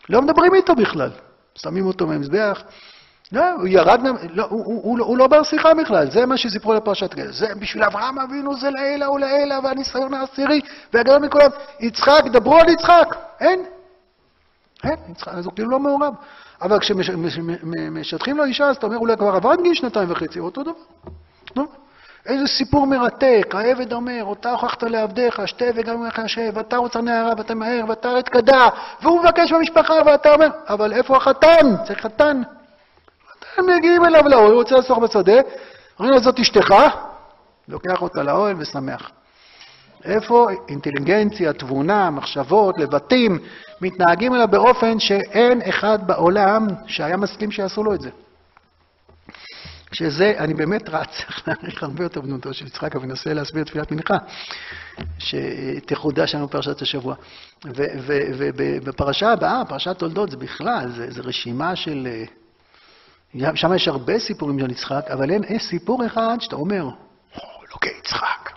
לא 0.08 0.22
מדברים 0.22 0.54
איתו 0.54 0.74
בכלל. 0.74 1.10
שמים 1.54 1.86
אותו 1.86 2.06
במזבח. 2.06 2.62
לא, 3.32 3.50
הוא 3.50 3.66
ירד, 3.66 4.00
לא, 4.30 4.46
הוא, 4.50 4.64
הוא, 4.64 4.82
הוא, 4.82 4.98
הוא 5.00 5.18
לא 5.18 5.26
בר 5.26 5.42
שיחה 5.42 5.74
בכלל, 5.74 6.10
זה 6.10 6.26
מה 6.26 6.36
שסיפרו 6.36 6.74
לפרשת 6.74 7.14
גל. 7.14 7.32
זה 7.32 7.54
בשביל 7.58 7.84
אברהם 7.84 8.18
אבינו 8.18 8.56
זה 8.56 8.70
לעילא 8.70 9.10
ולעילא, 9.10 9.54
והניסיון 9.64 10.14
העשירי, 10.14 10.60
והגדול 10.92 11.18
מכולם. 11.18 11.50
יצחק, 11.80 12.22
דברו 12.32 12.58
על 12.58 12.68
יצחק. 12.68 13.16
אין. 13.40 13.64
אין, 14.84 14.96
יצחק, 15.08 15.34
אז 15.34 15.46
הוא 15.46 15.52
כאילו 15.54 15.70
לא 15.70 15.78
מעורב. 15.78 16.14
אבל 16.62 16.78
כשמשטחים 16.78 18.36
לו 18.36 18.44
אישה, 18.44 18.64
אז 18.64 18.76
אתה 18.76 18.86
אומר, 18.86 18.98
אולי 18.98 19.16
כבר 19.16 19.34
עבד 19.34 19.56
גיל 19.62 19.74
שנתיים 19.74 20.10
וחצי, 20.10 20.40
אותו 20.40 20.62
דבר. 20.62 20.72
לא? 21.56 21.64
איזה 22.26 22.46
סיפור 22.46 22.86
מרתק, 22.86 23.54
העבד 23.54 23.92
אומר, 23.92 24.24
אותה 24.24 24.50
הוכחת 24.50 24.82
לעבדיך, 24.82 25.48
שתה 25.48 25.64
וגם 25.74 26.06
לך 26.06 26.20
שב, 26.26 26.52
ואתה 26.54 26.76
רוצה 26.76 27.00
נערה 27.00 27.32
ואתה 27.38 27.54
מהר, 27.54 27.84
ואתה 27.88 28.08
רד 28.08 28.28
כדה, 28.28 28.68
והוא 29.02 29.20
מבקש 29.20 29.52
במשפחה 29.52 29.94
ואתה 30.06 30.34
אומר, 30.34 30.48
אבל 30.68 30.92
איפה 30.92 31.16
החתן? 31.16 31.76
צריך 31.86 32.00
חתן. 32.00 32.42
הם 33.56 33.66
מגיעים 33.76 34.04
אליו 34.04 34.28
לאוהל, 34.28 34.52
רוצה 34.52 34.74
לסוח 34.74 34.98
בשדה, 34.98 35.40
אומרים 35.98 36.14
לו, 36.14 36.20
זאת 36.22 36.38
אשתך, 36.40 36.74
לוקח 37.68 38.02
אותה 38.02 38.22
לאוהל 38.22 38.56
ושמח. 38.58 39.10
איפה 40.04 40.48
אינטליגנציה, 40.68 41.52
תבונה, 41.52 42.10
מחשבות, 42.10 42.78
לבטים, 42.78 43.38
מתנהגים 43.80 44.34
אליו 44.34 44.48
באופן 44.48 45.00
שאין 45.00 45.60
אחד 45.68 45.98
בעולם 46.06 46.66
שהיה 46.86 47.16
מסכים 47.16 47.50
שיעשו 47.50 47.84
לו 47.84 47.94
את 47.94 48.00
זה. 48.00 48.10
שזה, 49.92 50.34
אני 50.38 50.54
באמת 50.54 50.88
רץ, 50.88 51.08
צריך 51.08 51.42
להעריך 51.48 51.82
הרבה 51.82 52.02
יותר 52.02 52.20
בנותו 52.20 52.54
של 52.54 52.66
יצחק, 52.66 52.96
אבל 52.96 53.06
ננסה 53.06 53.32
להסביר 53.32 53.64
תפילת 53.64 53.92
מנחה, 53.92 54.16
שתחודש 55.18 56.34
לנו 56.34 56.50
פרשת 56.50 56.82
השבוע. 56.82 57.14
ובפרשה 57.64 59.32
הבאה, 59.32 59.62
פרשת 59.68 59.98
תולדות, 59.98 60.30
זה 60.30 60.36
בכלל, 60.36 60.90
זה, 60.96 61.10
זה 61.10 61.22
רשימה 61.22 61.76
של... 61.76 62.08
שם 63.54 63.74
יש 63.74 63.88
הרבה 63.88 64.18
סיפורים 64.18 64.58
של 64.58 64.70
יצחק, 64.70 65.04
אבל 65.12 65.30
אין, 65.30 65.42
יש 65.48 65.62
סיפור 65.62 66.06
אחד 66.06 66.36
שאתה 66.40 66.56
אומר, 66.56 66.88
אלוקי 67.68 67.88
יצחק. 67.98 68.50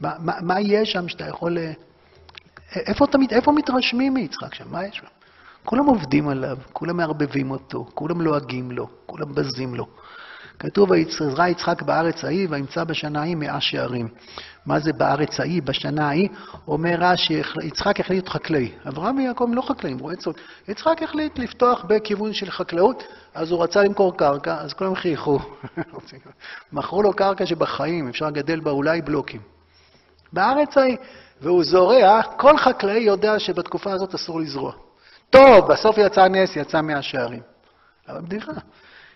מה, 0.00 0.12
מה, 0.18 0.32
מה 0.42 0.60
יש 0.60 0.92
שם 0.92 1.08
שאתה 1.08 1.24
יכול... 1.28 1.58
איפה, 2.76 3.04
אתה, 3.04 3.18
איפה 3.30 3.52
מתרשמים 3.52 4.14
מיצחק 4.14 4.54
שם? 4.54 4.64
מה 4.70 4.86
יש 4.86 4.96
שם? 4.96 5.06
כולם 5.64 5.86
עובדים 5.86 6.28
עליו, 6.28 6.56
כולם 6.72 6.96
מערבבים 6.96 7.50
אותו, 7.50 7.86
כולם 7.94 8.20
לועגים 8.20 8.70
לו, 8.70 8.88
כולם 9.06 9.34
בזים 9.34 9.74
לו. 9.74 9.86
כתוב, 10.62 10.90
ויצרה 10.90 11.48
יצחק 11.48 11.82
בארץ 11.82 12.24
ההיא, 12.24 12.46
וימצא 12.50 12.84
בשנה 12.84 13.20
ההיא 13.20 13.36
מאה 13.36 13.60
שערים. 13.60 14.08
מה 14.66 14.80
זה 14.80 14.92
בארץ 14.92 15.40
ההיא, 15.40 15.62
בשנה 15.62 16.08
ההיא? 16.08 16.28
אומר 16.68 16.94
רש"י, 16.98 17.42
יצחק 17.62 18.00
החליט 18.00 18.28
חקלאי. 18.28 18.72
אברהם 18.88 19.16
ויעקב 19.16 19.48
לא 19.52 19.62
חקלאים, 19.62 19.98
רועצות. 19.98 20.36
יצחק 20.68 21.02
החליט 21.02 21.38
לפתוח 21.38 21.84
בכיוון 21.88 22.32
של 22.32 22.50
חקלאות, 22.50 23.02
אז 23.34 23.50
הוא 23.50 23.62
רצה 23.62 23.82
למכור 23.82 24.16
קרקע, 24.16 24.56
אז 24.60 24.72
כולם 24.72 24.94
חייכו. 24.94 25.38
מכרו 26.72 27.02
לו 27.02 27.12
קרקע 27.12 27.46
שבחיים 27.46 28.08
אפשר 28.08 28.26
לגדל 28.26 28.60
בה 28.60 28.70
אולי 28.70 29.02
בלוקים. 29.02 29.40
בארץ 30.32 30.76
ההיא, 30.76 30.96
והוא 31.40 31.64
זורע, 31.64 32.22
כל 32.36 32.58
חקלאי 32.58 33.00
יודע 33.00 33.38
שבתקופה 33.38 33.92
הזאת 33.92 34.14
אסור 34.14 34.40
לזרוע. 34.40 34.72
טוב, 35.30 35.72
בסוף 35.72 35.98
יצא 35.98 36.28
נס, 36.28 36.56
יצא 36.56 36.80
מאה 36.80 37.02
שערים. 37.02 37.42
אבל 38.08 38.20
בדיחה. 38.20 38.52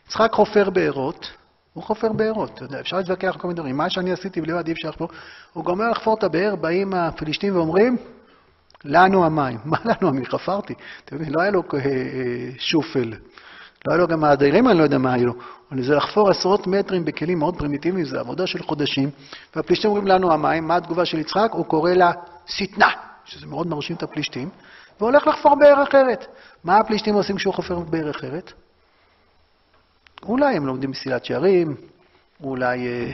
יצחק 0.07 0.33
חופר 0.33 0.71
בארות, 0.71 1.33
הוא 1.73 1.85
חופר 1.85 2.13
בארות, 2.13 2.51
אתה 2.55 2.65
יודע, 2.65 2.81
אפשר 2.81 2.97
להתווכח 2.97 3.37
כל 3.41 3.49
מיני 3.49 3.57
דברים. 3.61 3.77
מה 3.77 3.91
שאני 3.91 4.13
עשיתי 4.13 4.41
בלבד 4.41 4.67
אי 4.67 4.73
אפשר 4.73 4.89
לחפור. 4.89 5.09
הוא 5.53 5.65
גומר 5.65 5.91
לחפור 5.91 6.15
את 6.19 6.25
הבאר, 6.25 6.57
באים 6.57 6.95
הפלישתים 6.95 7.57
ואומרים, 7.57 7.97
לנו 8.85 9.25
המים. 9.25 9.59
מה 9.71 9.79
לנו 9.85 10.09
המים? 10.09 10.25
חפרתי. 10.25 10.75
אתם 11.05 11.17
יודעים, 11.17 11.35
לא 11.35 11.41
היה 11.41 11.51
לו 11.51 11.63
אה, 11.75 11.79
אה, 11.79 11.91
שופל. 12.59 13.13
לא 13.87 13.93
היה 13.93 13.97
לו 13.97 14.07
גם 14.07 14.25
האדירים, 14.25 14.69
אני 14.69 14.79
לא 14.79 14.83
יודע 14.83 14.99
מה 14.99 15.13
היה 15.13 15.25
לו. 15.25 15.35
זה 15.81 15.95
לחפור 15.95 16.31
עשרות 16.31 16.67
מטרים 16.67 17.05
בכלים 17.05 17.39
מאוד 17.39 17.59
פרימיטיביים, 17.59 18.05
זה 18.05 18.21
עבודה 18.21 18.47
של 18.47 18.63
חודשים. 18.63 19.11
והפלישתים 19.57 19.91
אומרים 19.91 20.07
לנו 20.07 20.33
המים, 20.33 20.69
מה 20.69 20.77
התגובה 20.77 21.05
של 21.05 21.19
יצחק? 21.19 21.49
הוא 21.53 21.65
קורא 21.65 21.91
לה 21.91 22.13
שטנה, 22.47 22.91
שזה 23.25 23.47
מאוד 23.47 23.67
מרשים 23.67 23.97
את 23.97 24.03
הפלישתים, 24.03 24.49
והולך 25.01 25.27
לחפור 25.27 25.55
באר 25.55 25.83
אחרת. 25.83 26.27
מה 26.65 26.77
הפלישתים 26.77 27.15
עושים 27.15 27.37
כשהוא 27.37 27.55
חופר 27.55 27.79
באר 27.79 28.11
אחרת? 28.11 28.53
אולי 30.29 30.57
הם 30.57 30.67
לומדים 30.67 30.91
מסילת 30.91 31.25
שערים, 31.25 31.77
אולי 32.43 32.87
אה, 32.87 33.13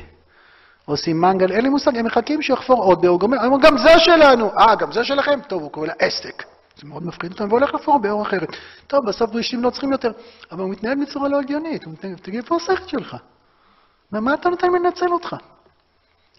עושים 0.85 1.21
מנגל, 1.21 1.53
אין 1.53 1.63
לי 1.63 1.69
מושג, 1.69 1.97
הם 1.97 2.07
מחכים 2.07 2.43
שיחפור 2.43 2.85
עוד 2.85 3.03
באור 3.03 3.19
גומר, 3.19 3.41
הם 3.41 3.61
גם 3.61 3.79
זה 3.79 3.99
שלנו, 3.99 4.51
אה, 4.59 4.75
גם 4.75 4.93
זה 4.93 5.05
שלכם? 5.05 5.41
טוב, 5.49 5.63
הוא 5.63 5.71
קורא 5.71 5.87
לה 5.87 5.93
עסק. 5.99 6.43
זה 6.81 6.89
מאוד 6.89 7.07
מפחיד 7.07 7.33
אותם, 7.33 7.49
והולך 7.49 7.75
לחפור 7.75 7.99
באור 7.99 8.23
אחרת. 8.23 8.49
טוב, 8.87 9.07
בסוף 9.07 9.31
פרישים 9.31 9.63
לא 9.63 9.71
צריכים 9.71 9.93
יותר, 9.93 10.13
אבל 10.53 10.61
הוא 10.61 10.71
מתנהל 10.71 11.03
בצורה 11.03 11.29
לא 11.29 11.41
הגיונית, 11.41 11.85
הוא 11.85 11.93
מתנהל, 11.93 12.15
תגיד, 12.15 12.41
איפה 12.41 12.57
השכל 12.57 12.87
שלך? 12.87 13.17
מה 14.13 14.35
אתה 14.35 14.49
נותן 14.49 14.73
לנצל 14.73 15.13
אותך? 15.13 15.37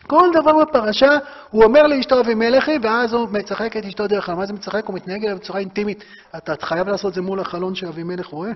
כל 0.07 0.29
דבר 0.33 0.65
בפרשה, 0.65 1.17
הוא 1.49 1.63
אומר 1.63 1.87
לאשתו 1.87 2.19
אבימלכי, 2.19 2.77
ואז 2.81 3.13
הוא 3.13 3.29
מצחק 3.29 3.77
את 3.77 3.85
אשתו 3.85 4.07
דרך 4.07 4.25
כלל. 4.25 4.35
מה 4.35 4.45
זה 4.45 4.53
מצחק? 4.53 4.85
הוא 4.85 4.95
מתנהג 4.95 5.25
אליו 5.25 5.37
בצורה 5.37 5.59
אינטימית. 5.59 6.03
אתה 6.37 6.53
חייב 6.61 6.87
לעשות 6.87 7.09
את 7.09 7.13
זה 7.15 7.21
מול 7.21 7.39
החלון 7.39 7.75
שאבימלך 7.75 8.25
רואה? 8.25 8.51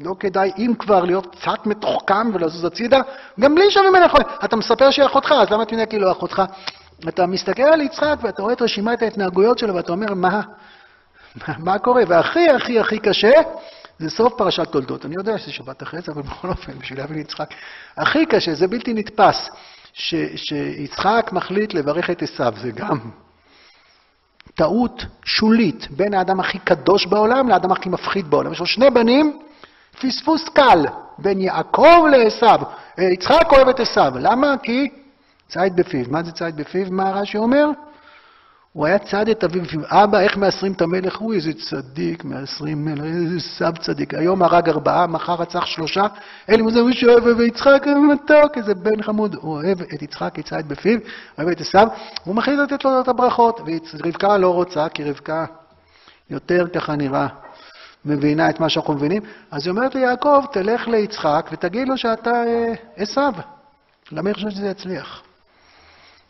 לא 0.00 0.14
כדאי, 0.20 0.52
אם 0.58 0.72
כבר, 0.78 1.04
להיות 1.04 1.36
קצת 1.36 1.66
מתוחכם 1.66 2.34
ולזוז 2.34 2.64
הצידה, 2.64 3.00
גם 3.40 3.54
בלי 3.54 3.70
שאבימלך 3.70 4.12
רואה. 4.12 4.24
אתה 4.44 4.56
מספר 4.56 4.90
שהיא 4.90 5.06
אחותך, 5.06 5.32
אז 5.32 5.50
למה 5.50 5.62
אתה 5.62 5.72
מתנהג 5.72 5.88
כאילו 5.88 6.12
אחותך? 6.12 6.42
אתה 7.08 7.26
מסתכל 7.26 7.62
על 7.62 7.80
יצחק 7.80 8.16
ואתה 8.22 8.42
רואה 8.42 8.52
את 8.52 8.62
רשימת 8.62 9.02
ההתנהגויות 9.02 9.58
שלו 9.58 9.74
ואתה 9.74 9.92
אומר, 9.92 10.14
מה? 10.14 10.40
מה 11.58 11.78
קורה? 11.78 12.02
והכי 12.08 12.50
הכי 12.50 12.80
הכי 12.80 12.98
קשה 12.98 13.32
זה 13.98 14.10
סוף 14.10 14.34
פרשת 14.36 14.68
תולדות. 14.68 15.04
אני 15.04 15.14
יודע 15.18 15.38
שזה 15.38 15.52
שבת 15.52 15.82
אחרי 15.82 16.00
זה, 16.00 16.12
אבל 16.12 16.22
בכל 16.22 16.48
אופן, 16.48 16.78
בשביל 16.78 16.98
להבין 16.98 17.18
יצחק. 17.18 17.54
הכי 17.96 18.26
קשה, 18.26 18.54
זה 18.54 18.66
בלתי 18.66 18.94
נתפס, 18.94 19.50
ש, 19.92 20.14
שיצחק 20.36 21.30
מחליט 21.32 21.74
לברך 21.74 22.10
את 22.10 22.22
עשיו, 22.22 22.52
זה 22.56 22.70
גם 22.70 22.98
טעות 24.54 25.04
שולית 25.24 25.88
בין 25.90 26.14
האדם 26.14 26.40
הכי 26.40 26.58
קדוש 26.58 27.06
בעולם 27.06 27.48
לאדם 27.48 27.72
הכי 27.72 27.88
מפחיד 27.88 28.30
בעולם. 28.30 28.52
יש 28.52 28.60
לו 28.60 28.66
שני 28.66 28.90
בנים, 28.90 29.38
פספוס 30.02 30.48
קל 30.48 30.84
בין 31.18 31.40
יעקב 31.40 32.04
לעשיו. 32.10 32.60
יצחק 32.98 33.52
אוהב 33.52 33.68
את 33.68 33.80
עשיו. 33.80 34.12
למה? 34.20 34.54
כי 34.62 34.88
ציד 35.48 35.76
בפיו. 35.76 36.04
מה 36.10 36.22
זה 36.22 36.32
ציד 36.32 36.56
בפיו? 36.56 36.86
מה 36.90 37.10
רש"י 37.10 37.38
אומר? 37.38 37.66
הוא 38.72 38.86
היה 38.86 38.98
צד 38.98 39.28
את 39.28 39.44
אביו 39.44 39.62
לפיו. 39.62 39.80
אבא, 39.84 40.20
איך 40.20 40.36
מאסרים 40.36 40.72
את 40.72 40.82
המלך? 40.82 41.16
הוא 41.16 41.34
איזה 41.34 41.52
צדיק, 41.52 42.24
מאסרים 42.24 42.84
מלך, 42.84 43.04
איזה 43.04 43.40
סב 43.40 43.76
צדיק. 43.76 44.14
היום 44.14 44.42
הרג 44.42 44.68
ארבעה, 44.68 45.06
מחר 45.06 45.34
רצח 45.34 45.66
שלושה. 45.66 46.06
אין 46.48 46.62
מוזר, 46.62 46.84
מי 46.84 46.92
שאוהב 46.92 47.24
ויצחק 47.38 47.86
מתוק, 48.12 48.58
איזה 48.58 48.74
בן 48.74 49.02
חמוד. 49.02 49.34
הוא 49.34 49.52
אוהב 49.54 49.80
את 49.82 50.02
יצחק, 50.02 50.38
את 50.38 50.66
בפיו, 50.66 50.98
אוהב 51.38 51.48
את 51.48 51.60
עשיו, 51.60 51.88
הוא 52.24 52.34
מחליט 52.34 52.58
לתת 52.58 52.84
לו 52.84 53.00
את 53.00 53.08
הברכות. 53.08 53.60
ורבקה 53.94 54.36
לא 54.36 54.54
רוצה, 54.54 54.88
כי 54.88 55.04
רבקה 55.04 55.44
יותר 56.30 56.66
ככה 56.74 56.96
נראה 56.96 57.26
מבינה 58.04 58.50
את 58.50 58.60
מה 58.60 58.68
שאנחנו 58.68 58.94
מבינים. 58.94 59.22
אז 59.50 59.66
היא 59.66 59.70
אומרת 59.70 59.94
ליעקב, 59.94 60.44
תלך 60.52 60.88
ליצחק 60.88 61.48
ותגיד 61.52 61.88
לו 61.88 61.98
שאתה 61.98 62.30
אה, 62.30 62.74
עשיו. 62.96 63.32
למה 64.12 64.30
היא 64.30 64.34
חושבת 64.34 64.52
שזה 64.52 64.66
יצליח? 64.66 65.22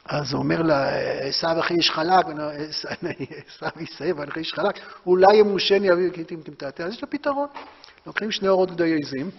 אז 0.08 0.32
הוא 0.32 0.42
אומר 0.42 0.62
לה, 0.62 0.88
עשיו 1.28 1.60
אחי 1.60 1.74
איש 1.74 1.90
חלק, 1.90 2.26
עשיו 3.48 3.70
יסייב, 3.80 4.20
אחי 4.20 4.40
איש 4.40 4.54
חלק, 4.54 4.78
אולי 5.06 5.36
ימושני 5.36 5.92
אביו 5.92 6.12
כי 6.12 6.24
תמתעתע. 6.24 6.84
אז 6.84 6.92
יש 6.92 7.02
לו 7.02 7.10
פתרון. 7.10 7.48
לוקחים 8.06 8.30
שני 8.30 8.48
אורות 8.48 8.70
גדולי 8.70 8.98
עזים, 9.02 9.30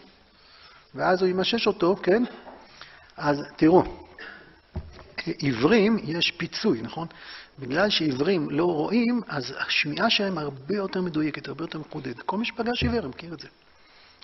ואז 0.96 1.22
הוא 1.22 1.30
ימשש 1.30 1.68
אותו, 1.68 1.96
כן? 2.04 2.24
אז 3.18 3.44
תראו, 3.56 3.84
עיוורים 5.26 5.98
יש 6.04 6.32
פיצוי, 6.32 6.82
נכון? 6.82 7.08
בגלל 7.60 7.90
שעיוורים 7.90 8.50
לא 8.50 8.66
רואים, 8.66 9.22
אז 9.28 9.54
השמיעה 9.60 10.10
שלהם 10.10 10.38
הרבה 10.38 10.76
יותר 10.76 11.02
מדויקת, 11.02 11.48
הרבה 11.48 11.64
יותר 11.64 11.80
מחודדת. 11.80 12.22
כל 12.22 12.38
מי 12.38 12.46
שפגש 12.46 12.84
עיוור, 12.84 13.04
הם 13.04 13.10
מכיר 13.10 13.34
את 13.34 13.40
זה. 13.40 13.48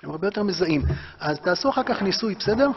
הם 0.03 0.09
הרבה 0.09 0.27
יותר 0.27 0.43
מזהים. 0.43 0.81
אז 1.19 1.39
תעשו 1.39 1.69
אחר 1.69 1.83
כך 1.83 2.01
ניסוי, 2.01 2.35
בסדר? 2.35 2.69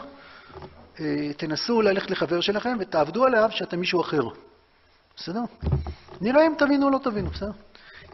אה, 0.99 1.33
תנסו 1.37 1.81
ללכת 1.81 2.11
לחבר 2.11 2.41
שלכם 2.41 2.77
ותעבדו 2.79 3.25
עליו 3.25 3.49
שאתם 3.51 3.79
מישהו 3.79 4.01
אחר. 4.01 4.21
בסדר? 5.17 5.41
נראה 6.21 6.47
אם 6.47 6.53
תבינו 6.57 6.85
או 6.85 6.91
לא 6.91 6.99
תבינו, 7.03 7.29
בסדר? 7.29 7.51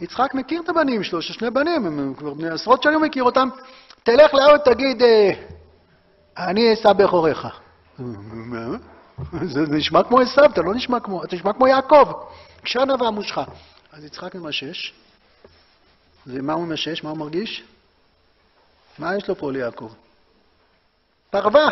יצחק 0.02 0.34
מכיר 0.34 0.62
את 0.62 0.70
הבנים 0.70 1.04
שלו, 1.04 1.22
ששני 1.22 1.50
בנים, 1.50 1.86
הם 1.86 2.14
כבר 2.18 2.34
בני 2.34 2.50
עשרות 2.50 2.84
שנים 2.84 3.02
מכיר 3.02 3.24
אותם. 3.24 3.50
תלך 4.04 4.34
לאהוד, 4.34 4.60
תגיד, 4.60 5.02
אה, 5.02 5.32
אני 6.38 6.74
אשא 6.74 6.94
בכוריך. 6.94 7.48
זה 9.54 9.62
נשמע 9.70 10.04
כמו 10.04 10.20
עשיו, 10.20 10.46
אתה 10.46 10.62
לא 10.62 10.76
נשמע 10.76 11.00
כמו, 11.00 11.24
אתה 11.24 11.36
נשמע 11.36 11.54
כמו 11.54 11.68
יעקב. 11.68 12.12
קשנה 12.64 12.96
ועמושך. 13.00 13.40
אז 13.92 14.04
יצחק 14.04 14.36
ממשש. 14.36 14.94
ומה 16.28 16.54
הוא 16.54 16.66
ממשש? 16.68 17.04
מה 17.04 17.10
הוא 17.10 17.18
מרגיש? 17.18 17.64
מה 19.00 19.16
יש 19.16 19.28
לו 19.28 19.36
פה 19.36 19.52
ליעקב? 19.52 19.92
פרווה. 21.30 21.70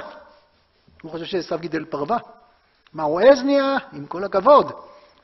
הוא 1.01 1.11
חושב 1.11 1.25
שעשו 1.25 1.57
גידל 1.59 1.85
פרווה. 1.85 2.17
מה, 2.93 3.03
הוא 3.03 3.19
עז 3.21 3.43
נהיה? 3.43 3.77
עם 3.93 4.05
כל 4.05 4.23
הכבוד. 4.23 4.71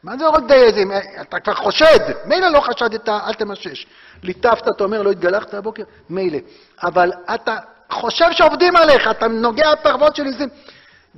מה 0.03 0.17
זה 0.17 0.25
עוד 0.25 0.47
די 0.47 0.67
עזים? 0.67 0.91
אתה 1.21 1.39
כבר 1.39 1.55
חושד. 1.55 1.99
מילא 2.25 2.47
לא 2.47 2.61
חשדת, 2.61 3.09
אל 3.09 3.33
תמשש. 3.33 3.85
ליטפת, 4.23 4.67
אתה 4.67 4.83
אומר, 4.83 5.01
לא 5.01 5.11
התגלחת 5.11 5.53
הבוקר? 5.53 5.83
מילא. 6.09 6.37
אבל 6.83 7.11
אתה 7.33 7.57
חושב 7.91 8.31
שעובדים 8.31 8.75
עליך, 8.75 9.07
אתה 9.11 9.27
נוגע 9.27 9.75
פרוות 9.83 10.15
של 10.15 10.27
עזים. 10.27 10.49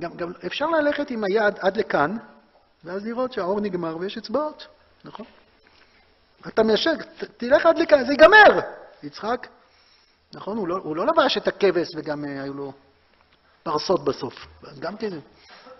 גם, 0.00 0.16
גם 0.16 0.32
אפשר 0.46 0.66
ללכת 0.66 1.10
עם 1.10 1.24
היד 1.24 1.58
עד 1.60 1.76
לכאן, 1.76 2.16
ואז 2.84 3.06
לראות 3.06 3.32
שהאור 3.32 3.60
נגמר 3.60 3.96
ויש 3.96 4.18
אצבעות, 4.18 4.66
נכון? 5.04 5.26
אתה 6.48 6.62
מיישר, 6.62 6.90
תלך 7.36 7.66
עד 7.66 7.78
לכאן, 7.78 8.04
זה 8.04 8.12
ייגמר. 8.12 8.60
יצחק, 9.02 9.46
נכון? 10.34 10.56
הוא 10.56 10.68
לא, 10.68 10.76
הוא 10.82 10.96
לא 10.96 11.06
לבש 11.06 11.36
את 11.36 11.48
הכבש 11.48 11.88
וגם 11.96 12.24
אה, 12.24 12.42
היו 12.42 12.54
לו 12.54 12.72
פרסות 13.62 14.04
בסוף. 14.04 14.34
אז 14.70 14.80
גם 14.80 14.96
כן, 14.96 15.10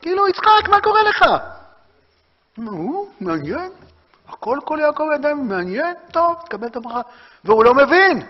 כאילו, 0.00 0.28
יצחק, 0.28 0.68
מה 0.68 0.80
קורה 0.80 1.02
לך? 1.02 1.24
נו, 2.58 3.08
מעניין. 3.20 3.72
הכל 4.28 4.58
כל 4.64 4.78
יעקב 4.82 5.04
ידיים, 5.14 5.48
מעניין, 5.48 5.94
טוב, 6.12 6.36
תקבל 6.44 6.66
את 6.66 6.76
הברכה. 6.76 7.00
והוא 7.44 7.64
לא 7.64 7.74
מבין. 7.74 8.26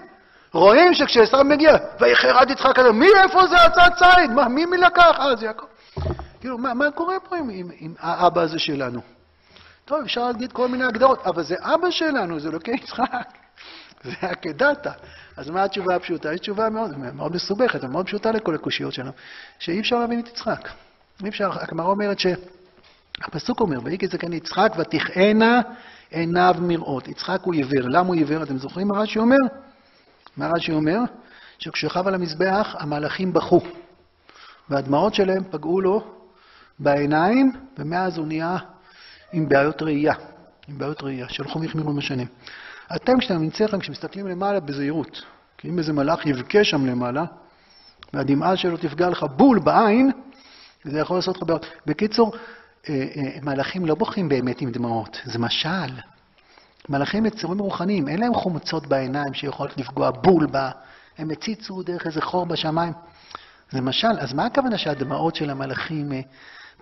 רואים 0.53 0.95
שכשעשו 0.95 1.45
מגיע, 1.45 1.77
ויחרד 2.01 2.51
יצחק, 2.51 2.79
מי 2.79 3.07
איפה 3.25 3.47
זה 3.47 3.57
הצד 3.57 3.91
ציד? 3.99 4.31
מה, 4.31 4.49
מי 4.49 4.67
מי 4.67 4.77
לקח? 4.77 5.17
אה, 5.21 5.37
זה 5.37 5.47
יעקב. 5.47 5.67
כאילו, 6.41 6.59
מה, 6.59 6.75
מה 6.75 6.91
קורה 6.91 7.21
פה 7.29 7.37
עם, 7.37 7.51
עם, 7.51 7.71
עם 7.79 7.95
האבא 7.99 8.41
הזה 8.41 8.59
שלנו? 8.59 9.01
טוב, 9.85 10.01
אפשר 10.05 10.27
להגיד 10.27 10.53
כל 10.53 10.69
מיני 10.69 10.85
הגדרות, 10.85 11.27
אבל 11.27 11.43
זה 11.43 11.57
אבא 11.61 11.91
שלנו, 11.91 12.41
זה 12.41 12.51
לוקח 12.51 12.73
יצחק. 12.73 13.29
זה 14.05 14.13
עקדתה. 14.21 14.93
אז 15.37 15.51
מה 15.51 15.65
התשובה 15.65 15.97
הפשוטה? 15.97 16.33
יש 16.35 16.41
תשובה 16.41 16.71
מאוד, 16.71 16.99
מאוד 16.99 17.35
מסובכת, 17.35 17.85
מאוד 17.85 18.07
פשוטה 18.07 18.33
לכל 18.33 18.55
הקושיות 18.55 18.93
שלנו, 18.93 19.11
שאי 19.59 19.81
אפשר 19.81 19.99
להבין 19.99 20.21
את 20.21 20.29
יצחק. 20.29 20.69
אי 21.25 21.29
אפשר, 21.29 21.51
הגמרא 21.63 21.87
אומרת 21.87 22.19
ש... 22.19 22.27
הפסוק 23.25 23.61
אומר, 23.61 23.79
ויהי 23.85 23.99
כזקן 23.99 24.33
יצחק 24.33 24.73
ותכהנה 24.79 25.61
עיניו 26.11 26.55
מראות. 26.61 27.09
יצחק 27.09 27.41
הוא 27.43 27.55
עיוור. 27.55 27.89
למה 27.89 28.09
הוא 28.09 28.15
עיוור? 28.15 28.43
אתם 28.43 28.59
זוכרים 28.59 28.89
מה 28.89 28.99
רש"י 28.99 29.19
אומר? 29.19 29.37
מה 30.37 30.51
רש"י 30.57 30.73
אומר? 30.73 30.99
ישב 31.61 32.07
על 32.07 32.15
המזבח, 32.15 32.77
המלאכים 32.79 33.33
בכו. 33.33 33.61
והדמעות 34.71 35.15
שלהם 35.15 35.43
פגעו 35.51 35.81
לו 35.81 36.05
בעיניים, 36.79 37.53
ומאז 37.79 38.19
הוא 38.19 38.27
נהיה 38.27 38.57
עם 39.33 39.49
בעיות 39.49 39.83
ראייה, 39.83 40.15
עם 40.69 40.79
בעיות 40.79 41.03
ראייה, 41.03 41.29
שהלכו 41.29 41.61
והחמירו 41.61 41.91
עם 41.91 41.99
השנים. 41.99 42.27
אתם, 42.97 43.19
כשאתם 43.19 43.43
נמצאים, 43.43 43.81
כשמסתכלים 43.81 44.27
למעלה, 44.27 44.61
בזהירות. 44.61 45.23
כי 45.59 45.69
אם 45.69 45.79
איזה 45.79 45.93
מלאך 45.93 46.27
יבכה 46.27 46.65
שם 46.65 46.87
למעלה, 46.87 47.25
והדמעה 48.15 48.57
שלו 48.57 48.77
תפגע 48.77 49.09
לך 49.09 49.27
בול 49.37 49.59
בעין, 49.59 50.11
זה 50.85 50.99
יכול 50.99 51.17
לעשות 51.17 51.37
לך 51.37 51.43
בעיות. 51.43 51.67
בקיצור, 51.87 52.33
אה, 52.89 53.07
אה, 53.17 53.39
מלאכים 53.43 53.87
לא 53.87 53.95
בוכים 53.95 54.29
באמת 54.29 54.61
עם 54.61 54.71
דמעות, 54.71 55.21
זה 55.25 55.39
משל. 55.39 55.93
מלאכים 56.89 57.27
יצורים 57.27 57.59
רוחניים, 57.59 58.09
אין 58.09 58.21
להם 58.21 58.35
חומצות 58.35 58.87
בעיניים 58.87 59.35
שיכולות 59.35 59.77
לפגוע 59.77 60.11
בול 60.11 60.47
בה, 60.47 60.71
הם 61.19 61.31
הציצו 61.31 61.83
דרך 61.83 62.07
איזה 62.07 62.21
חור 62.21 62.47
בשמיים. 62.47 62.93
זה 63.73 63.81
משל, 63.81 64.19
אז 64.19 64.33
מה 64.33 64.47
הכוונה 64.47 64.79
שהדמעות 64.79 65.35
של 65.35 65.51
המלאכים 65.51 66.13
אה, 66.13 66.21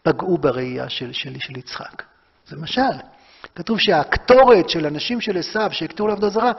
פגעו 0.02 0.38
בראייה 0.38 0.88
של, 0.88 1.12
של, 1.12 1.38
של 1.38 1.58
יצחק? 1.58 2.02
זה 2.46 2.56
משל. 2.56 2.82
כתוב 3.54 3.78
שהקטורת 3.78 4.68
של 4.68 4.86
אנשים 4.86 5.20
של 5.20 5.38
עשיו 5.38 5.68
שהקטרו 5.72 6.08
לעבודה 6.08 6.28
זרה, 6.28 6.52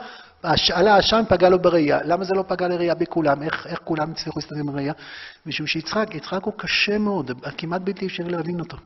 עלה 0.72 0.96
עשן 0.96 1.22
פגע 1.28 1.48
לו 1.48 1.58
בראייה. 1.58 1.98
למה 2.04 2.24
זה 2.24 2.34
לא 2.34 2.44
פגע 2.48 2.68
לראייה 2.68 2.94
בכולם? 2.94 3.42
איך, 3.42 3.66
איך 3.66 3.80
כולם 3.84 4.10
הצליחו 4.10 4.38
להסתדר 4.38 4.58
עם 4.58 4.68
הראייה? 4.68 4.92
משום 5.46 5.66
שיצחק, 5.66 6.14
יצחק 6.14 6.42
הוא 6.42 6.54
קשה 6.56 6.98
מאוד, 6.98 7.30
כמעט 7.58 7.80
בלתי 7.80 8.06
אפשרי 8.06 8.30
להבין 8.30 8.60
אותו. 8.60 8.76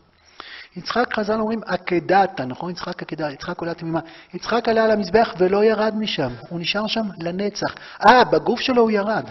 יצחק 0.76 1.14
חז"ל 1.14 1.40
אומרים 1.40 1.60
עקדתה, 1.66 2.44
נכון? 2.44 2.70
יצחק 2.70 3.02
עקדה, 3.02 3.30
יצחק 3.30 3.58
עולה 3.58 3.74
תמימה. 3.74 4.00
יצחק 4.34 4.68
עלה 4.68 4.84
על 4.84 4.90
המזבח 4.90 5.34
ולא 5.38 5.64
ירד 5.64 5.94
משם, 5.98 6.32
הוא 6.48 6.60
נשאר 6.60 6.86
שם 6.86 7.06
לנצח. 7.18 7.74
אה, 8.06 8.24
בגוף 8.24 8.60
שלו 8.60 8.82
הוא 8.82 8.90
ירד. 8.90 9.24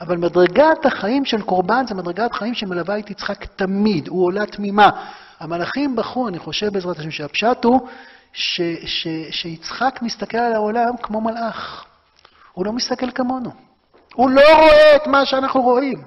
אבל 0.00 0.16
מדרגת 0.16 0.86
החיים 0.86 1.24
של 1.24 1.42
קורבן 1.42 1.86
זה 1.88 1.94
מדרגת 1.94 2.32
חיים 2.32 2.54
שמלווה 2.54 2.98
את 2.98 3.10
יצחק 3.10 3.44
תמיד, 3.44 4.08
הוא 4.08 4.24
עולה 4.24 4.46
תמימה. 4.46 4.90
המלאכים 5.40 5.96
בחרו, 5.96 6.28
אני 6.28 6.38
חושב 6.38 6.72
בעזרת 6.72 6.98
השם, 6.98 7.10
שהפשט 7.10 7.64
הוא 7.64 7.88
ש, 8.32 8.60
ש, 8.84 9.08
שיצחק 9.30 9.98
מסתכל 10.02 10.38
על 10.38 10.52
העולם 10.52 10.96
כמו 11.02 11.20
מלאך. 11.20 11.84
הוא 12.52 12.66
לא 12.66 12.72
מסתכל 12.72 13.10
כמונו. 13.10 13.50
הוא 14.14 14.30
לא 14.30 14.54
רואה 14.54 14.96
את 14.96 15.06
מה 15.06 15.26
שאנחנו 15.26 15.62
רואים. 15.62 16.02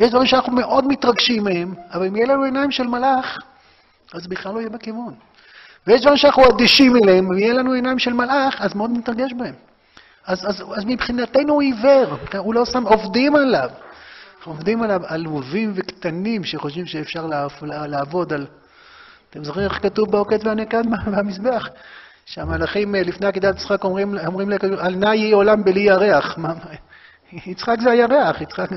יש 0.00 0.10
דברים 0.10 0.26
שאנחנו 0.26 0.52
מאוד 0.52 0.86
מתרגשים 0.86 1.44
מהם, 1.44 1.74
אבל 1.92 2.06
אם 2.06 2.16
יהיה 2.16 2.26
לנו 2.26 2.42
עיניים 2.42 2.70
של 2.70 2.86
מלאך, 2.86 3.38
אז 4.14 4.26
בכלל 4.26 4.54
לא 4.54 4.58
יהיה 4.58 4.70
בכיוון. 4.70 5.14
ויש 5.86 6.00
דברים 6.00 6.16
שאנחנו 6.16 6.42
אדישים 6.48 6.96
אליהם, 6.96 7.28
ויהיה 7.28 7.52
לנו 7.54 7.72
עיניים 7.72 7.98
של 7.98 8.12
מלאך, 8.12 8.60
אז 8.60 8.74
מאוד 8.74 8.90
נתרגש 8.90 9.32
בהם. 9.32 9.54
אז, 10.26 10.46
אז, 10.48 10.64
אז 10.76 10.84
מבחינתנו 10.86 11.52
הוא 11.52 11.62
עיוור, 11.62 12.16
הוא 12.38 12.54
לא 12.54 12.64
שם, 12.64 12.82
עובדים 12.82 13.36
עליו. 13.36 13.70
עובדים 14.44 14.82
עליו 14.82 15.00
עלובים 15.06 15.72
וקטנים 15.74 16.44
שחושבים 16.44 16.86
שאפשר 16.86 17.26
לעבוד 17.62 18.32
על... 18.32 18.46
אתם 19.30 19.44
זוכרים 19.44 19.64
איך 19.64 19.82
כתוב 19.82 20.10
בעוקץ 20.10 20.40
והנקד 20.44 20.82
במזבח? 21.16 21.68
שהמלאכים 22.26 22.94
אה, 22.94 23.02
לפני 23.02 23.26
עקידת 23.26 23.54
יצחק 23.54 23.84
אומרים, 23.84 24.14
אומרים 24.26 24.48
על 24.78 24.94
נא 24.94 25.14
יהי 25.14 25.32
עולם 25.32 25.64
בלי 25.64 25.80
ירח. 25.80 26.38
יצחק 27.32 27.76
זה 27.80 27.90
הירח, 27.90 28.40
יצחק, 28.40 28.68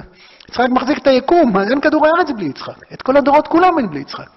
יצחק 0.49 0.67
מחזיק 0.69 0.97
את 0.97 1.07
היקום, 1.07 1.59
אין 1.59 1.81
כדור 1.81 2.07
הארץ 2.07 2.27
בלי 2.35 2.45
יצחק. 2.45 2.93
את 2.93 3.01
כל 3.01 3.17
הדורות 3.17 3.47
כולם 3.47 3.77
אין 3.77 3.89
בלי 3.89 3.99
יצחק. 3.99 4.27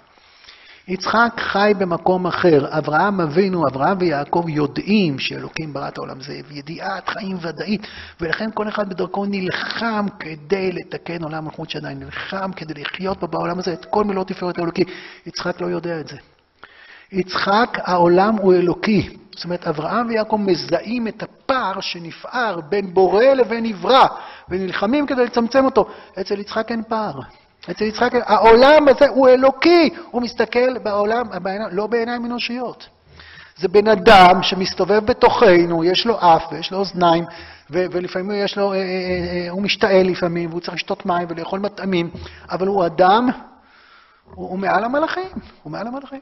יצחק 0.88 1.32
חי 1.38 1.72
במקום 1.78 2.26
אחר. 2.26 2.78
אברהם 2.78 3.20
אבינו, 3.20 3.68
אברהם 3.68 3.96
ויעקב 4.00 4.44
יודעים 4.48 5.18
שאלוקים 5.18 5.72
ברא 5.72 5.88
את 5.88 5.98
העולם. 5.98 6.20
זה 6.20 6.40
ידיעת 6.50 7.08
חיים 7.08 7.36
ודאית, 7.40 7.86
ולכן 8.20 8.50
כל 8.54 8.68
אחד 8.68 8.88
בדרכו 8.88 9.24
נלחם 9.24 10.06
כדי 10.18 10.72
לתקן 10.72 11.22
עולם 11.22 11.44
מלכות 11.44 11.70
שעדיין 11.70 11.98
נלחם 11.98 12.52
כדי 12.52 12.74
לחיות 12.82 13.20
פה 13.20 13.26
בעולם 13.26 13.58
הזה 13.58 13.72
את 13.72 13.84
כל 13.84 14.04
מילות 14.04 14.28
תפארת 14.28 14.58
האלוקי. 14.58 14.82
יצחק 15.26 15.60
לא 15.60 15.66
יודע 15.66 16.00
את 16.00 16.08
זה. 16.08 16.16
יצחק, 17.12 17.78
העולם 17.82 18.36
הוא 18.36 18.54
אלוקי. 18.54 19.16
זאת 19.34 19.44
אומרת, 19.44 19.66
אברהם 19.66 20.08
ויעקב 20.08 20.36
מזהים 20.36 21.08
את 21.08 21.22
הפער 21.22 21.80
שנפער 21.80 22.60
בין 22.60 22.94
בורא 22.94 23.24
לבין 23.24 23.64
נברא, 23.64 24.06
ונלחמים 24.48 25.06
כדי 25.06 25.24
לצמצם 25.24 25.64
אותו. 25.64 25.88
אצל 26.20 26.40
יצחק 26.40 26.70
אין 26.70 26.82
פער. 26.88 27.20
אצל 27.70 27.84
יצחק, 27.84 28.12
העולם 28.14 28.88
הזה 28.88 29.08
הוא 29.08 29.28
אלוקי, 29.28 29.90
הוא 30.10 30.22
מסתכל 30.22 30.78
בעולם, 30.78 31.26
בעיני, 31.42 31.64
לא 31.72 31.86
בעיניים 31.86 32.24
אנושיות. 32.24 32.88
זה 33.56 33.68
בן 33.68 33.88
אדם 33.88 34.42
שמסתובב 34.42 35.06
בתוכנו, 35.06 35.84
יש 35.84 36.06
לו 36.06 36.18
אף 36.18 36.44
ויש 36.52 36.72
לו 36.72 36.78
אוזניים, 36.78 37.24
ו- 37.70 37.84
ולפעמים 37.90 38.44
יש 38.44 38.58
לו, 38.58 38.72
אה, 38.72 38.78
אה, 38.78 38.82
אה, 38.82 39.50
הוא 39.50 39.62
משתעל 39.62 40.06
לפעמים, 40.06 40.50
והוא 40.50 40.60
צריך 40.60 40.74
לשתות 40.74 41.06
מים 41.06 41.26
ולאכול 41.30 41.60
מטעמים, 41.60 42.10
אבל 42.50 42.66
הוא 42.66 42.86
אדם, 42.86 43.28
הוא, 44.34 44.48
הוא 44.48 44.58
מעל 44.58 44.84
המלאכים, 44.84 45.28
הוא 45.62 45.72
מעל 45.72 45.86
המלאכים. 45.86 46.20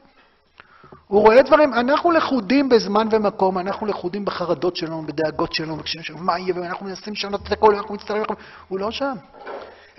הוא 1.07 1.21
רואה 1.21 1.41
דברים, 1.41 1.73
אנחנו 1.73 2.11
לכודים 2.11 2.69
בזמן 2.69 3.07
ומקום, 3.11 3.57
אנחנו 3.57 3.87
לכודים 3.87 4.25
בחרדות 4.25 4.75
שלנו, 4.75 5.03
בדאגות 5.05 5.53
שלנו, 5.53 5.77
מה 6.15 6.39
יהיה, 6.39 6.53
ואנחנו 6.55 6.85
מנסים 6.85 7.13
לשנות 7.13 7.47
את 7.47 7.51
הכל, 7.51 7.75
אנחנו 7.75 7.95
מצטערים, 7.95 8.23
הוא 8.67 8.79
לא 8.79 8.91
שם. 8.91 9.15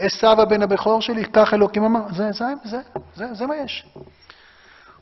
עשו 0.02 0.26
הבן 0.26 0.62
הבכור 0.62 1.00
שלי, 1.02 1.24
כך 1.32 1.54
אלוקים 1.54 1.84
אמר, 1.84 2.00
זה, 2.16 2.32
זה, 2.32 2.44
זה, 2.64 2.80
זה, 3.14 3.34
זה 3.34 3.46
מה 3.46 3.56
יש. 3.56 3.86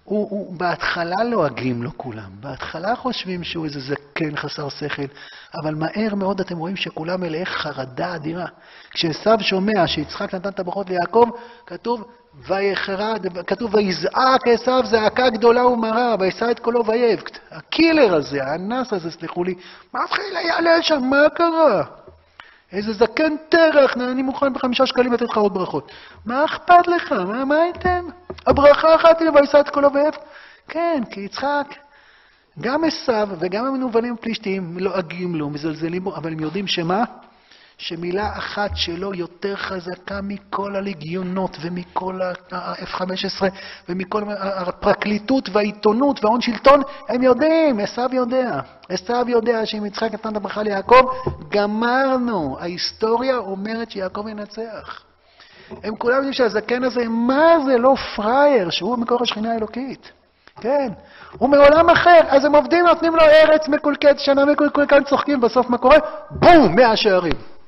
הוא, 0.04 0.30
הוא, 0.30 0.54
בהתחלה 0.56 1.24
לועגים 1.24 1.82
לו 1.82 1.90
כולם, 1.96 2.30
בהתחלה 2.40 2.96
חושבים 2.96 3.44
שהוא 3.44 3.64
איזה 3.64 3.80
זקן 3.80 4.36
חסר 4.36 4.68
שכל, 4.68 5.02
אבל 5.62 5.74
מהר 5.74 6.14
מאוד 6.14 6.40
אתם 6.40 6.58
רואים 6.58 6.76
שכולם 6.76 7.20
מלאי 7.20 7.46
חרדה 7.46 8.14
אדירה. 8.14 8.46
כשעשו 8.90 9.30
שומע 9.40 9.86
שיצחק 9.86 10.34
נתן 10.34 10.48
את 10.48 10.60
הברכות 10.60 10.90
ליעקב, 10.90 11.28
כתוב, 11.66 12.04
ויחרד, 12.48 13.26
כתוב, 13.46 13.74
ויזעק 13.74 14.48
עשו 14.48 14.86
זעקה 14.86 15.30
גדולה 15.30 15.66
ומרה, 15.66 16.14
וישא 16.20 16.50
את 16.50 16.58
קולו 16.58 16.86
ויבכת. 16.86 17.38
הקילר 17.50 18.14
הזה, 18.14 18.44
האנס 18.44 18.92
הזה, 18.92 19.10
סלחו 19.10 19.44
לי, 19.44 19.54
מה 19.94 20.04
מתחיל 20.04 20.24
להיעלל 20.32 20.82
שם, 20.82 21.00
מה 21.02 21.30
קרה? 21.34 21.84
איזה 22.72 22.92
זקן 22.92 23.36
טרח, 23.48 23.96
אני 23.96 24.22
מוכן 24.22 24.52
בחמישה 24.52 24.86
שקלים 24.86 25.12
לתת 25.12 25.28
לך 25.30 25.36
עוד 25.36 25.54
ברכות. 25.54 25.92
מה 26.26 26.44
אכפת 26.44 26.88
לך? 26.88 27.12
מה, 27.12 27.44
מה 27.44 27.54
הייתם? 27.54 28.06
הברכה 28.46 28.94
אחת 28.94 29.20
היא 29.20 29.30
וישא 29.30 29.60
את 29.60 29.68
קולו 29.68 29.92
ואיפה? 29.92 30.20
כן, 30.68 31.02
כי 31.10 31.20
יצחק, 31.20 31.74
גם 32.60 32.84
עשו 32.84 33.12
וגם 33.38 33.64
המנוולים 33.64 34.14
הפלישתיים 34.14 34.78
לועגים 34.78 35.34
לו, 35.34 35.50
מזלזלים 35.50 36.04
בו, 36.04 36.16
אבל 36.16 36.32
הם 36.32 36.40
יודעים 36.40 36.66
שמה? 36.66 37.04
שמילה 37.80 38.28
אחת 38.38 38.70
שלו 38.74 39.14
יותר 39.14 39.56
חזקה 39.56 40.20
מכל 40.22 40.76
הלגיונות 40.76 41.56
ומכל 41.60 42.20
ה-F-15 42.52 43.44
ומכל 43.88 44.22
הפרקליטות 44.38 45.48
והעיתונות 45.52 46.24
וההון 46.24 46.40
שלטון, 46.40 46.82
הם 47.08 47.22
יודעים, 47.22 47.80
עשו 47.80 48.02
יודע. 48.12 48.60
עשו 48.88 49.28
יודע 49.28 49.66
שאם 49.66 49.86
יצחק 49.86 50.14
נתן 50.14 50.28
את 50.28 50.36
הברכה 50.36 50.62
ליעקב, 50.62 51.12
גמרנו. 51.48 52.56
ההיסטוריה 52.60 53.36
אומרת 53.36 53.90
שיעקב 53.90 54.28
ינצח. 54.28 55.02
הם 55.82 55.96
כולם 55.96 56.16
יודעים 56.16 56.32
שהזקן 56.32 56.84
הזה, 56.84 57.08
מה 57.08 57.56
זה 57.66 57.78
לא 57.78 57.94
פראייר, 58.16 58.70
שהוא 58.70 58.98
מקור 58.98 59.22
השכינה 59.22 59.52
האלוקית. 59.52 60.12
כן, 60.60 60.88
הוא 61.38 61.48
מעולם 61.48 61.90
אחר, 61.90 62.20
אז 62.28 62.44
הם 62.44 62.54
עובדים, 62.54 62.86
נותנים 62.86 63.14
לו 63.14 63.22
ארץ 63.22 63.68
מקולקלת, 63.68 64.18
שנה 64.18 64.44
מקולקלת, 64.44 65.06
צוחקים, 65.06 65.40
בסוף 65.40 65.70
מה 65.70 65.78
קורה? 65.78 65.96
בום, 66.30 66.74
מאה 66.76 66.96
שערים. 66.96 67.59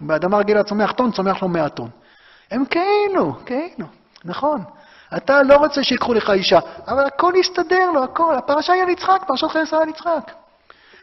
באדמה 0.00 0.38
רגילה 0.38 0.62
צומח 0.62 0.92
טון, 0.92 1.12
צומח 1.12 1.42
לו 1.42 1.48
מאה 1.48 1.68
טון. 1.68 1.88
הם 2.50 2.64
כאילו, 2.64 3.34
כאילו, 3.46 3.86
נכון. 4.24 4.62
אתה 5.16 5.42
לא 5.42 5.56
רוצה 5.56 5.82
שיקחו 5.84 6.14
לך 6.14 6.30
אישה, 6.30 6.58
אבל 6.88 7.04
הכל 7.04 7.32
יסתדר 7.36 7.90
לו, 7.94 8.04
הכל. 8.04 8.34
הפרשה 8.34 8.72
היא 8.72 8.82
על 8.82 8.88
יצחק, 8.88 9.24
פרשת 9.26 9.48
חיי 9.48 9.62
ישראל 9.62 9.82
על 9.82 9.88
יצחק. 9.88 10.32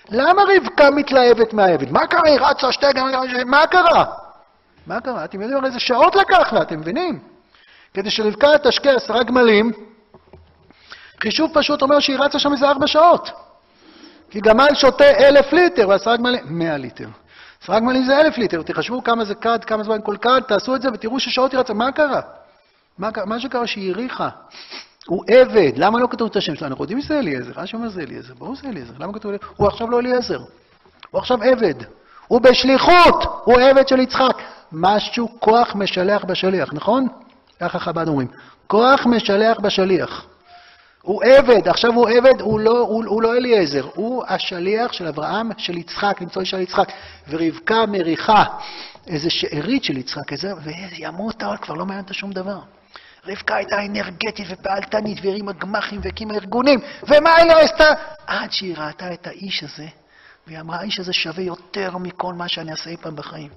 למה 0.09 0.41
רבקה 0.57 0.91
מתלהבת 0.91 1.53
מהעבד? 1.53 1.91
מה 1.91 2.07
קרה? 2.07 2.21
היא 2.25 2.39
רצה 2.39 2.71
שתי 2.71 2.93
גמרים, 2.95 3.47
מה 3.47 3.67
קרה? 3.67 4.05
מה 4.87 5.01
קרה? 5.01 5.25
אתם 5.25 5.41
יודעים 5.41 5.65
איזה 5.65 5.79
שעות 5.79 6.15
לקח 6.15 6.53
לה, 6.53 6.61
אתם 6.61 6.79
מבינים? 6.79 7.19
כדי 7.93 8.09
שרבקה 8.09 8.47
תשקה 8.63 8.91
עשרה 8.91 9.23
גמלים, 9.23 9.71
חישוב 11.21 11.51
פשוט 11.53 11.81
אומר 11.81 11.99
שהיא 11.99 12.17
רצה 12.19 12.39
שם 12.39 12.51
איזה 12.51 12.67
ארבע 12.69 12.87
שעות. 12.87 13.31
כי 14.29 14.39
גמל 14.39 14.69
שותה 14.73 15.09
אלף 15.09 15.53
ליטר, 15.53 15.89
ועשרה 15.89 16.17
גמלים, 16.17 16.43
מאה 16.45 16.77
ליטר. 16.77 17.07
עשרה 17.63 17.79
גמלים 17.79 18.05
זה 18.05 18.21
אלף 18.21 18.37
ליטר, 18.37 18.61
תחשבו 18.61 19.03
כמה 19.03 19.25
זה 19.25 19.35
כד, 19.35 19.63
כמה 19.63 19.83
זמן 19.83 19.97
כל 20.03 20.17
כד, 20.21 20.41
תעשו 20.47 20.75
את 20.75 20.81
זה 20.81 20.89
ותראו 20.93 21.19
ששעות 21.19 21.51
היא 21.51 21.59
רצה. 21.59 21.73
מה 21.73 21.91
קרה? 21.91 22.21
מה, 22.97 23.09
מה 23.25 23.39
שקרה 23.39 23.67
שהיא 23.67 23.91
הריחה. 23.91 24.29
הוא 25.07 25.23
עבד, 25.27 25.71
למה 25.75 25.99
לא 25.99 26.07
כתוב 26.11 26.29
את 26.31 26.35
השם 26.35 26.55
שלו? 26.55 26.67
אנחנו 26.67 26.83
יודעים 26.83 27.01
שזה 27.01 27.19
אליעזר, 27.19 27.51
רש"י 27.55 27.75
אומר 27.75 27.89
זה 27.89 28.01
אליעזר, 28.01 28.33
ברור 28.33 28.55
שזה 28.55 28.67
אליעזר, 28.67 28.93
למה 28.99 29.13
כתוב 29.13 29.31
אליעזר? 29.31 29.47
הוא 29.55 29.67
עכשיו 29.67 29.89
לא 29.89 29.99
אליעזר, 29.99 30.39
הוא 31.11 31.19
עכשיו 31.19 31.43
עבד. 31.43 31.73
הוא 32.27 32.41
בשליחות, 32.41 33.23
הוא 33.43 33.59
עבד 33.59 33.87
של 33.87 33.99
יצחק. 33.99 34.37
משהו, 34.71 35.29
כוח 35.39 35.75
משלח 35.75 36.23
בשליח, 36.25 36.73
נכון? 36.73 37.07
ככה 37.59 37.79
חב"ד 37.79 38.07
אומרים. 38.07 38.27
כוח 38.67 39.05
משלח 39.05 39.59
בשליח. 39.59 40.25
הוא 41.03 41.23
עבד, 41.23 41.67
עכשיו 41.67 41.93
הוא 41.93 42.09
עבד, 42.09 42.41
הוא 42.41 42.59
לא, 42.59 42.79
הוא, 42.79 43.05
הוא 43.05 43.21
לא 43.21 43.37
אליעזר, 43.37 43.87
הוא 43.95 44.23
השליח 44.27 44.93
של 44.93 45.07
אברהם, 45.07 45.49
של 45.57 45.77
יצחק, 45.77 46.21
למצוא 46.21 46.41
אישה 46.41 46.57
ליצחק. 46.57 46.87
ורבקה 47.29 47.85
מריחה 47.85 48.43
איזה 49.07 49.29
שארית 49.29 49.83
של 49.83 49.97
יצחק, 49.97 50.31
איזה, 50.31 50.51
וימות 50.63 51.43
העול, 51.43 51.57
כבר 51.57 51.73
לא 51.73 51.85
מעניין 51.85 52.03
אותה 52.03 52.13
שום 52.13 52.31
דבר. 52.31 52.59
רבקה 53.27 53.55
הייתה 53.55 53.85
אנרגטית 53.85 54.47
ופעלתנית, 54.49 55.17
והרימה 55.21 55.51
גמחים 55.51 55.99
והקימה 56.03 56.33
ארגונים, 56.33 56.79
ומה 57.03 57.35
היא 57.35 57.47
לא 57.47 57.59
עשתה? 57.59 57.93
עד 58.27 58.51
שהיא 58.51 58.75
ראתה 58.77 59.13
את 59.13 59.27
האיש 59.27 59.63
הזה, 59.63 59.87
והיא 60.47 60.59
אמרה, 60.59 60.77
האיש 60.79 60.99
הזה 60.99 61.13
שווה 61.13 61.43
יותר 61.43 61.97
מכל 61.97 62.33
מה 62.33 62.47
שאני 62.47 62.71
אעשה 62.71 62.89
אי 62.89 62.97
פעם 62.97 63.15
בחיים. 63.15 63.49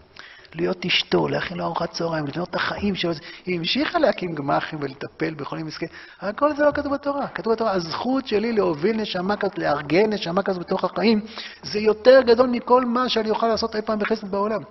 להיות 0.55 0.85
אשתו, 0.85 1.29
להכין 1.29 1.57
לו 1.57 1.65
ארוחת 1.65 1.91
צהריים, 1.91 2.27
לבנות 2.27 2.51
את 2.51 2.55
החיים 2.55 2.95
שלו. 2.95 3.13
היא 3.47 3.59
המשיכה 3.59 3.99
להקים 3.99 4.35
גמ"חים 4.35 4.79
ולטפל 4.83 5.35
מיני 5.53 5.63
מסכנים, 5.63 5.91
אבל 6.23 6.33
כל 6.33 6.57
זה 6.57 6.65
לא 6.65 6.71
כתוב 6.71 6.95
בתורה. 6.95 7.27
כתוב 7.27 7.53
בתורה, 7.53 7.73
הזכות 7.73 8.27
שלי 8.27 8.53
להוביל 8.53 8.97
נשמה 8.97 9.37
כזאת, 9.37 9.59
לארגן 9.59 10.13
נשמה 10.13 10.43
כזאת 10.43 10.61
בתוך 10.61 10.85
החיים, 10.85 11.21
זה 11.63 11.79
יותר 11.79 12.23
גדול 12.23 12.47
מכל 12.47 12.85
מה 12.85 13.09
שאני 13.09 13.31
אוכל 13.31 13.47
לעשות 13.49 13.77
אי 13.77 13.83
פעם 13.83 13.99
בחסד 13.99 14.31
בעולם. 14.31 14.63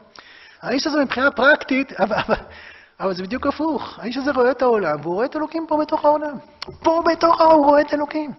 האיש 0.62 0.88
הזה 0.88 1.04
מבחינה 1.04 1.32
פרקטית, 1.32 1.94
אבל, 1.94 2.16
אבל, 2.16 2.36
אבל 3.00 3.14
זה 3.14 3.24
בדיוק 3.24 3.48
הפוך. 3.48 4.00
האיש 4.00 4.18
הזה 4.18 4.32
רואה 4.32 4.52
את 4.52 4.62
העולם, 4.62 5.00
והוא 5.02 5.14
רואה 5.16 5.26
את 5.26 5.36
אלוקים 5.36 5.66
פה 5.68 5.78
בתוך 5.82 6.06
העולם. 6.06 6.38
פה 6.84 7.04
בתוך 7.12 7.42
העולם 7.42 7.58
הוא 7.58 7.66
רואה 7.66 7.82
את 7.82 7.94
אלוקים. 7.94 8.32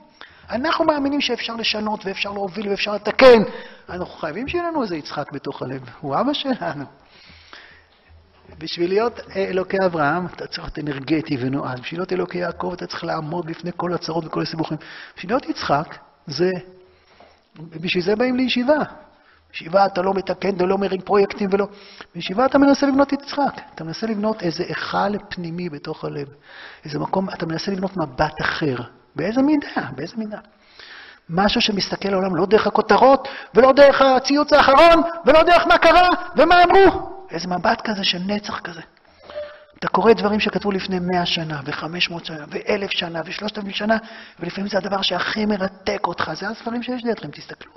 אנחנו 0.51 0.85
מאמינים 0.85 1.21
שאפשר 1.21 1.57
לשנות 1.57 2.07
ואפשר 2.07 2.33
להוביל 2.33 2.69
ואפשר 2.69 2.95
לתקן. 2.95 3.43
אנחנו 3.89 4.15
חייבים 4.15 4.49
שיהיה 4.49 4.65
לנו 4.65 4.83
איזה 4.83 4.97
יצחק 4.97 5.33
בתוך 5.33 5.63
הלב. 5.63 5.81
הוא 6.01 6.17
אבא 6.21 6.33
שלנו. 6.33 6.85
בשביל 8.59 8.91
להיות 8.91 9.21
אלוקי 9.37 9.77
אברהם, 9.87 10.27
אתה 10.27 10.47
צריך 10.47 10.59
להיות 10.59 10.79
אנרגטי 10.79 11.37
ונועד. 11.41 11.81
בשביל 11.81 12.01
להיות 12.01 12.13
אלוקי 12.13 12.39
יעקב, 12.39 12.71
אתה 12.77 12.87
צריך 12.87 13.05
לעמוד 13.05 13.47
בפני 13.47 13.71
כל 13.77 13.95
הצרות 13.95 14.27
וכל 14.27 14.43
הסיבוכים. 14.43 14.79
בשביל 15.17 15.33
להיות 15.33 15.47
יצחק, 15.49 15.97
זה... 16.27 16.51
בשביל 17.71 18.05
זה 18.05 18.17
באים 18.17 18.37
לישיבה. 18.37 18.79
בישיבה 19.51 19.87
אתה 19.87 20.03
לא 20.03 20.15
מתקן 20.15 20.51
ולא 20.59 20.79
מרים 20.79 21.01
פרויקטים 21.01 21.49
ולא... 21.53 21.67
בישיבה 22.15 22.47
אתה 22.47 22.59
מנסה 22.59 22.87
לבנות 22.87 23.09
את 23.09 23.23
יצחק. 23.23 23.61
אתה 23.75 23.85
מנסה 23.85 24.07
לבנות 24.07 24.43
איזה 24.43 24.65
היכל 24.69 25.19
פנימי 25.29 25.69
בתוך 25.69 26.05
הלב. 26.05 26.29
איזה 26.85 26.99
מקום, 26.99 27.31
אתה 27.31 27.47
מנסה 27.47 27.71
לבנות 27.71 27.97
מבט 27.97 28.41
אחר. 28.41 28.77
באיזה 29.17 29.43
מידה? 29.43 29.91
באיזה 29.97 30.17
מידה? 30.17 30.39
משהו 31.31 31.61
שמסתכל 31.61 32.09
לעולם 32.09 32.37
לא 32.37 32.47
דרך 32.47 32.67
הכותרות, 32.67 33.29
ולא 33.55 33.73
דרך 33.73 34.03
הציוץ 34.03 34.53
האחרון, 34.53 35.03
ולא 35.27 35.43
דרך 35.43 35.67
מה 35.67 35.79
קרה, 35.79 36.09
ומה 36.37 36.65
אמרו. 36.65 37.16
איזה 37.31 37.49
מבט 37.49 37.81
כזה 37.81 38.05
של 38.05 38.19
נצח 38.27 38.61
כזה. 38.61 38.81
אתה 39.79 39.89
קורא 39.89 40.13
דברים 40.13 40.41
שכתבו 40.41 40.73
לפני 40.73 40.99
מאה 40.99 41.27
שנה, 41.27 41.61
וחמש 41.65 42.11
מאות 42.11 42.25
שנה, 42.25 42.45
ואלף 42.49 42.91
שנה, 42.91 43.21
ושלושת 43.25 43.59
אלפים 43.59 43.73
שנה, 43.73 43.97
ולפעמים 44.41 44.69
זה 44.69 44.79
הדבר 44.79 45.03
שהכי 45.03 45.47
מרתק 45.47 46.01
אותך. 46.07 46.31
זה 46.35 46.49
הספרים 46.49 46.83
שיש 46.83 47.05
לידכם, 47.05 47.31
תסתכלו. 47.31 47.73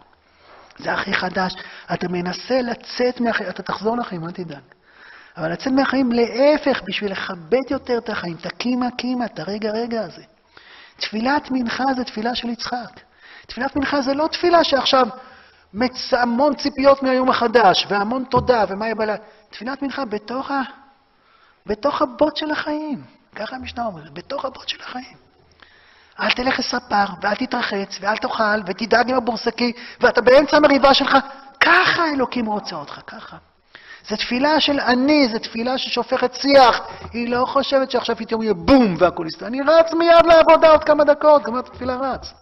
זה 0.78 0.94
הכי 0.94 1.14
חדש. 1.14 1.54
אתה 1.94 2.08
מנסה 2.08 2.62
לצאת 2.62 3.20
מהחיים, 3.20 3.50
אתה 3.50 3.64
תחזור 3.64 3.98
לחיים, 3.98 4.26
אל 4.26 4.32
תדאג. 4.32 4.62
אבל 5.38 5.52
לצאת 5.52 5.74
מהחיים 5.74 6.12
להפך, 6.12 6.82
בשביל 6.88 7.12
לכבד 7.12 7.72
יותר 7.72 7.98
את 7.98 8.10
החיים. 8.10 8.38
תקימה 8.38 8.92
קימה, 8.98 9.26
את 9.26 9.40
הרגע 9.40 9.72
רגע 9.72 10.02
הזה. 10.02 10.24
תפילת 10.98 11.52
מנחה 11.52 11.84
זה 11.96 12.04
תפילה 12.04 12.36
של 12.36 12.50
יצחק. 12.50 13.00
תפילת 13.48 13.76
מנחה 13.76 14.02
זה 14.02 14.14
לא 14.14 14.28
תפילה 14.32 14.64
שעכשיו 14.64 15.08
מצ... 15.74 16.14
המון 16.14 16.56
ציפיות 16.56 17.04
מהיום 17.04 17.30
החדש, 17.30 17.86
והמון 17.90 18.24
תודה, 18.30 18.66
ומה 18.70 18.86
יהיה 18.86 18.96
בלילה. 18.96 19.16
תפילת 19.50 19.82
מנחה 19.82 20.06
בתוך, 20.06 20.52
ה... 20.52 20.62
בתוך 21.66 22.02
הבוט 22.02 22.38
של 22.38 22.52
החיים. 22.52 23.04
ככה 23.36 23.56
המשנה 23.56 23.86
אומרת, 23.86 24.14
בתוך 24.14 24.46
הבוט 24.46 24.68
של 24.70 24.82
החיים. 24.82 25.18
אל 26.20 26.32
תלך 26.32 26.60
לספר, 26.60 27.06
ואל 27.22 27.36
תתרחץ, 27.36 27.98
ואל 28.02 28.18
תאכל, 28.18 28.62
ותדאג 28.66 29.10
עם 29.10 29.16
הבורסקי, 29.16 29.74
ואתה 30.02 30.22
באמצע 30.22 30.58
המריבה 30.58 30.94
שלך. 30.94 31.18
ככה 31.60 32.06
אלוקים 32.14 32.46
רוצה 32.46 32.76
אותך, 32.76 33.00
ככה. 33.08 33.38
זו 34.10 34.16
תפילה 34.16 34.60
של 34.60 34.80
אני, 34.80 35.28
זו 35.28 35.40
תפילה 35.40 35.78
ששופכת 35.78 36.34
שיח. 36.34 36.82
היא 37.14 37.30
לא 37.30 37.46
חושבת 37.46 37.92
שעכשיו 37.92 38.16
פתאום 38.16 38.42
יהיה 38.42 38.54
בום 38.54 38.96
והכול 39.00 39.28
יסתכל. 39.28 39.46
אני 39.46 39.62
רץ 39.62 39.94
מיד 39.94 40.26
לעבודה 40.26 40.70
עוד 40.72 40.84
כמה 40.84 41.04
דקות, 41.04 41.44
גמרת 41.44 41.68
התפילה 41.68 41.96
רץ. 41.96 42.34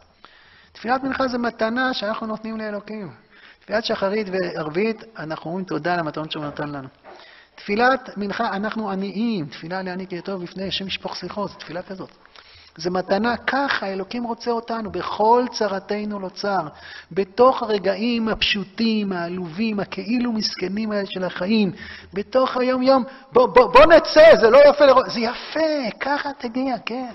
תפילת 0.71 1.03
מנחה 1.03 1.27
זה 1.27 1.37
מתנה 1.37 1.93
שאנחנו 1.93 2.27
נותנים 2.27 2.57
לאלוקים. 2.57 3.26
תפילת 3.67 3.85
שחרית 3.85 4.27
וערבית, 4.31 5.03
אנחנו 5.17 5.49
אומרים 5.49 5.65
תודה 5.65 5.93
על 5.93 5.99
המתנות 5.99 6.31
שהוא 6.31 6.45
נתן 6.45 6.69
לנו. 6.69 6.87
תפילת 7.55 8.17
מנחה, 8.17 8.55
אנחנו 8.55 8.91
עניים, 8.91 9.45
תפילה 9.45 9.81
לעני 9.81 10.07
כי 10.07 10.21
טוב 10.21 10.43
לפני 10.43 10.67
השם 10.67 10.87
ישפוך 10.87 11.15
סליחות, 11.15 11.51
זו 11.51 11.57
תפילה 11.57 11.81
כזאת. 11.81 12.09
זה 12.77 12.89
מתנה 12.89 13.37
ככה, 13.37 13.87
אלוקים 13.87 14.23
רוצה 14.23 14.51
אותנו, 14.51 14.91
בכל 14.91 15.45
צרתנו 15.51 16.19
לא 16.19 16.29
צר. 16.29 16.67
בתוך 17.11 17.63
הרגעים 17.63 18.29
הפשוטים, 18.29 19.11
העלובים, 19.11 19.79
הכאילו 19.79 20.31
מסכנים 20.31 20.91
האלה 20.91 21.05
של 21.05 21.23
החיים, 21.23 21.71
בתוך 22.13 22.57
היום-יום, 22.57 23.03
בוא, 23.33 23.47
בוא, 23.47 23.73
בוא 23.73 23.85
נצא, 23.85 24.35
זה 24.35 24.49
לא 24.49 24.59
יפה 24.69 24.85
לראות, 24.85 25.05
זה 25.09 25.19
יפה, 25.19 25.97
ככה 25.99 26.29
תגיע, 26.37 26.75
כן. 26.85 27.11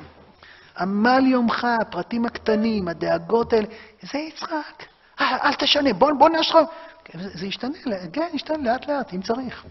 עמל 0.79 1.25
יומך, 1.27 1.67
הפרטים 1.81 2.27
הקטנים, 2.27 2.89
הדאגות 2.89 3.53
האלה, 3.53 3.67
זה 4.03 4.19
יצחק. 4.19 4.92
אל, 5.23 5.37
אל 5.45 5.55
תשנה, 5.55 5.93
בוא, 5.93 6.13
בוא 6.13 6.29
נשכם. 6.29 6.59
כן, 7.05 7.19
זה, 7.19 7.29
זה 7.35 7.47
ישתנה, 7.47 7.79
כן, 8.13 8.29
ישתנה 8.33 8.73
לאט 8.73 8.89
לאט, 8.89 9.15
אם 9.15 9.23
צריך. 9.23 9.65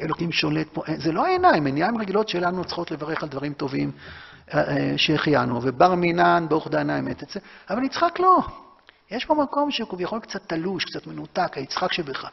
אלוקים 0.00 0.32
שולט 0.32 0.66
פה, 0.72 0.82
זה 0.96 1.12
לא 1.12 1.26
העיניים, 1.26 1.66
עיניים 1.66 1.98
רגילות 1.98 2.28
שלנו 2.28 2.64
צריכות 2.64 2.90
לברך 2.90 3.22
על 3.22 3.28
דברים 3.28 3.52
טובים 3.52 3.92
שהחיינו, 4.96 5.60
ובר 5.62 5.94
מינן, 5.94 6.46
ברוך 6.48 6.68
דענה 6.68 6.98
אמת, 6.98 7.22
אבל 7.70 7.84
יצחק 7.84 8.20
לא. 8.20 8.38
יש 9.10 9.24
פה 9.24 9.34
מקום 9.34 9.70
שהוא 9.70 9.88
כביכול 9.88 10.20
קצת 10.20 10.48
תלוש, 10.48 10.84
קצת 10.84 11.06
מנותק, 11.06 11.52
היצחק 11.56 11.92
שבך. 11.92 12.28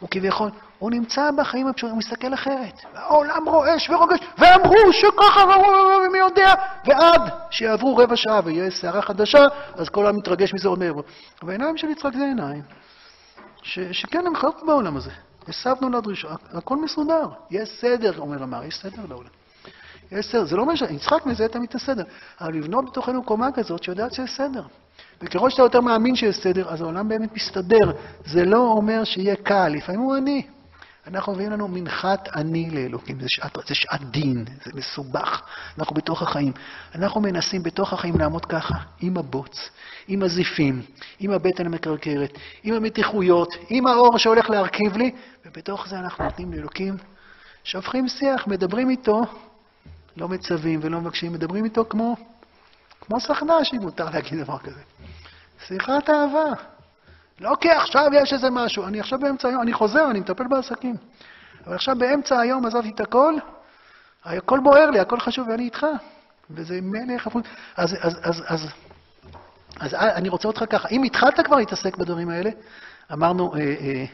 הוא 0.00 0.08
כביכול, 0.08 0.50
הוא 0.80 0.90
נמצא 0.90 1.30
בחיים 1.30 1.66
הפשוטים, 1.66 1.90
הוא 1.90 1.98
מסתכל 1.98 2.34
אחרת. 2.34 2.80
העולם 2.94 3.48
רועש 3.48 3.90
ורוגש, 3.90 4.18
ואמרו 4.38 4.92
שככה, 4.92 5.44
ומי 6.06 6.18
יודע, 6.18 6.54
ועד 6.84 7.22
שיעברו 7.50 7.96
רבע 7.96 8.16
שעה 8.16 8.40
ויהיה 8.44 8.70
סערה 8.70 9.02
חדשה, 9.02 9.46
אז 9.74 9.88
כל 9.88 10.06
העם 10.06 10.16
מתרגש 10.16 10.54
מזה 10.54 10.68
עוד. 10.68 10.82
והעיניים 11.42 11.76
של 11.76 11.90
יצחק 11.90 12.12
זה 12.14 12.24
עיניים, 12.24 12.62
שכן, 13.62 14.26
הם 14.26 14.36
חיות 14.36 14.62
בעולם 14.66 14.96
הזה. 14.96 15.10
הסבנו 15.48 15.90
לדרישה, 15.90 16.28
הכל 16.52 16.76
מסודר. 16.76 17.28
יש 17.50 17.68
סדר, 17.80 18.18
אומר 18.18 18.42
אמר, 18.42 18.64
יש 18.64 18.76
סדר 18.76 19.02
לעולם. 19.08 19.30
יש 20.12 20.26
סדר, 20.26 20.44
זה 20.44 20.56
לא 20.56 20.76
ש... 20.76 20.82
יצחק 20.90 21.26
מזה 21.26 21.48
תמיד 21.48 21.68
את 21.68 21.74
הסדר. 21.74 22.04
אבל 22.40 22.54
לבנות 22.54 22.84
בתוכנו 22.90 23.22
קומה 23.22 23.52
כזאת 23.52 23.82
שיודעת 23.82 24.12
שיש 24.12 24.30
סדר. 24.36 24.62
וככל 25.22 25.50
שאתה 25.50 25.62
יותר 25.62 25.80
מאמין 25.80 26.16
שיש 26.16 26.36
סדר, 26.36 26.68
אז 26.68 26.80
העולם 26.80 27.08
באמת 27.08 27.34
מסתדר. 27.36 27.92
זה 28.26 28.44
לא 28.44 28.58
אומר 28.58 29.04
שיהיה 29.04 29.36
קל, 29.36 29.68
לפעמים 29.68 30.00
הוא 30.00 30.16
עני. 30.16 30.46
אנחנו 31.06 31.32
מביאים 31.32 31.50
לנו 31.50 31.68
מנחת 31.68 32.28
עני 32.28 32.70
לאלוקים, 32.70 33.20
זה 33.20 33.26
שעת, 33.28 33.58
זה 33.68 33.74
שעת 33.74 34.10
דין, 34.10 34.44
זה 34.64 34.70
מסובך, 34.74 35.42
אנחנו 35.78 35.94
בתוך 35.94 36.22
החיים. 36.22 36.52
אנחנו 36.94 37.20
מנסים 37.20 37.62
בתוך 37.62 37.92
החיים 37.92 38.18
לעמוד 38.18 38.46
ככה, 38.46 38.74
עם 39.00 39.16
הבוץ, 39.16 39.70
עם 40.08 40.22
הזיפים, 40.22 40.82
עם 41.20 41.30
הבטן 41.30 41.66
המקרקרת, 41.66 42.38
עם 42.62 42.74
המתיחויות, 42.74 43.54
עם 43.68 43.86
האור 43.86 44.18
שהולך 44.18 44.50
להרכיב 44.50 44.96
לי, 44.96 45.10
ובתוך 45.46 45.88
זה 45.88 45.98
אנחנו 45.98 46.24
נותנים 46.24 46.52
לאלוקים, 46.52 46.96
שופכים 47.64 48.08
שיח, 48.08 48.46
מדברים 48.46 48.90
איתו, 48.90 49.22
לא 50.16 50.28
מצווים 50.28 50.80
ולא 50.82 51.00
מבקשים, 51.00 51.32
מדברים 51.32 51.64
איתו 51.64 51.84
כמו, 51.88 52.16
כמו 53.00 53.20
סכנ"ש, 53.20 53.74
אם 53.74 53.82
מותר 53.82 54.10
להגיד 54.10 54.40
דבר 54.40 54.58
כזה. 54.58 54.80
שיחת 55.66 56.10
אהבה. 56.10 56.79
לא 57.40 57.56
כי 57.60 57.70
עכשיו 57.70 58.10
יש 58.12 58.32
איזה 58.32 58.50
משהו, 58.50 58.86
אני 58.86 59.00
עכשיו 59.00 59.18
באמצע 59.18 59.48
היום, 59.48 59.62
אני 59.62 59.72
חוזר, 59.72 60.10
אני 60.10 60.20
מטפל 60.20 60.46
בעסקים. 60.48 60.96
אבל 61.66 61.74
עכשיו 61.74 61.96
באמצע 61.98 62.40
היום 62.40 62.66
עזבתי 62.66 62.90
את 62.90 63.00
הכל, 63.00 63.34
הכל 64.24 64.60
בוער 64.60 64.90
לי, 64.90 65.00
הכל 65.00 65.20
חשוב 65.20 65.48
ואני 65.48 65.62
איתך. 65.62 65.86
וזה 66.50 66.78
מלך 66.82 67.26
הפוך. 67.26 67.42
אז, 67.76 67.96
אז, 68.00 68.18
אז, 68.22 68.42
אז, 68.46 68.66
אז 69.80 69.94
אני 69.94 70.28
רוצה 70.28 70.48
אותך 70.48 70.64
ככה, 70.70 70.88
אם 70.88 71.02
התחלת 71.02 71.40
כבר 71.40 71.56
להתעסק 71.56 71.96
בדברים 71.96 72.28
האלה, 72.28 72.50
אמרנו, 73.12 73.54
אה, 73.54 73.60
אה, 73.60 74.04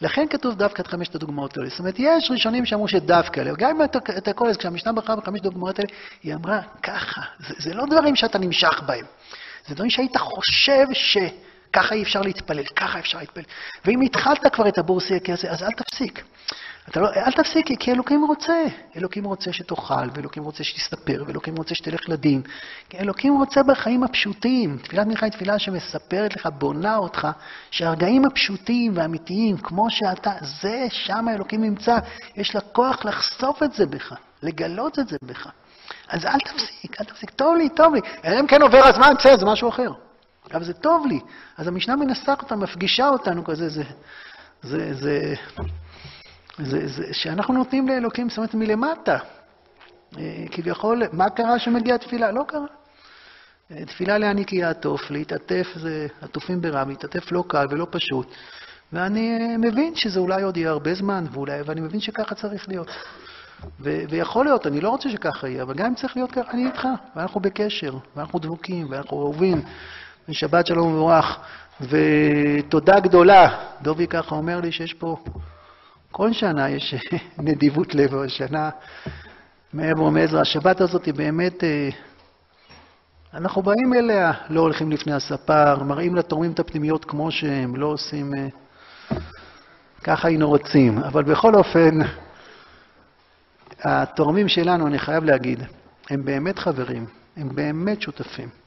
לכן 0.00 0.26
כתוב 0.30 0.54
דווקא 0.54 0.82
את 0.82 0.86
חמשת 0.86 1.14
הדוגמאות 1.14 1.56
האלה. 1.56 1.68
זאת 1.68 1.78
אומרת, 1.78 1.94
יש 1.98 2.30
ראשונים 2.30 2.66
שאמרו 2.66 2.88
שדווקא. 2.88 3.54
גם 3.58 3.70
אם 3.70 3.82
אתה 4.18 4.32
קורא, 4.32 4.54
כשהמשנה 4.54 4.92
בחרה 4.92 5.16
בחמש 5.16 5.40
דוגמאות 5.40 5.78
האלה, 5.78 5.90
היא 6.22 6.34
אמרה 6.34 6.60
ככה. 6.82 7.20
זה, 7.38 7.54
זה 7.58 7.74
לא 7.74 7.86
דברים 7.86 8.16
שאתה 8.16 8.38
נמשך 8.38 8.82
בהם. 8.86 9.04
זה 9.66 9.74
דברים 9.74 9.90
שהיית 9.90 10.16
חושב 10.16 10.86
ש... 10.92 11.18
ככה 11.72 11.94
אי 11.94 12.02
אפשר 12.02 12.20
להתפלל, 12.20 12.64
ככה 12.64 12.98
אפשר 12.98 13.18
להתפלל. 13.18 13.44
ואם 13.84 14.00
התחלת 14.00 14.54
כבר 14.54 14.68
את 14.68 14.78
הבורסי 14.78 15.14
הזה, 15.28 15.50
אז 15.50 15.62
אל 15.62 15.70
תפסיק. 15.70 16.24
אתה 16.88 17.00
לא, 17.00 17.08
אל 17.16 17.32
תפסיק, 17.32 17.66
כי 17.80 17.92
אלוקים 17.92 18.24
רוצה. 18.24 18.64
אלוקים 18.96 19.24
רוצה 19.24 19.52
שתאכל, 19.52 20.08
ואלוקים 20.14 20.44
רוצה 20.44 20.64
שתסתפר, 20.64 21.24
ואלוקים 21.26 21.56
רוצה 21.56 21.74
שתלך 21.74 22.08
לדין. 22.08 22.42
אלוקים 22.94 23.38
רוצה 23.38 23.62
בחיים 23.62 24.02
הפשוטים. 24.02 24.78
תפילת 24.82 25.06
מנחה 25.06 25.26
היא 25.26 25.32
תפילה 25.32 25.58
שמספרת 25.58 26.36
לך, 26.36 26.48
בונה 26.58 26.96
אותך, 26.96 27.28
שהרגעים 27.70 28.24
הפשוטים 28.24 28.96
והאמיתיים, 28.96 29.56
כמו 29.56 29.90
שאתה, 29.90 30.32
זה, 30.62 30.86
שם 30.90 31.26
אלוקים 31.34 31.64
נמצא. 31.64 31.98
יש 32.36 32.54
לה 32.54 32.60
כוח 32.60 33.04
לחשוף 33.04 33.62
את 33.62 33.72
זה 33.72 33.86
בך, 33.86 34.14
לגלות 34.42 34.98
את 34.98 35.08
זה 35.08 35.16
בך. 35.24 35.46
אז 36.08 36.26
אל 36.26 36.40
תפסיק, 36.40 37.00
אל 37.00 37.04
תפסיק. 37.04 37.30
טוב 37.30 37.56
לי, 37.56 37.68
טוב 37.68 37.94
לי. 37.94 38.00
אם 38.40 38.46
כן 38.46 38.62
עובר 38.62 38.84
הזמן, 38.84 39.14
בסדר, 39.18 39.36
זה 39.36 39.46
משהו 39.46 39.68
אחר. 39.68 39.92
אבל 40.54 40.64
זה 40.64 40.72
טוב 40.72 41.06
לי. 41.06 41.20
אז 41.56 41.68
המשנה 41.68 41.96
מנסחת 41.96 42.42
אותה, 42.42 42.56
מפגישה 42.56 43.08
אותנו 43.08 43.44
כזה, 43.44 43.68
זה, 43.68 43.82
זה, 44.62 44.94
זה, 44.94 45.34
זה, 46.58 46.86
זה, 46.86 47.14
שאנחנו 47.14 47.54
נותנים 47.54 47.88
לאלוקים, 47.88 48.28
זאת 48.28 48.38
אומרת, 48.38 48.54
מלמטה. 48.54 49.18
אה, 50.18 50.44
כביכול, 50.50 51.02
מה 51.12 51.30
קרה 51.30 51.58
שמגיעה 51.58 51.98
תפילה? 51.98 52.32
לא 52.32 52.44
קרה. 52.48 52.66
אה, 53.70 53.84
תפילה 53.84 54.18
להעניק 54.18 54.52
יהיה 54.52 54.70
עטוף, 54.70 55.10
להתעטף 55.10 55.66
זה 55.74 56.06
עטופים 56.20 56.60
ברם, 56.60 56.88
להתעטף 56.88 57.32
לא 57.32 57.44
קל 57.48 57.66
ולא 57.70 57.86
פשוט. 57.90 58.34
ואני 58.92 59.38
אה, 59.40 59.58
מבין 59.58 59.94
שזה 59.94 60.20
אולי 60.20 60.42
עוד 60.42 60.56
יהיה 60.56 60.70
הרבה 60.70 60.94
זמן, 60.94 61.24
ואולי, 61.32 61.62
ואני 61.62 61.80
מבין 61.80 62.00
שככה 62.00 62.34
צריך 62.34 62.68
להיות. 62.68 62.88
ו- 63.80 64.02
ויכול 64.08 64.44
להיות, 64.44 64.66
אני 64.66 64.80
לא 64.80 64.88
רוצה 64.88 65.10
שככה 65.10 65.48
יהיה, 65.48 65.62
אבל 65.62 65.74
גם 65.74 65.86
אם 65.86 65.94
צריך 65.94 66.16
להיות 66.16 66.32
ככה, 66.32 66.50
אני 66.50 66.66
איתך, 66.66 66.88
ואנחנו 67.16 67.40
בקשר, 67.40 67.94
ואנחנו 68.16 68.38
דבוקים, 68.38 68.86
ואנחנו 68.90 69.20
אהובים, 69.20 69.62
ושבת 70.28 70.66
שלום 70.66 70.86
ומבורך. 70.86 71.38
ותודה 71.80 73.00
גדולה, 73.00 73.58
דובי 73.82 74.06
ככה 74.06 74.34
אומר 74.34 74.60
לי 74.60 74.72
שיש 74.72 74.94
פה, 74.94 75.16
כל 76.10 76.32
שנה 76.32 76.70
יש 76.70 76.94
נדיבות 77.38 77.94
לב, 77.94 78.14
אבל 78.14 78.28
שנה 78.28 78.70
מעבר 79.72 80.02
ומעזר. 80.02 80.40
השבת 80.40 80.80
הזאת 80.80 81.04
היא 81.04 81.14
באמת, 81.14 81.64
אה, 81.64 81.88
אנחנו 83.34 83.62
באים 83.62 83.94
אליה, 83.94 84.32
לא 84.48 84.60
הולכים 84.60 84.92
לפני 84.92 85.12
הספר, 85.12 85.82
מראים 85.82 86.14
לתורמים 86.14 86.52
את 86.52 86.60
הפנימיות 86.60 87.04
כמו 87.04 87.30
שהם, 87.30 87.76
לא 87.76 87.86
עושים, 87.86 88.34
אה, 88.34 88.48
ככה 90.04 90.28
היינו 90.28 90.48
רוצים. 90.48 90.98
אבל 90.98 91.22
בכל 91.22 91.54
אופן, 91.54 91.98
התורמים 93.80 94.48
שלנו, 94.48 94.86
אני 94.86 94.98
חייב 94.98 95.24
להגיד, 95.24 95.62
הם 96.10 96.24
באמת 96.24 96.58
חברים, 96.58 97.06
הם 97.36 97.48
באמת 97.54 98.02
שותפים. 98.02 98.61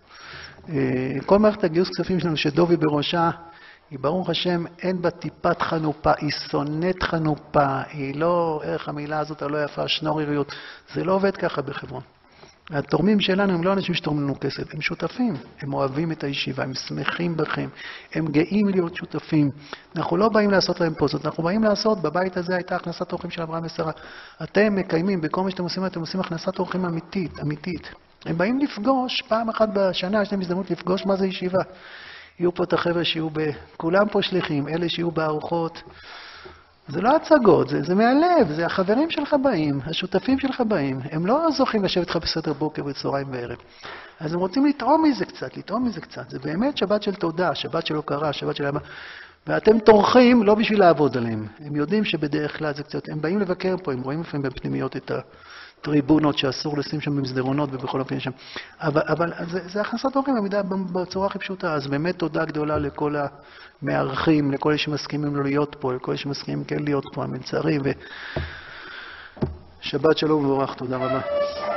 אה, 0.69 1.21
כל 1.25 1.39
מערכת 1.39 1.63
הגיוס 1.63 1.89
כספים 1.89 2.19
שלנו, 2.19 2.37
שדובי 2.37 2.77
בראשה, 2.77 3.29
היא 3.91 3.99
ברוך 3.99 4.29
השם, 4.29 4.63
אין 4.81 5.01
בה 5.01 5.09
טיפת 5.09 5.61
חנופה, 5.61 6.11
היא 6.17 6.31
שונאת 6.31 7.03
חנופה, 7.03 7.81
היא 7.91 8.15
לא, 8.15 8.61
איך 8.63 8.89
המילה 8.89 9.19
הזאת 9.19 9.41
הלא 9.41 9.63
יפה, 9.63 9.87
שנורריות, 9.87 10.51
זה 10.93 11.03
לא 11.03 11.13
עובד 11.13 11.37
ככה 11.37 11.61
בחברון. 11.61 12.01
התורמים 12.69 13.19
שלנו 13.19 13.53
הם 13.53 13.63
לא 13.63 13.73
אנשים 13.73 13.95
שתורמים 13.95 14.23
לנו 14.23 14.35
כסף, 14.39 14.73
הם 14.73 14.81
שותפים, 14.81 15.33
הם 15.59 15.73
אוהבים 15.73 16.11
את 16.11 16.23
הישיבה, 16.23 16.63
הם 16.63 16.73
שמחים 16.73 17.37
בכם, 17.37 17.69
הם 18.13 18.27
גאים 18.27 18.67
להיות 18.67 18.95
שותפים. 18.95 19.51
אנחנו 19.95 20.17
לא 20.17 20.29
באים 20.29 20.51
לעשות 20.51 20.79
להם 20.79 20.93
פוזות, 20.93 21.25
אנחנו 21.25 21.43
באים 21.43 21.63
לעשות, 21.63 22.01
בבית 22.01 22.37
הזה 22.37 22.55
הייתה 22.55 22.75
הכנסת 22.75 23.11
אורחים 23.11 23.31
של 23.31 23.41
אברהם 23.41 23.65
ושרה. 23.65 23.91
אתם 24.43 24.75
מקיימים, 24.75 25.21
בכל 25.21 25.43
מה 25.43 25.51
שאתם 25.51 25.63
עושים, 25.63 25.85
אתם 25.85 25.99
עושים 25.99 26.19
הכנסת 26.19 26.59
אורחים 26.59 26.85
אמיתית, 26.85 27.39
אמיתית. 27.39 27.91
הם 28.25 28.37
באים 28.37 28.59
לפגוש, 28.59 29.21
פעם 29.21 29.49
אחת 29.49 29.69
בשנה 29.73 30.21
יש 30.21 30.31
להם 30.31 30.41
הזדמנות 30.41 30.71
לפגוש 30.71 31.05
מה 31.05 31.15
זה 31.15 31.27
ישיבה. 31.27 31.61
יהיו 32.39 32.55
פה 32.55 32.63
את 32.63 32.73
החבר'ה 32.73 33.03
שיהיו 33.03 33.29
ב... 33.33 33.49
כולם 33.77 34.09
פה 34.09 34.21
שליחים, 34.21 34.67
אלה 34.67 34.89
שיהיו 34.89 35.11
בארוחות. 35.11 35.83
זה 36.87 37.01
לא 37.01 37.15
הצגות, 37.15 37.69
זה, 37.69 37.83
זה 37.83 37.95
מהלב, 37.95 38.51
זה 38.55 38.65
החברים 38.65 39.09
שלך 39.09 39.35
באים, 39.43 39.79
השותפים 39.85 40.39
שלך 40.39 40.61
באים. 40.61 40.99
הם 41.11 41.25
לא 41.25 41.47
זוכים 41.57 41.83
לשבת 41.83 42.07
איתך 42.07 42.15
בסדר 42.15 42.53
בוקר 42.53 42.85
וצהריים 42.85 43.27
וערב. 43.31 43.57
אז 44.19 44.33
הם 44.33 44.39
רוצים 44.39 44.65
לטעום 44.65 45.03
מזה 45.03 45.25
קצת, 45.25 45.57
לטעום 45.57 45.85
מזה 45.85 46.01
קצת. 46.01 46.29
זה 46.29 46.39
באמת 46.39 46.77
שבת 46.77 47.03
של 47.03 47.13
תודה, 47.13 47.55
שבת 47.55 47.85
של 47.85 47.95
הוקרה, 47.95 48.33
שבת 48.33 48.55
של... 48.55 48.65
ואתם 49.47 49.79
טורחים 49.79 50.43
לא 50.43 50.55
בשביל 50.55 50.79
לעבוד 50.79 51.17
עליהם. 51.17 51.47
הם 51.59 51.75
יודעים 51.75 52.05
שבדרך 52.05 52.57
כלל 52.57 52.73
זה 52.73 52.83
קצת... 52.83 53.09
הם 53.09 53.21
באים 53.21 53.39
לבקר 53.39 53.75
פה, 53.83 53.93
הם 53.93 54.01
רואים 54.01 54.21
לפעמים 54.21 54.41
בפנימיות 54.41 54.95
את 54.97 55.11
ה... 55.11 55.19
טריבונות 55.81 56.37
שאסור 56.37 56.77
לשים 56.77 57.01
שם 57.01 57.17
במסדרונות 57.17 57.69
ובכל 57.73 57.99
אופן 57.99 58.19
שם. 58.19 58.31
אבל, 58.79 59.01
אבל 59.07 59.33
זה, 59.49 59.67
זה 59.67 59.81
הכנסת 59.81 60.15
אורחים 60.15 60.35
במידה, 60.35 60.61
בצורה 60.91 61.27
הכי 61.27 61.39
פשוטה. 61.39 61.73
אז 61.73 61.87
באמת 61.87 62.19
תודה 62.19 62.45
גדולה 62.45 62.77
לכל 62.77 63.15
המארחים, 63.81 64.51
לכל 64.51 64.69
אלה 64.69 64.77
שמסכימים 64.77 65.35
לא 65.35 65.43
להיות 65.43 65.75
פה, 65.79 65.93
לכל 65.93 66.11
אלה 66.11 66.17
שמסכימים 66.17 66.63
כן 66.63 66.79
להיות 66.79 67.05
פה, 67.13 67.23
המלצרים. 67.23 67.81
ושבת 69.81 70.17
שלום 70.17 70.45
ומבורך, 70.45 70.73
תודה 70.73 70.97
רבה. 70.97 71.21